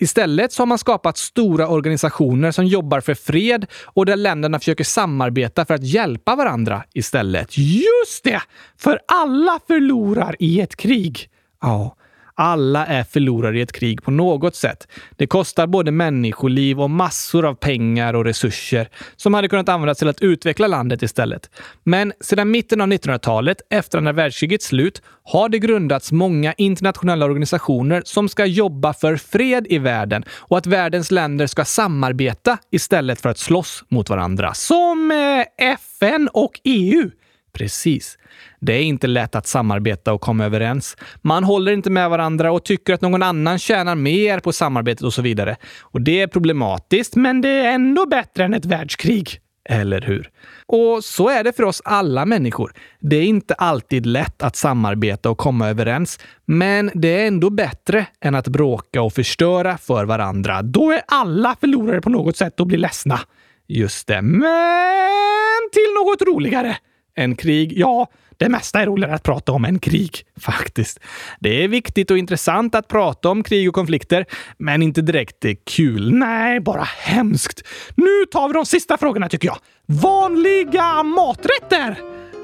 Istället 0.00 0.52
så 0.52 0.62
har 0.62 0.66
man 0.66 0.78
skapat 0.78 1.16
stora 1.16 1.68
organisationer 1.68 2.50
som 2.50 2.66
jobbar 2.66 3.00
för 3.00 3.14
fred 3.14 3.66
och 3.84 4.06
där 4.06 4.16
länderna 4.16 4.58
försöker 4.58 4.84
samarbeta 4.84 5.64
för 5.64 5.74
att 5.74 5.84
hjälpa 5.84 6.36
varandra 6.36 6.84
istället. 6.92 7.58
Just 7.58 8.24
det! 8.24 8.42
För 8.76 9.00
alla 9.08 9.60
förlorar 9.66 10.36
i 10.38 10.60
ett 10.60 10.76
krig. 10.76 11.30
Ja, 11.60 11.96
alla 12.38 12.86
är 12.86 13.04
förlorare 13.04 13.58
i 13.58 13.60
ett 13.60 13.72
krig 13.72 14.02
på 14.02 14.10
något 14.10 14.56
sätt. 14.56 14.88
Det 15.16 15.26
kostar 15.26 15.66
både 15.66 15.90
människoliv 15.90 16.80
och 16.80 16.90
massor 16.90 17.44
av 17.44 17.54
pengar 17.54 18.14
och 18.14 18.24
resurser 18.24 18.88
som 19.16 19.34
hade 19.34 19.48
kunnat 19.48 19.68
användas 19.68 19.98
till 19.98 20.08
att 20.08 20.22
utveckla 20.22 20.66
landet 20.66 21.02
istället. 21.02 21.50
Men 21.84 22.12
sedan 22.20 22.50
mitten 22.50 22.80
av 22.80 22.88
1900-talet, 22.88 23.58
efter 23.70 23.98
andra 23.98 24.12
världskrigets 24.12 24.66
slut, 24.66 25.02
har 25.22 25.48
det 25.48 25.58
grundats 25.58 26.12
många 26.12 26.52
internationella 26.52 27.24
organisationer 27.24 28.02
som 28.04 28.28
ska 28.28 28.44
jobba 28.46 28.92
för 28.92 29.16
fred 29.16 29.66
i 29.70 29.78
världen 29.78 30.24
och 30.30 30.58
att 30.58 30.66
världens 30.66 31.10
länder 31.10 31.46
ska 31.46 31.64
samarbeta 31.64 32.58
istället 32.70 33.20
för 33.20 33.28
att 33.28 33.38
slåss 33.38 33.84
mot 33.88 34.10
varandra. 34.10 34.54
Som 34.54 35.10
eh, 35.10 35.72
FN 35.72 36.28
och 36.32 36.60
EU. 36.64 37.10
Precis. 37.58 38.18
Det 38.60 38.72
är 38.72 38.82
inte 38.82 39.06
lätt 39.06 39.34
att 39.34 39.46
samarbeta 39.46 40.12
och 40.12 40.20
komma 40.20 40.44
överens. 40.44 40.96
Man 41.22 41.44
håller 41.44 41.72
inte 41.72 41.90
med 41.90 42.10
varandra 42.10 42.52
och 42.52 42.64
tycker 42.64 42.94
att 42.94 43.00
någon 43.00 43.22
annan 43.22 43.58
tjänar 43.58 43.94
mer 43.94 44.40
på 44.40 44.52
samarbetet 44.52 45.04
och 45.04 45.14
så 45.14 45.22
vidare. 45.22 45.56
Och 45.80 46.00
det 46.00 46.20
är 46.20 46.26
problematiskt, 46.26 47.16
men 47.16 47.40
det 47.40 47.48
är 47.48 47.72
ändå 47.72 48.06
bättre 48.06 48.44
än 48.44 48.54
ett 48.54 48.64
världskrig. 48.64 49.40
Eller 49.70 50.00
hur? 50.00 50.30
Och 50.66 51.04
så 51.04 51.28
är 51.28 51.44
det 51.44 51.52
för 51.56 51.62
oss 51.62 51.82
alla 51.84 52.26
människor. 52.26 52.72
Det 53.00 53.16
är 53.16 53.24
inte 53.24 53.54
alltid 53.54 54.06
lätt 54.06 54.42
att 54.42 54.56
samarbeta 54.56 55.30
och 55.30 55.38
komma 55.38 55.68
överens, 55.68 56.18
men 56.44 56.90
det 56.94 57.22
är 57.22 57.26
ändå 57.26 57.50
bättre 57.50 58.06
än 58.20 58.34
att 58.34 58.48
bråka 58.48 59.02
och 59.02 59.12
förstöra 59.12 59.78
för 59.78 60.04
varandra. 60.04 60.62
Då 60.62 60.90
är 60.90 61.02
alla 61.08 61.56
förlorare 61.60 62.00
på 62.00 62.10
något 62.10 62.36
sätt 62.36 62.60
och 62.60 62.66
blir 62.66 62.78
ledsna. 62.78 63.20
Just 63.66 64.06
det. 64.06 64.22
Men 64.22 65.68
till 65.72 65.92
något 65.94 66.22
roligare 66.22 66.76
än 67.18 67.36
krig. 67.36 67.72
Ja, 67.76 68.06
det 68.36 68.48
mesta 68.48 68.80
är 68.80 68.86
roligare 68.86 69.14
att 69.14 69.22
prata 69.22 69.52
om 69.52 69.64
än 69.64 69.78
krig. 69.78 70.22
Faktiskt. 70.40 71.00
Det 71.40 71.64
är 71.64 71.68
viktigt 71.68 72.10
och 72.10 72.18
intressant 72.18 72.74
att 72.74 72.88
prata 72.88 73.28
om 73.28 73.42
krig 73.42 73.68
och 73.68 73.74
konflikter, 73.74 74.26
men 74.58 74.82
inte 74.82 75.02
direkt 75.02 75.44
kul. 75.66 76.12
Nej, 76.14 76.60
bara 76.60 76.82
hemskt. 76.82 77.62
Nu 77.94 78.26
tar 78.30 78.48
vi 78.48 78.54
de 78.54 78.66
sista 78.66 78.98
frågorna 78.98 79.28
tycker 79.28 79.48
jag. 79.48 79.58
Vanliga 79.86 81.02
maträtter! 81.02 81.98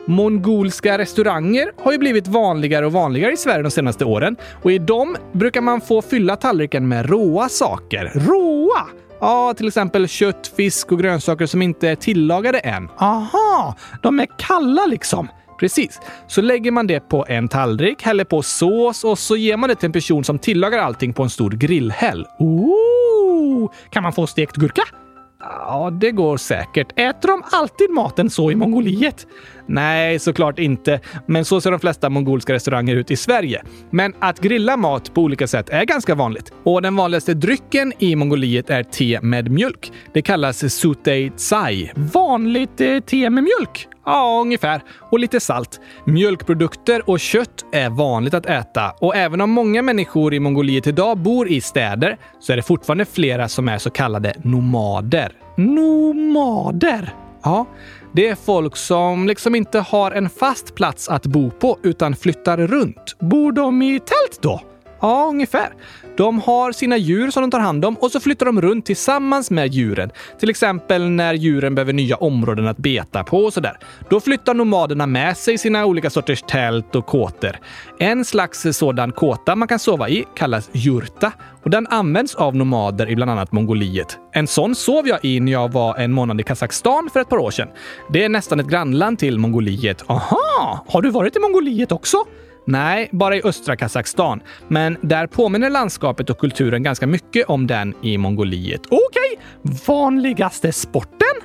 Mongolska 0.06 0.98
restauranger 0.98 1.72
har 1.82 1.92
ju 1.92 1.98
blivit 1.98 2.28
vanligare 2.28 2.86
och 2.86 2.92
vanligare 2.92 3.32
i 3.32 3.36
Sverige 3.36 3.62
de 3.62 3.70
senaste 3.70 4.04
åren 4.04 4.36
och 4.62 4.72
i 4.72 4.78
dem 4.78 5.16
brukar 5.32 5.60
man 5.60 5.80
få 5.80 6.02
fylla 6.02 6.36
tallriken 6.36 6.88
med 6.88 7.10
råa 7.10 7.48
saker. 7.48 8.12
Råa? 8.14 8.86
Ja, 9.24 9.54
till 9.54 9.68
exempel 9.68 10.08
kött, 10.08 10.52
fisk 10.56 10.92
och 10.92 10.98
grönsaker 10.98 11.46
som 11.46 11.62
inte 11.62 11.88
är 11.88 11.96
tillagade 11.96 12.58
än. 12.58 12.88
Aha, 12.98 13.76
de 14.02 14.20
är 14.20 14.26
kalla 14.38 14.86
liksom. 14.86 15.28
Precis. 15.60 16.00
Så 16.26 16.42
lägger 16.42 16.70
man 16.70 16.86
det 16.86 17.00
på 17.00 17.26
en 17.28 17.48
tallrik, 17.48 18.02
häller 18.02 18.24
på 18.24 18.42
sås 18.42 19.04
och 19.04 19.18
så 19.18 19.36
ger 19.36 19.56
man 19.56 19.68
det 19.68 19.74
till 19.74 19.86
en 19.86 19.92
person 19.92 20.24
som 20.24 20.38
tillagar 20.38 20.78
allting 20.78 21.12
på 21.12 21.22
en 21.22 21.30
stor 21.30 21.50
grillhäll. 21.50 22.26
Ooh! 22.38 23.70
Kan 23.90 24.02
man 24.02 24.12
få 24.12 24.26
stekt 24.26 24.56
gurka? 24.56 24.82
Ja, 25.48 25.90
det 26.00 26.10
går 26.10 26.36
säkert. 26.36 26.92
Äter 26.98 27.28
de 27.28 27.42
alltid 27.52 27.90
maten 27.90 28.30
så 28.30 28.50
i 28.50 28.54
Mongoliet? 28.54 29.26
Nej, 29.66 30.18
såklart 30.18 30.58
inte. 30.58 31.00
Men 31.26 31.44
så 31.44 31.60
ser 31.60 31.70
de 31.70 31.80
flesta 31.80 32.10
mongolska 32.10 32.52
restauranger 32.52 32.96
ut 32.96 33.10
i 33.10 33.16
Sverige. 33.16 33.62
Men 33.90 34.14
att 34.18 34.40
grilla 34.40 34.76
mat 34.76 35.14
på 35.14 35.22
olika 35.22 35.46
sätt 35.46 35.68
är 35.68 35.84
ganska 35.84 36.14
vanligt. 36.14 36.52
Och 36.64 36.82
den 36.82 36.96
vanligaste 36.96 37.34
drycken 37.34 37.92
i 37.98 38.16
Mongoliet 38.16 38.70
är 38.70 38.82
te 38.82 39.20
med 39.22 39.50
mjölk. 39.50 39.92
Det 40.12 40.22
kallas 40.22 40.74
sutei 40.74 41.30
tsai. 41.30 41.90
Vanligt 41.94 42.80
eh, 42.80 43.00
te 43.00 43.30
med 43.30 43.44
mjölk? 43.44 43.88
Ja, 44.06 44.40
ungefär. 44.42 44.80
Och 45.10 45.18
lite 45.18 45.40
salt. 45.40 45.80
Mjölkprodukter 46.04 47.10
och 47.10 47.20
kött 47.20 47.64
är 47.72 47.90
vanligt 47.90 48.34
att 48.34 48.46
äta. 48.46 48.90
Och 48.90 49.16
även 49.16 49.40
om 49.40 49.50
många 49.50 49.82
människor 49.82 50.34
i 50.34 50.40
Mongoliet 50.40 50.86
idag 50.86 51.18
bor 51.18 51.48
i 51.48 51.60
städer 51.60 52.18
så 52.40 52.52
är 52.52 52.56
det 52.56 52.62
fortfarande 52.62 53.04
flera 53.04 53.48
som 53.48 53.68
är 53.68 53.78
så 53.78 53.90
kallade 53.90 54.34
nomader. 54.42 55.32
Nomader? 55.56 57.14
Ja, 57.42 57.66
det 58.12 58.28
är 58.28 58.34
folk 58.34 58.76
som 58.76 59.26
liksom 59.26 59.54
inte 59.54 59.78
har 59.78 60.10
en 60.12 60.30
fast 60.30 60.74
plats 60.74 61.08
att 61.08 61.26
bo 61.26 61.50
på 61.50 61.78
utan 61.82 62.16
flyttar 62.16 62.58
runt. 62.58 63.16
Bor 63.20 63.52
de 63.52 63.82
i 63.82 63.98
tält 63.98 64.42
då? 64.42 64.60
Ja, 65.04 65.26
ungefär. 65.28 65.68
De 66.16 66.40
har 66.40 66.72
sina 66.72 66.96
djur 66.96 67.30
som 67.30 67.42
de 67.42 67.50
tar 67.50 67.58
hand 67.58 67.84
om 67.84 67.94
och 67.94 68.10
så 68.10 68.20
flyttar 68.20 68.46
de 68.46 68.60
runt 68.60 68.86
tillsammans 68.86 69.50
med 69.50 69.74
djuren. 69.74 70.10
Till 70.40 70.50
exempel 70.50 71.10
när 71.10 71.34
djuren 71.34 71.74
behöver 71.74 71.92
nya 71.92 72.16
områden 72.16 72.66
att 72.66 72.76
beta 72.76 73.24
på 73.24 73.44
och 73.44 73.52
sådär. 73.52 73.78
Då 74.10 74.20
flyttar 74.20 74.54
nomaderna 74.54 75.06
med 75.06 75.36
sig 75.36 75.58
sina 75.58 75.86
olika 75.86 76.10
sorters 76.10 76.42
tält 76.42 76.94
och 76.94 77.06
kåtor. 77.06 77.56
En 77.98 78.24
slags 78.24 78.66
sådan 78.72 79.12
kåta 79.12 79.56
man 79.56 79.68
kan 79.68 79.78
sova 79.78 80.08
i 80.08 80.24
kallas 80.36 80.70
jurta 80.72 81.32
och 81.62 81.70
den 81.70 81.86
används 81.86 82.34
av 82.34 82.56
nomader 82.56 83.10
i 83.10 83.16
bland 83.16 83.30
annat 83.30 83.52
Mongoliet. 83.52 84.18
En 84.32 84.46
sån 84.46 84.74
sov 84.74 85.08
jag 85.08 85.24
i 85.24 85.40
när 85.40 85.52
jag 85.52 85.72
var 85.72 85.96
en 85.96 86.12
månad 86.12 86.40
i 86.40 86.42
Kazakstan 86.42 87.10
för 87.12 87.20
ett 87.20 87.28
par 87.28 87.38
år 87.38 87.50
sedan. 87.50 87.68
Det 88.12 88.24
är 88.24 88.28
nästan 88.28 88.60
ett 88.60 88.66
grannland 88.66 89.18
till 89.18 89.38
Mongoliet. 89.38 90.04
Aha! 90.06 90.84
Har 90.88 91.02
du 91.02 91.10
varit 91.10 91.36
i 91.36 91.38
Mongoliet 91.38 91.92
också? 91.92 92.24
Nej, 92.66 93.08
bara 93.12 93.36
i 93.36 93.42
östra 93.44 93.76
Kazakstan. 93.76 94.42
Men 94.68 94.96
där 95.00 95.26
påminner 95.26 95.70
landskapet 95.70 96.30
och 96.30 96.38
kulturen 96.38 96.82
ganska 96.82 97.06
mycket 97.06 97.48
om 97.48 97.66
den 97.66 97.94
i 98.02 98.18
Mongoliet. 98.18 98.80
Okej, 98.86 99.00
okay. 99.62 99.78
vanligaste 99.86 100.72
sporten? 100.72 101.36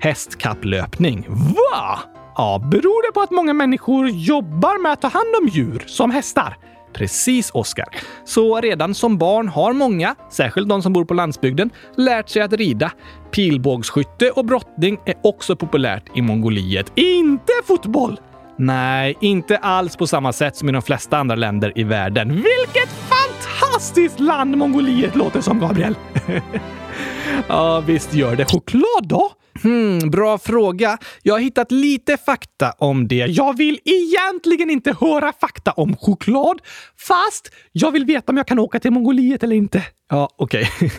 Hästkapplöpning. 0.00 1.26
Va? 1.28 1.98
Ja, 2.36 2.68
beror 2.70 3.08
det 3.08 3.12
på 3.12 3.20
att 3.20 3.30
många 3.30 3.52
människor 3.52 4.08
jobbar 4.08 4.82
med 4.82 4.92
att 4.92 5.00
ta 5.00 5.08
hand 5.08 5.36
om 5.42 5.48
djur, 5.48 5.84
som 5.86 6.10
hästar? 6.10 6.56
Precis, 6.92 7.50
Oskar. 7.50 7.88
Så 8.24 8.60
redan 8.60 8.94
som 8.94 9.18
barn 9.18 9.48
har 9.48 9.72
många, 9.72 10.14
särskilt 10.30 10.68
de 10.68 10.82
som 10.82 10.92
bor 10.92 11.04
på 11.04 11.14
landsbygden, 11.14 11.70
lärt 11.96 12.28
sig 12.28 12.42
att 12.42 12.52
rida. 12.52 12.92
Pilbågsskytte 13.30 14.30
och 14.30 14.44
brottning 14.44 14.98
är 15.06 15.14
också 15.22 15.56
populärt 15.56 16.16
i 16.16 16.22
Mongoliet. 16.22 16.92
Inte 16.94 17.52
fotboll! 17.66 18.20
Nej, 18.58 19.16
inte 19.20 19.56
alls 19.56 19.96
på 19.96 20.06
samma 20.06 20.32
sätt 20.32 20.56
som 20.56 20.68
i 20.68 20.72
de 20.72 20.82
flesta 20.82 21.18
andra 21.18 21.34
länder 21.34 21.72
i 21.74 21.84
världen. 21.84 22.28
Vilket 22.28 22.88
fantastiskt 22.88 24.20
land 24.20 24.56
Mongoliet 24.56 25.16
låter 25.16 25.40
som, 25.40 25.60
Gabriel! 25.60 25.94
ja, 27.48 27.80
visst 27.80 28.14
gör 28.14 28.36
det. 28.36 28.44
Choklad 28.44 29.08
då? 29.08 29.32
Hmm, 29.62 30.10
bra 30.10 30.38
fråga. 30.38 30.98
Jag 31.22 31.34
har 31.34 31.40
hittat 31.40 31.72
lite 31.72 32.16
fakta 32.16 32.72
om 32.78 33.08
det. 33.08 33.26
Jag 33.26 33.56
vill 33.56 33.78
egentligen 33.84 34.70
inte 34.70 34.96
höra 35.00 35.32
fakta 35.40 35.70
om 35.72 35.96
choklad, 35.96 36.60
fast 36.98 37.50
jag 37.72 37.90
vill 37.90 38.04
veta 38.04 38.32
om 38.32 38.36
jag 38.36 38.46
kan 38.46 38.58
åka 38.58 38.80
till 38.80 38.90
Mongoliet 38.90 39.42
eller 39.42 39.56
inte. 39.56 39.82
Ja, 40.10 40.28
okej. 40.36 40.70
Okay. 40.76 40.90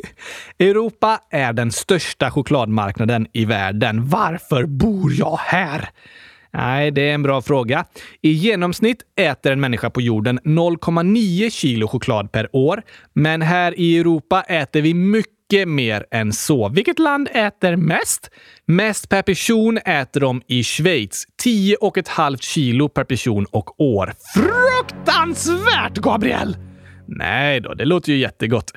Europa 0.70 1.20
är 1.32 1.54
den 1.54 1.72
största 1.72 2.32
chokladmarknaden 2.32 3.28
i 3.34 3.46
världen. 3.46 4.10
Varför 4.10 4.66
bor 4.66 5.12
jag 5.14 5.38
här? 5.38 5.90
Nej, 6.54 6.92
det 6.92 7.10
är 7.10 7.14
en 7.14 7.24
bra 7.24 7.42
fråga. 7.42 7.86
I 8.22 8.32
genomsnitt 8.32 9.02
äter 9.16 9.52
en 9.52 9.60
människa 9.60 9.90
på 9.90 10.02
jorden 10.02 10.40
0,9 10.40 11.50
kilo 11.50 11.88
choklad 11.88 12.32
per 12.32 12.56
år. 12.56 12.82
Men 13.14 13.42
här 13.42 13.80
i 13.80 13.98
Europa 13.98 14.42
äter 14.42 14.82
vi 14.82 14.94
mycket 14.94 15.68
mer 15.68 16.06
än 16.12 16.34
så. 16.34 16.70
Vilket 16.70 17.00
land 17.00 17.30
äter 17.32 17.76
mest? 17.76 18.30
Mest 18.66 19.10
per 19.10 19.22
person 19.22 19.78
äter 19.78 20.22
de 20.22 20.42
i 20.48 20.64
Schweiz. 20.64 21.26
10,5 21.44 22.38
kilo 22.40 22.90
per 22.90 23.04
person 23.04 23.46
och 23.52 23.82
år. 23.82 24.14
Fruktansvärt, 24.36 25.98
Gabriel! 25.98 26.73
Nej 27.08 27.60
då, 27.60 27.74
det 27.74 27.86
låter 27.86 28.12
ju 28.12 28.18
jättegott. 28.18 28.72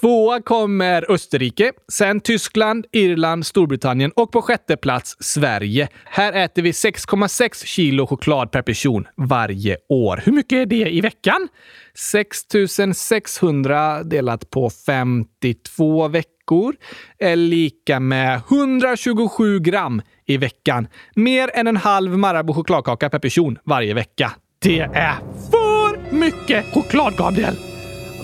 Tvåa 0.00 0.42
kommer 0.42 1.10
Österrike, 1.10 1.72
sen 1.92 2.20
Tyskland, 2.20 2.86
Irland, 2.92 3.46
Storbritannien 3.46 4.12
och 4.16 4.32
på 4.32 4.42
sjätte 4.42 4.76
plats 4.76 5.16
Sverige. 5.20 5.88
Här 6.04 6.32
äter 6.32 6.62
vi 6.62 6.70
6,6 6.70 7.66
kilo 7.66 8.06
choklad 8.06 8.50
per 8.50 8.62
person 8.62 9.06
varje 9.16 9.76
år. 9.88 10.22
Hur 10.24 10.32
mycket 10.32 10.56
är 10.56 10.66
det 10.66 10.90
i 10.90 11.00
veckan? 11.00 11.48
6600 11.94 14.02
delat 14.02 14.50
på 14.50 14.70
52 14.70 16.08
veckor 16.08 16.74
är 17.18 17.36
lika 17.36 18.00
med 18.00 18.40
127 18.50 19.60
gram 19.60 20.02
i 20.26 20.36
veckan. 20.36 20.88
Mer 21.14 21.50
än 21.54 21.66
en 21.66 21.76
halv 21.76 22.18
Marabou 22.18 22.54
chokladkaka 22.54 23.10
per 23.10 23.18
person 23.18 23.58
varje 23.64 23.94
vecka. 23.94 24.32
Det 24.62 24.80
är 24.80 25.16
för 25.50 26.14
mycket 26.14 26.74
choklad, 26.74 27.16
Gabriel! 27.16 27.71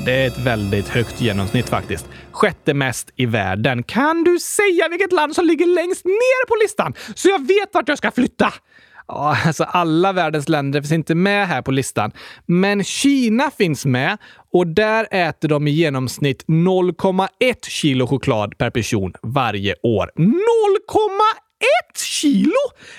Det 0.04 0.12
är 0.12 0.26
ett 0.26 0.38
väldigt 0.38 0.88
högt 0.88 1.20
genomsnitt 1.20 1.68
faktiskt. 1.68 2.08
Sjätte 2.32 2.74
mest 2.74 3.10
i 3.16 3.26
världen. 3.26 3.82
Kan 3.82 4.24
du 4.24 4.38
säga 4.38 4.88
vilket 4.88 5.12
land 5.12 5.34
som 5.34 5.46
ligger 5.46 5.66
längst 5.66 6.04
ner 6.04 6.46
på 6.46 6.54
listan 6.62 6.94
så 7.14 7.28
jag 7.28 7.46
vet 7.46 7.74
vart 7.74 7.88
jag 7.88 7.98
ska 7.98 8.10
flytta? 8.10 8.52
Ja, 9.08 9.36
alltså 9.46 9.64
alla 9.64 10.12
världens 10.12 10.48
länder 10.48 10.80
finns 10.80 10.92
inte 10.92 11.14
med 11.14 11.48
här 11.48 11.62
på 11.62 11.70
listan. 11.70 12.12
Men 12.46 12.84
Kina 12.84 13.50
finns 13.50 13.86
med 13.86 14.18
och 14.52 14.66
där 14.66 15.08
äter 15.10 15.48
de 15.48 15.68
i 15.68 15.70
genomsnitt 15.70 16.44
0,1 16.46 17.28
kilo 17.68 18.06
choklad 18.06 18.58
per 18.58 18.70
person 18.70 19.12
varje 19.22 19.74
år. 19.82 20.10
0,1 20.16 20.32
kilo? 22.04 22.52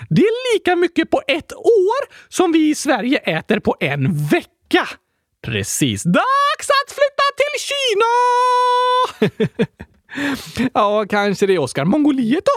Det 0.09 0.21
är 0.21 0.55
lika 0.55 0.75
mycket 0.75 1.09
på 1.09 1.21
ett 1.27 1.53
år 1.53 2.29
som 2.29 2.51
vi 2.51 2.69
i 2.69 2.75
Sverige 2.75 3.17
äter 3.17 3.59
på 3.59 3.75
en 3.79 4.27
vecka. 4.27 4.87
Precis. 5.45 6.03
Dags 6.03 6.69
att 6.69 6.91
flytta 6.91 7.23
till 7.39 7.55
Kina! 7.69 8.05
ja, 10.73 11.05
kanske 11.09 11.45
det, 11.45 11.59
Oskar. 11.59 11.85
Mongoliet 11.85 12.45
då? 12.45 12.51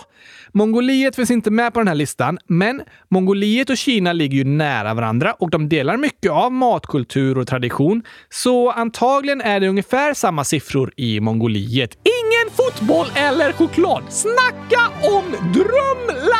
Mongoliet 0.54 1.16
finns 1.16 1.30
inte 1.30 1.50
med 1.50 1.74
på 1.74 1.80
den 1.80 1.88
här 1.88 1.94
listan, 1.94 2.38
men 2.46 2.82
Mongoliet 3.10 3.70
och 3.70 3.76
Kina 3.76 4.12
ligger 4.12 4.38
ju 4.38 4.44
nära 4.44 4.94
varandra 4.94 5.32
och 5.32 5.50
de 5.50 5.68
delar 5.68 5.96
mycket 5.96 6.32
av 6.32 6.52
matkultur 6.52 7.38
och 7.38 7.46
tradition. 7.46 8.02
Så 8.28 8.70
antagligen 8.70 9.40
är 9.40 9.60
det 9.60 9.68
ungefär 9.68 10.14
samma 10.14 10.44
siffror 10.44 10.92
i 10.96 11.20
Mongoliet. 11.20 11.90
Ingen 11.94 12.56
fotboll 12.56 13.06
eller 13.14 13.52
choklad! 13.52 14.02
Snacka 14.08 14.90
om 15.02 15.24
drömland! 15.52 16.32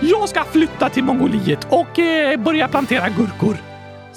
Jag 0.00 0.28
ska 0.28 0.44
flytta 0.44 0.88
till 0.88 1.04
Mongoliet 1.04 1.66
och 1.70 1.98
eh, 1.98 2.40
börja 2.40 2.68
plantera 2.68 3.08
gurkor. 3.08 3.67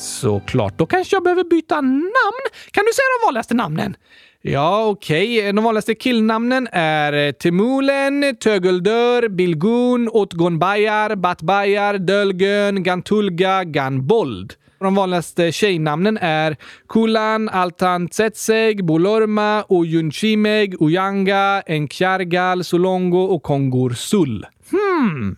Såklart. 0.02 0.78
Då 0.78 0.86
kanske 0.86 1.16
jag 1.16 1.24
behöver 1.24 1.44
byta 1.44 1.82
namn. 1.82 2.46
Kan 2.72 2.86
du 2.86 2.92
säga 2.94 3.06
de 3.22 3.26
vanligaste 3.28 3.54
namnen? 3.54 3.96
Ja, 4.42 4.86
okej. 4.86 5.40
Okay. 5.40 5.52
De 5.52 5.64
vanligaste 5.64 5.96
killnamnen 5.96 6.68
är 6.72 7.32
Temulen, 7.32 8.36
Töguldör, 8.36 9.30
Bilgun, 9.30 10.10
Otgonbayar, 10.10 11.16
Batbayar, 11.16 11.98
Dölgön, 11.98 12.84
Gantulga, 12.84 13.64
Ganbold. 13.64 14.54
De 14.80 14.96
vanligaste 14.96 15.52
tjejnamnen 15.52 16.18
är 16.18 16.58
Kulan, 16.90 17.50
Altan 17.50 18.08
Tsetseg, 18.08 18.86
Bolorma, 18.86 19.66
Ojunchimeg, 19.70 20.82
Ujanga, 20.82 21.64
Enkjargal, 21.68 22.64
Solongo 22.64 23.24
och 23.24 23.44
Kongursul. 23.44 24.46
Hmm. 24.72 25.36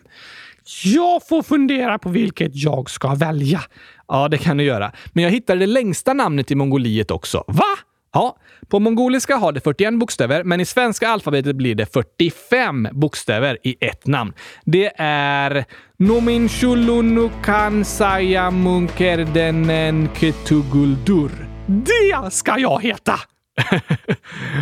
Jag 0.84 1.28
får 1.28 1.44
fundera 1.44 2.00
på 2.00 2.10
vilket 2.10 2.56
jag 2.56 2.90
ska 2.90 3.16
välja. 3.16 3.62
Ja, 4.08 4.28
det 4.28 4.38
kan 4.38 4.58
du 4.58 4.64
göra. 4.64 4.92
Men 5.14 5.24
jag 5.24 5.32
hittade 5.32 5.60
det 5.60 5.68
längsta 5.68 6.14
namnet 6.14 6.52
i 6.52 6.56
Mongoliet 6.56 7.12
också. 7.12 7.44
Va? 7.48 7.78
Ja, 8.14 8.38
på 8.68 8.80
mongoliska 8.80 9.36
har 9.36 9.52
det 9.52 9.62
41 9.62 10.00
bokstäver, 10.00 10.44
men 10.44 10.62
i 10.62 10.66
svenska 10.66 11.10
alfabetet 11.10 11.56
blir 11.56 11.76
det 11.76 11.94
45 11.94 12.88
bokstäver 12.92 13.58
i 13.64 13.76
ett 13.80 14.08
namn. 14.08 14.34
Det 14.66 14.92
är 14.98 15.66
Nominchulunukan 15.98 17.86
Sayamunkerdenen 17.86 20.10
Ketuguldur. 20.16 21.48
Det 21.68 22.32
ska 22.32 22.60
jag 22.60 22.82
heta! 22.82 23.16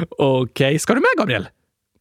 Okej, 0.09 0.41
okay. 0.41 0.79
ska 0.79 0.93
du 0.93 0.99
med 0.99 1.09
Gabriel? 1.17 1.47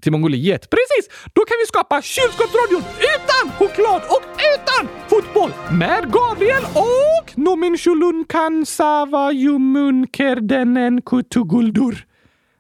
Till 0.03 0.13
Mongoliet. 0.13 0.71
Precis! 0.71 1.31
Då 1.33 1.45
kan 1.45 1.57
vi 1.63 1.67
skapa 1.67 2.03
kylskåpsradion 2.03 2.83
utan 3.15 3.53
choklad 3.53 4.03
och 4.09 4.23
utan 4.55 4.89
fotboll 5.09 5.53
med 5.79 6.13
Gabriel 6.13 6.65
och 6.75 7.39
Nomin 7.39 7.79
Shulun 7.79 8.25
Kansava 8.29 9.33
Yumun 9.33 10.07
Kerdenen 10.17 11.03
Kutuguldur. 11.03 12.07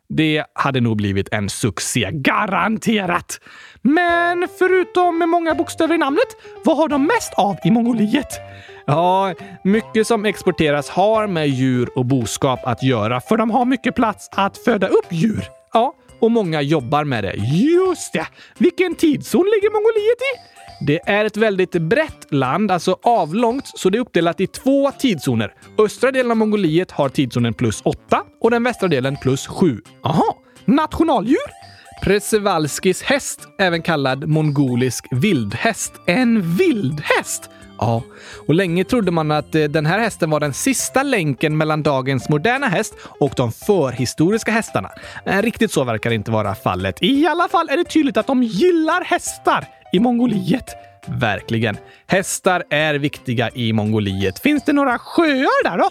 Det 0.08 0.44
hade 0.54 0.80
nog 0.80 0.96
blivit 0.96 1.28
en 1.32 1.48
succé, 1.48 2.08
garanterat! 2.12 3.40
Men 3.82 4.48
förutom 4.58 5.18
med 5.18 5.28
många 5.28 5.54
bokstäver 5.54 5.94
i 5.94 5.98
namnet, 5.98 6.36
vad 6.64 6.76
har 6.76 6.88
de 6.88 7.06
mest 7.06 7.34
av 7.36 7.56
i 7.64 7.70
Mongoliet? 7.70 8.40
Ja, 8.86 9.34
mycket 9.64 10.06
som 10.06 10.24
exporteras 10.24 10.90
har 10.90 11.26
med 11.26 11.48
djur 11.48 11.88
och 11.96 12.06
boskap 12.06 12.60
att 12.66 12.82
göra, 12.82 13.20
för 13.20 13.36
de 13.36 13.50
har 13.50 13.64
mycket 13.64 13.94
plats 13.94 14.28
att 14.32 14.58
föda 14.58 14.86
upp 14.88 15.06
djur. 15.10 15.44
Ja, 15.72 15.94
och 16.20 16.30
många 16.30 16.62
jobbar 16.62 17.04
med 17.04 17.24
det. 17.24 17.34
Just 17.34 18.12
det! 18.12 18.26
Vilken 18.58 18.94
tidszon 18.94 19.44
ligger 19.44 19.70
Mongoliet 19.70 20.20
i? 20.20 20.50
Det 20.80 21.00
är 21.06 21.24
ett 21.24 21.36
väldigt 21.36 21.72
brett 21.72 22.32
land, 22.32 22.70
alltså 22.70 22.96
avlångt, 23.02 23.64
så 23.66 23.90
det 23.90 23.98
är 23.98 24.00
uppdelat 24.00 24.40
i 24.40 24.46
två 24.46 24.90
tidszoner. 24.90 25.54
Östra 25.78 26.10
delen 26.10 26.30
av 26.30 26.36
Mongoliet 26.36 26.90
har 26.90 27.08
tidszonen 27.08 27.54
plus 27.54 27.80
8 27.84 28.22
och 28.40 28.50
den 28.50 28.62
västra 28.62 28.88
delen 28.88 29.16
plus 29.16 29.46
7. 29.46 29.82
Aha! 30.02 30.36
Nationaldjur? 30.64 31.60
Presevalskis 32.02 33.02
häst, 33.02 33.48
även 33.58 33.82
kallad 33.82 34.28
mongolisk 34.28 35.06
vildhäst. 35.10 35.92
En 36.06 36.56
vildhäst? 36.56 37.50
Ja, 37.80 38.02
och 38.46 38.54
länge 38.54 38.84
trodde 38.84 39.10
man 39.10 39.30
att 39.30 39.54
eh, 39.54 39.64
den 39.64 39.86
här 39.86 39.98
hästen 39.98 40.30
var 40.30 40.40
den 40.40 40.52
sista 40.52 41.02
länken 41.02 41.56
mellan 41.56 41.82
dagens 41.82 42.28
moderna 42.28 42.66
häst 42.66 42.94
och 43.02 43.32
de 43.36 43.52
förhistoriska 43.52 44.52
hästarna. 44.52 44.90
Eh, 45.24 45.42
riktigt 45.42 45.72
så 45.72 45.84
verkar 45.84 46.10
inte 46.10 46.30
vara 46.30 46.54
fallet. 46.54 47.02
I 47.02 47.26
alla 47.26 47.48
fall 47.48 47.68
är 47.68 47.76
det 47.76 47.84
tydligt 47.84 48.16
att 48.16 48.26
de 48.26 48.42
gillar 48.42 49.04
hästar 49.04 49.64
i 49.92 50.00
Mongoliet. 50.00 50.74
Verkligen. 51.06 51.76
Hästar 52.06 52.64
är 52.70 52.94
viktiga 52.94 53.50
i 53.54 53.72
Mongoliet. 53.72 54.38
Finns 54.38 54.64
det 54.64 54.72
några 54.72 54.98
sjöar 54.98 55.64
där 55.64 55.78
då? 55.78 55.90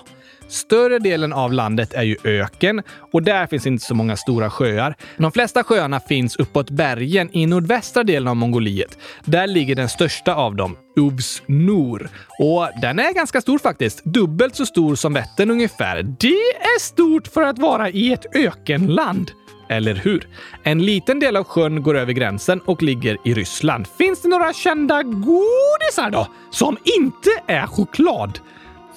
Större 0.49 0.99
delen 0.99 1.33
av 1.33 1.53
landet 1.53 1.93
är 1.93 2.03
ju 2.03 2.15
öken 2.23 2.81
och 3.11 3.23
där 3.23 3.47
finns 3.47 3.67
inte 3.67 3.85
så 3.85 3.95
många 3.95 4.17
stora 4.17 4.49
sjöar. 4.49 4.95
De 5.17 5.31
flesta 5.31 5.63
sjöarna 5.63 5.99
finns 5.99 6.35
uppåt 6.35 6.69
bergen 6.69 7.29
i 7.31 7.45
nordvästra 7.45 8.03
delen 8.03 8.27
av 8.27 8.35
Mongoliet. 8.35 8.97
Där 9.25 9.47
ligger 9.47 9.75
den 9.75 9.89
största 9.89 10.35
av 10.35 10.55
dem, 10.55 10.77
Ubs 10.95 11.41
Nur. 11.45 12.09
Och 12.39 12.69
den 12.81 12.99
är 12.99 13.13
ganska 13.13 13.41
stor 13.41 13.59
faktiskt. 13.59 14.03
Dubbelt 14.03 14.55
så 14.55 14.65
stor 14.65 14.95
som 14.95 15.13
Vättern 15.13 15.51
ungefär. 15.51 16.03
Det 16.19 16.27
är 16.59 16.79
stort 16.79 17.27
för 17.27 17.41
att 17.41 17.59
vara 17.59 17.89
i 17.89 18.13
ett 18.13 18.35
ökenland. 18.35 19.31
Eller 19.69 19.95
hur? 19.95 20.27
En 20.63 20.85
liten 20.85 21.19
del 21.19 21.35
av 21.35 21.43
sjön 21.43 21.83
går 21.83 21.97
över 21.97 22.13
gränsen 22.13 22.61
och 22.65 22.83
ligger 22.83 23.17
i 23.25 23.33
Ryssland. 23.33 23.87
Finns 23.97 24.21
det 24.21 24.27
några 24.27 24.53
kända 24.53 25.03
godisar 25.03 26.09
då? 26.11 26.27
Som 26.51 26.77
inte 26.83 27.29
är 27.47 27.67
choklad? 27.67 28.39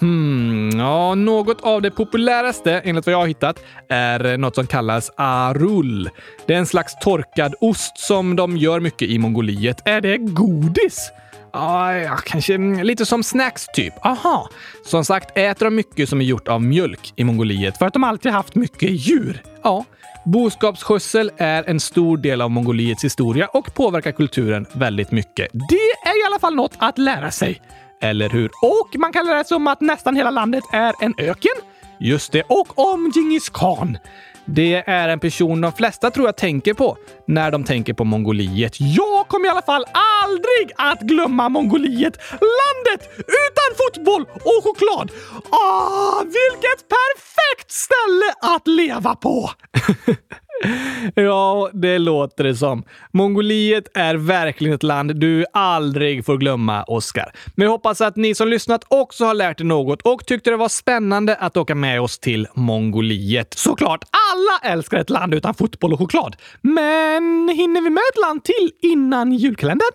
Hmm, 0.02 0.70
ja, 0.78 1.14
något 1.14 1.60
av 1.60 1.82
det 1.82 1.90
populäraste, 1.90 2.80
enligt 2.84 3.06
vad 3.06 3.12
jag 3.12 3.18
har 3.18 3.26
hittat, 3.26 3.64
är 3.88 4.36
något 4.36 4.54
som 4.54 4.66
kallas 4.66 5.10
arul. 5.16 6.10
Det 6.46 6.54
är 6.54 6.58
en 6.58 6.66
slags 6.66 6.98
torkad 6.98 7.54
ost 7.60 7.98
som 7.98 8.36
de 8.36 8.56
gör 8.56 8.80
mycket 8.80 9.08
i 9.08 9.18
Mongoliet. 9.18 9.82
Är 9.84 10.00
det 10.00 10.18
godis? 10.18 11.10
Ja, 11.52 12.18
kanske 12.24 12.58
lite 12.58 13.06
som 13.06 13.22
snacks 13.22 13.66
typ. 13.74 14.06
Aha. 14.06 14.48
Som 14.84 15.04
sagt 15.04 15.38
äter 15.38 15.66
de 15.66 15.74
mycket 15.74 16.08
som 16.08 16.20
är 16.20 16.24
gjort 16.24 16.48
av 16.48 16.62
mjölk 16.62 17.12
i 17.16 17.24
Mongoliet 17.24 17.78
för 17.78 17.86
att 17.86 17.92
de 17.92 18.04
alltid 18.04 18.32
haft 18.32 18.54
mycket 18.54 18.90
djur. 18.90 19.42
Ja. 19.62 19.84
Boskapsskötsel 20.24 21.30
är 21.36 21.64
en 21.70 21.80
stor 21.80 22.16
del 22.16 22.40
av 22.40 22.50
Mongoliets 22.50 23.04
historia 23.04 23.46
och 23.46 23.74
påverkar 23.74 24.12
kulturen 24.12 24.66
väldigt 24.72 25.10
mycket. 25.10 25.48
Det 25.52 26.08
är 26.08 26.22
i 26.22 26.26
alla 26.26 26.38
fall 26.38 26.54
något 26.54 26.72
att 26.78 26.98
lära 26.98 27.30
sig. 27.30 27.62
Eller 28.02 28.28
hur? 28.28 28.50
Och 28.62 28.88
man 28.98 29.12
kan 29.12 29.26
lära 29.26 29.44
sig 29.44 29.54
om 29.54 29.66
att 29.66 29.80
nästan 29.80 30.16
hela 30.16 30.30
landet 30.30 30.64
är 30.72 30.94
en 31.00 31.14
öken. 31.18 31.52
Just 32.00 32.32
det. 32.32 32.42
Och 32.48 32.78
om 32.78 33.12
Djingis 33.14 33.48
khan. 33.48 33.98
Det 34.44 34.74
är 34.86 35.08
en 35.08 35.20
person 35.20 35.60
de 35.60 35.72
flesta 35.72 36.10
tror 36.10 36.26
jag 36.26 36.36
tänker 36.36 36.74
på 36.74 36.96
när 37.26 37.50
de 37.50 37.64
tänker 37.64 37.92
på 37.94 38.04
Mongoliet. 38.04 38.76
Jag 38.80 39.28
kommer 39.28 39.46
i 39.46 39.48
alla 39.48 39.62
fall 39.62 39.84
aldrig 40.22 40.72
att 40.76 41.00
glömma 41.00 41.48
Mongoliet! 41.48 42.18
Landet 42.30 43.10
utan 43.18 43.70
fotboll 43.78 44.22
och 44.22 44.64
choklad! 44.64 45.10
Ah, 45.50 46.20
vilket 46.22 46.88
perfekt 46.88 47.70
ställe 47.70 48.54
att 48.54 48.66
leva 48.66 49.14
på! 49.14 49.50
Ja, 51.14 51.70
det 51.72 51.98
låter 51.98 52.44
det 52.44 52.56
som. 52.56 52.84
Mongoliet 53.10 53.84
är 53.94 54.14
verkligen 54.14 54.74
ett 54.74 54.82
land 54.82 55.16
du 55.16 55.44
aldrig 55.52 56.26
får 56.26 56.36
glömma, 56.36 56.84
Oskar. 56.84 57.32
Men 57.54 57.64
jag 57.64 57.72
hoppas 57.72 58.00
att 58.00 58.16
ni 58.16 58.34
som 58.34 58.48
lyssnat 58.48 58.84
också 58.88 59.24
har 59.24 59.34
lärt 59.34 59.60
er 59.60 59.64
något 59.64 60.02
och 60.02 60.26
tyckte 60.26 60.50
det 60.50 60.56
var 60.56 60.68
spännande 60.68 61.36
att 61.36 61.56
åka 61.56 61.74
med 61.74 62.00
oss 62.00 62.18
till 62.18 62.48
Mongoliet. 62.54 63.54
Såklart, 63.54 64.04
alla 64.32 64.72
älskar 64.72 64.98
ett 64.98 65.10
land 65.10 65.34
utan 65.34 65.54
fotboll 65.54 65.92
och 65.92 65.98
choklad. 65.98 66.36
Men 66.60 67.48
hinner 67.48 67.80
vi 67.80 67.90
med 67.90 68.02
ett 68.12 68.20
land 68.28 68.44
till 68.44 68.70
innan 68.90 69.32
julkalendern? 69.32 69.92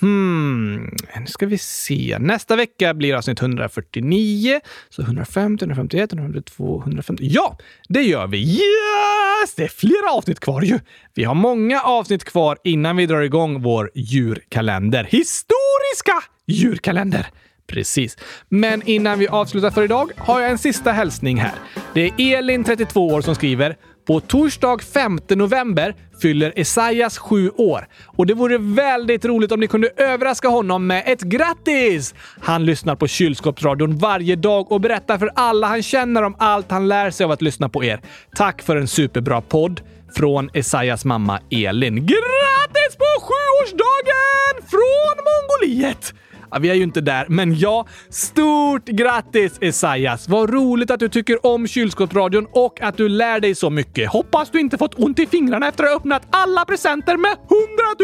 Hmm, 0.00 0.90
nu 1.20 1.26
ska 1.26 1.46
vi 1.46 1.58
se. 1.58 2.16
Nästa 2.20 2.56
vecka 2.56 2.94
blir 2.94 3.14
avsnitt 3.14 3.42
149, 3.42 4.60
så 4.88 5.02
150, 5.02 5.64
151, 5.64 6.12
152, 6.12 6.80
150. 6.80 7.24
Ja, 7.26 7.58
det 7.88 8.02
gör 8.02 8.26
vi! 8.26 8.38
Yes! 8.38 9.54
Det 9.56 9.64
är 9.64 9.68
flera 9.68 10.10
avsnitt 10.12 10.40
kvar 10.40 10.62
ju. 10.62 10.78
Vi 11.14 11.24
har 11.24 11.34
många 11.34 11.80
avsnitt 11.80 12.24
kvar 12.24 12.58
innan 12.64 12.96
vi 12.96 13.06
drar 13.06 13.20
igång 13.20 13.62
vår 13.62 13.90
djurkalender. 13.94 15.04
Historiska 15.04 16.28
djurkalender! 16.46 17.26
Precis. 17.66 18.16
Men 18.48 18.82
innan 18.88 19.18
vi 19.18 19.28
avslutar 19.28 19.70
för 19.70 19.84
idag 19.84 20.10
har 20.16 20.40
jag 20.40 20.50
en 20.50 20.58
sista 20.58 20.92
hälsning 20.92 21.36
här. 21.36 21.54
Det 21.94 22.00
är 22.00 22.38
Elin, 22.38 22.64
32 22.64 23.06
år, 23.06 23.20
som 23.20 23.34
skriver 23.34 23.76
på 24.10 24.20
torsdag 24.20 24.78
5 24.82 25.18
november 25.28 25.94
fyller 26.22 26.52
Esaias 26.56 27.18
sju 27.18 27.50
år 27.50 27.88
och 28.06 28.26
det 28.26 28.34
vore 28.34 28.58
väldigt 28.58 29.24
roligt 29.24 29.52
om 29.52 29.60
ni 29.60 29.66
kunde 29.66 29.88
överraska 29.96 30.48
honom 30.48 30.86
med 30.86 31.02
ett 31.06 31.20
grattis! 31.20 32.14
Han 32.40 32.66
lyssnar 32.66 32.96
på 32.96 33.06
kylskåpsradion 33.06 33.98
varje 33.98 34.36
dag 34.36 34.72
och 34.72 34.80
berättar 34.80 35.18
för 35.18 35.30
alla 35.34 35.66
han 35.66 35.82
känner 35.82 36.22
om 36.22 36.34
allt 36.38 36.70
han 36.70 36.88
lär 36.88 37.10
sig 37.10 37.24
av 37.24 37.30
att 37.30 37.42
lyssna 37.42 37.68
på 37.68 37.84
er. 37.84 38.00
Tack 38.36 38.62
för 38.62 38.76
en 38.76 38.88
superbra 38.88 39.40
podd 39.40 39.80
från 40.16 40.50
Esaias 40.54 41.04
mamma 41.04 41.40
Elin. 41.50 41.94
Grattis 41.94 42.96
på 42.98 43.20
sjuårsdagen 43.20 44.68
från 44.70 45.24
Mongoliet! 45.24 46.14
Ja, 46.50 46.58
vi 46.58 46.70
är 46.70 46.74
ju 46.74 46.82
inte 46.82 47.00
där, 47.00 47.26
men 47.28 47.58
ja, 47.58 47.86
stort 48.08 48.84
grattis 48.84 49.58
Esaias! 49.60 50.28
Vad 50.28 50.50
roligt 50.50 50.90
att 50.90 51.00
du 51.00 51.08
tycker 51.08 51.46
om 51.46 51.66
kylskåpsradion 51.66 52.46
och 52.52 52.82
att 52.82 52.96
du 52.96 53.08
lär 53.08 53.40
dig 53.40 53.54
så 53.54 53.70
mycket. 53.70 54.10
Hoppas 54.10 54.50
du 54.50 54.60
inte 54.60 54.78
fått 54.78 54.94
ont 54.94 55.18
i 55.18 55.26
fingrarna 55.26 55.68
efter 55.68 55.84
att 55.84 55.90
ha 55.90 55.96
öppnat 55.96 56.22
alla 56.30 56.64
presenter 56.64 57.16
med 57.16 57.36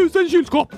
100 0.07 0.19
000 0.21 0.29
kylskåp! 0.29 0.73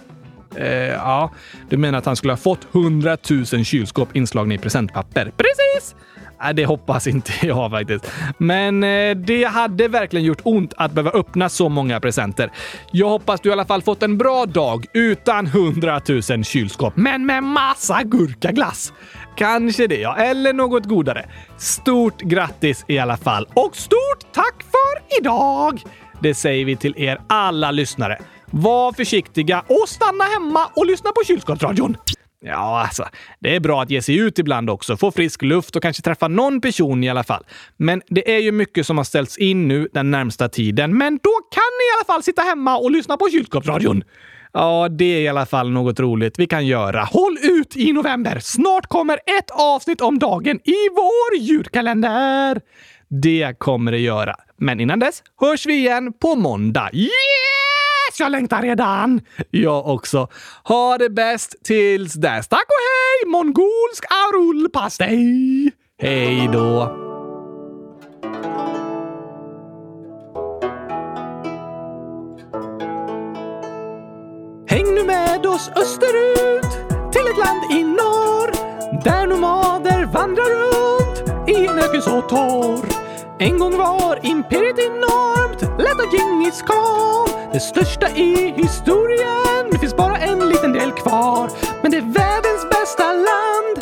Eh, 0.56 0.68
ja, 0.88 1.32
du 1.70 1.78
menar 1.78 1.98
att 1.98 2.06
han 2.06 2.16
skulle 2.16 2.34
ha 2.34 2.38
fått 2.38 2.68
100 2.76 3.18
000 3.30 3.46
kylskåp 3.46 4.16
inslagna 4.16 4.54
i 4.54 4.58
presentpapper? 4.58 5.32
Precis! 5.38 5.96
Nej, 6.42 6.54
det 6.54 6.66
hoppas 6.66 7.08
inte 7.08 7.32
jag 7.48 7.72
faktiskt. 7.72 8.12
Men 8.38 8.84
eh, 8.84 9.16
det 9.16 9.44
hade 9.44 9.88
verkligen 9.88 10.26
gjort 10.26 10.42
ont 10.44 10.74
att 10.78 10.92
behöva 10.92 11.12
öppna 11.12 11.50
så 11.50 11.70
många 11.70 12.00
presenter. 12.00 12.52
Jag 12.92 13.10
hoppas 13.10 13.42
du 13.42 13.50
i 13.50 13.52
alla 13.52 13.66
fall 13.66 13.82
fått 13.82 14.04
en 14.04 14.18
bra 14.18 14.46
dag 14.46 14.86
utan 14.94 15.46
100 15.46 16.02
000 16.30 16.44
kylskåp, 16.44 16.94
men 16.96 17.26
med 17.26 17.44
massa 17.44 18.04
gurkaglass. 18.04 18.94
Kanske 19.36 19.88
det, 19.88 20.00
ja. 20.00 20.16
Eller 20.16 20.54
något 20.54 20.86
godare. 20.86 21.30
Stort 21.58 22.22
grattis 22.22 22.86
i 22.88 23.00
alla 23.00 23.18
fall. 23.18 23.48
Och 23.54 23.76
stort 23.76 24.34
tack 24.34 24.56
för 24.64 25.20
idag! 25.20 25.82
Det 26.22 26.34
säger 26.34 26.66
vi 26.66 26.76
till 26.76 26.94
er 26.98 27.22
alla 27.28 27.72
lyssnare. 27.72 28.18
Var 28.46 28.94
försiktiga 28.94 29.64
och 29.68 29.90
stanna 29.90 30.24
hemma 30.24 30.60
och 30.76 30.86
lyssna 30.86 31.12
på 31.12 31.26
kylskåpsradion. 31.28 31.98
Ja, 32.42 32.82
alltså, 32.82 33.06
det 33.40 33.56
är 33.56 33.60
bra 33.60 33.82
att 33.82 33.90
ge 33.90 34.02
sig 34.02 34.18
ut 34.18 34.40
ibland 34.40 34.70
också, 34.70 34.98
få 34.98 35.12
frisk 35.12 35.42
luft 35.42 35.76
och 35.76 35.82
kanske 35.82 36.04
träffa 36.04 36.28
någon 36.28 36.62
person 36.62 37.04
i 37.04 37.10
alla 37.10 37.24
fall. 37.24 37.44
Men 37.78 38.02
det 38.08 38.36
är 38.36 38.40
ju 38.40 38.52
mycket 38.52 38.86
som 38.86 38.98
har 38.98 39.04
ställts 39.04 39.38
in 39.38 39.68
nu 39.68 39.88
den 39.94 40.12
närmsta 40.12 40.50
tiden. 40.50 40.98
Men 40.98 41.20
då 41.24 41.32
kan 41.52 41.72
ni 41.80 41.84
i 41.84 41.92
alla 41.98 42.14
fall 42.14 42.24
sitta 42.24 42.42
hemma 42.42 42.78
och 42.78 42.92
lyssna 42.92 43.18
på 43.18 43.30
kylskåpsradion. 43.32 44.04
Ja, 44.54 44.88
det 44.90 45.06
är 45.06 45.22
i 45.22 45.28
alla 45.28 45.46
fall 45.46 45.70
något 45.70 46.00
roligt 46.00 46.40
vi 46.40 46.48
kan 46.48 46.68
göra. 46.68 47.04
Håll 47.04 47.38
ut 47.42 47.78
i 47.78 47.94
november! 47.94 48.40
Snart 48.40 48.88
kommer 48.88 49.14
ett 49.14 49.52
avsnitt 49.52 50.02
om 50.02 50.20
dagen 50.20 50.60
i 50.64 50.90
vår 50.96 51.38
julkalender. 51.38 52.62
Det 53.08 53.56
kommer 53.58 53.92
det 53.92 54.00
göra. 54.00 54.36
Men 54.58 54.80
innan 54.80 55.00
dess 55.00 55.24
hörs 55.42 55.66
vi 55.66 55.74
igen 55.74 56.14
på 56.14 56.36
måndag. 56.36 56.90
Yeah! 56.94 57.79
Jag 58.20 58.32
längtar 58.32 58.62
redan! 58.62 59.22
Jag 59.52 59.88
också. 59.88 60.28
Ha 60.64 60.98
det 60.98 61.10
bäst 61.10 61.56
tills 61.64 62.14
dess. 62.14 62.48
Tack 62.48 62.66
och 62.66 62.82
hej! 62.90 63.32
Mongolsk 63.32 64.06
arullpastej! 64.10 65.72
Hej 66.02 66.50
då! 66.54 66.96
Häng 74.68 74.96
nu 74.96 75.04
med 75.04 75.46
oss 75.46 75.72
österut 75.76 76.72
till 77.12 77.28
ett 77.32 77.38
land 77.38 77.72
i 77.72 77.84
norr 77.84 78.52
där 79.04 79.28
nomader 79.28 80.06
vandrar 80.06 80.50
runt 80.56 81.50
i 81.50 81.66
en 81.66 81.80
öken 81.80 82.02
så 82.02 82.22
torr. 82.22 82.86
En 83.40 83.60
gång 83.60 83.78
var 83.78 84.20
imperiet 84.24 84.80
enormt, 84.80 85.62
lett 85.62 86.00
av 86.00 86.14
Djingis 86.14 86.62
khan. 86.62 87.29
Det 87.54 87.60
största 87.60 88.10
i 88.10 88.54
historien. 88.58 89.70
Det 89.72 89.80
finns 89.80 89.96
bara 89.96 90.18
en 90.18 90.50
liten 90.50 90.74
del 90.74 90.92
kvar. 90.92 91.50
Men 91.82 91.92
det 91.92 91.98
är 91.98 92.02
världens 92.02 92.70
bästa 92.70 93.14
land. 93.14 93.78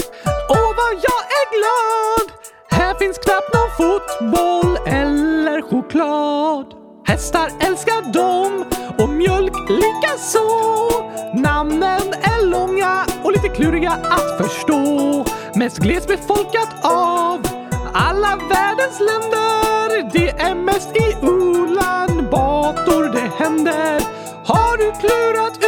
åh 0.50 0.72
vad 0.80 0.94
jag 1.08 1.22
är 1.40 1.48
glad! 1.58 2.32
Här 2.70 2.96
finns 2.96 3.18
knappt 3.18 3.54
någon 3.54 3.72
fotboll 3.78 4.78
eller 4.88 5.62
choklad. 5.62 6.74
Hästar 7.08 7.52
älskar 7.60 8.14
dem 8.14 8.66
och 8.98 9.10
mjölk 9.10 9.70
likaså. 9.70 10.48
Namnen 11.34 12.14
är 12.22 12.46
långa 12.46 13.06
och 13.24 13.32
lite 13.32 13.50
kluriga 13.50 13.92
att 13.92 14.38
förstå. 14.38 15.26
Mest 15.56 15.78
glesbefolkat 15.78 16.70
av 16.82 17.48
alla 17.94 18.36
världens 18.50 19.00
länder. 19.00 19.67
Klurat 25.00 25.67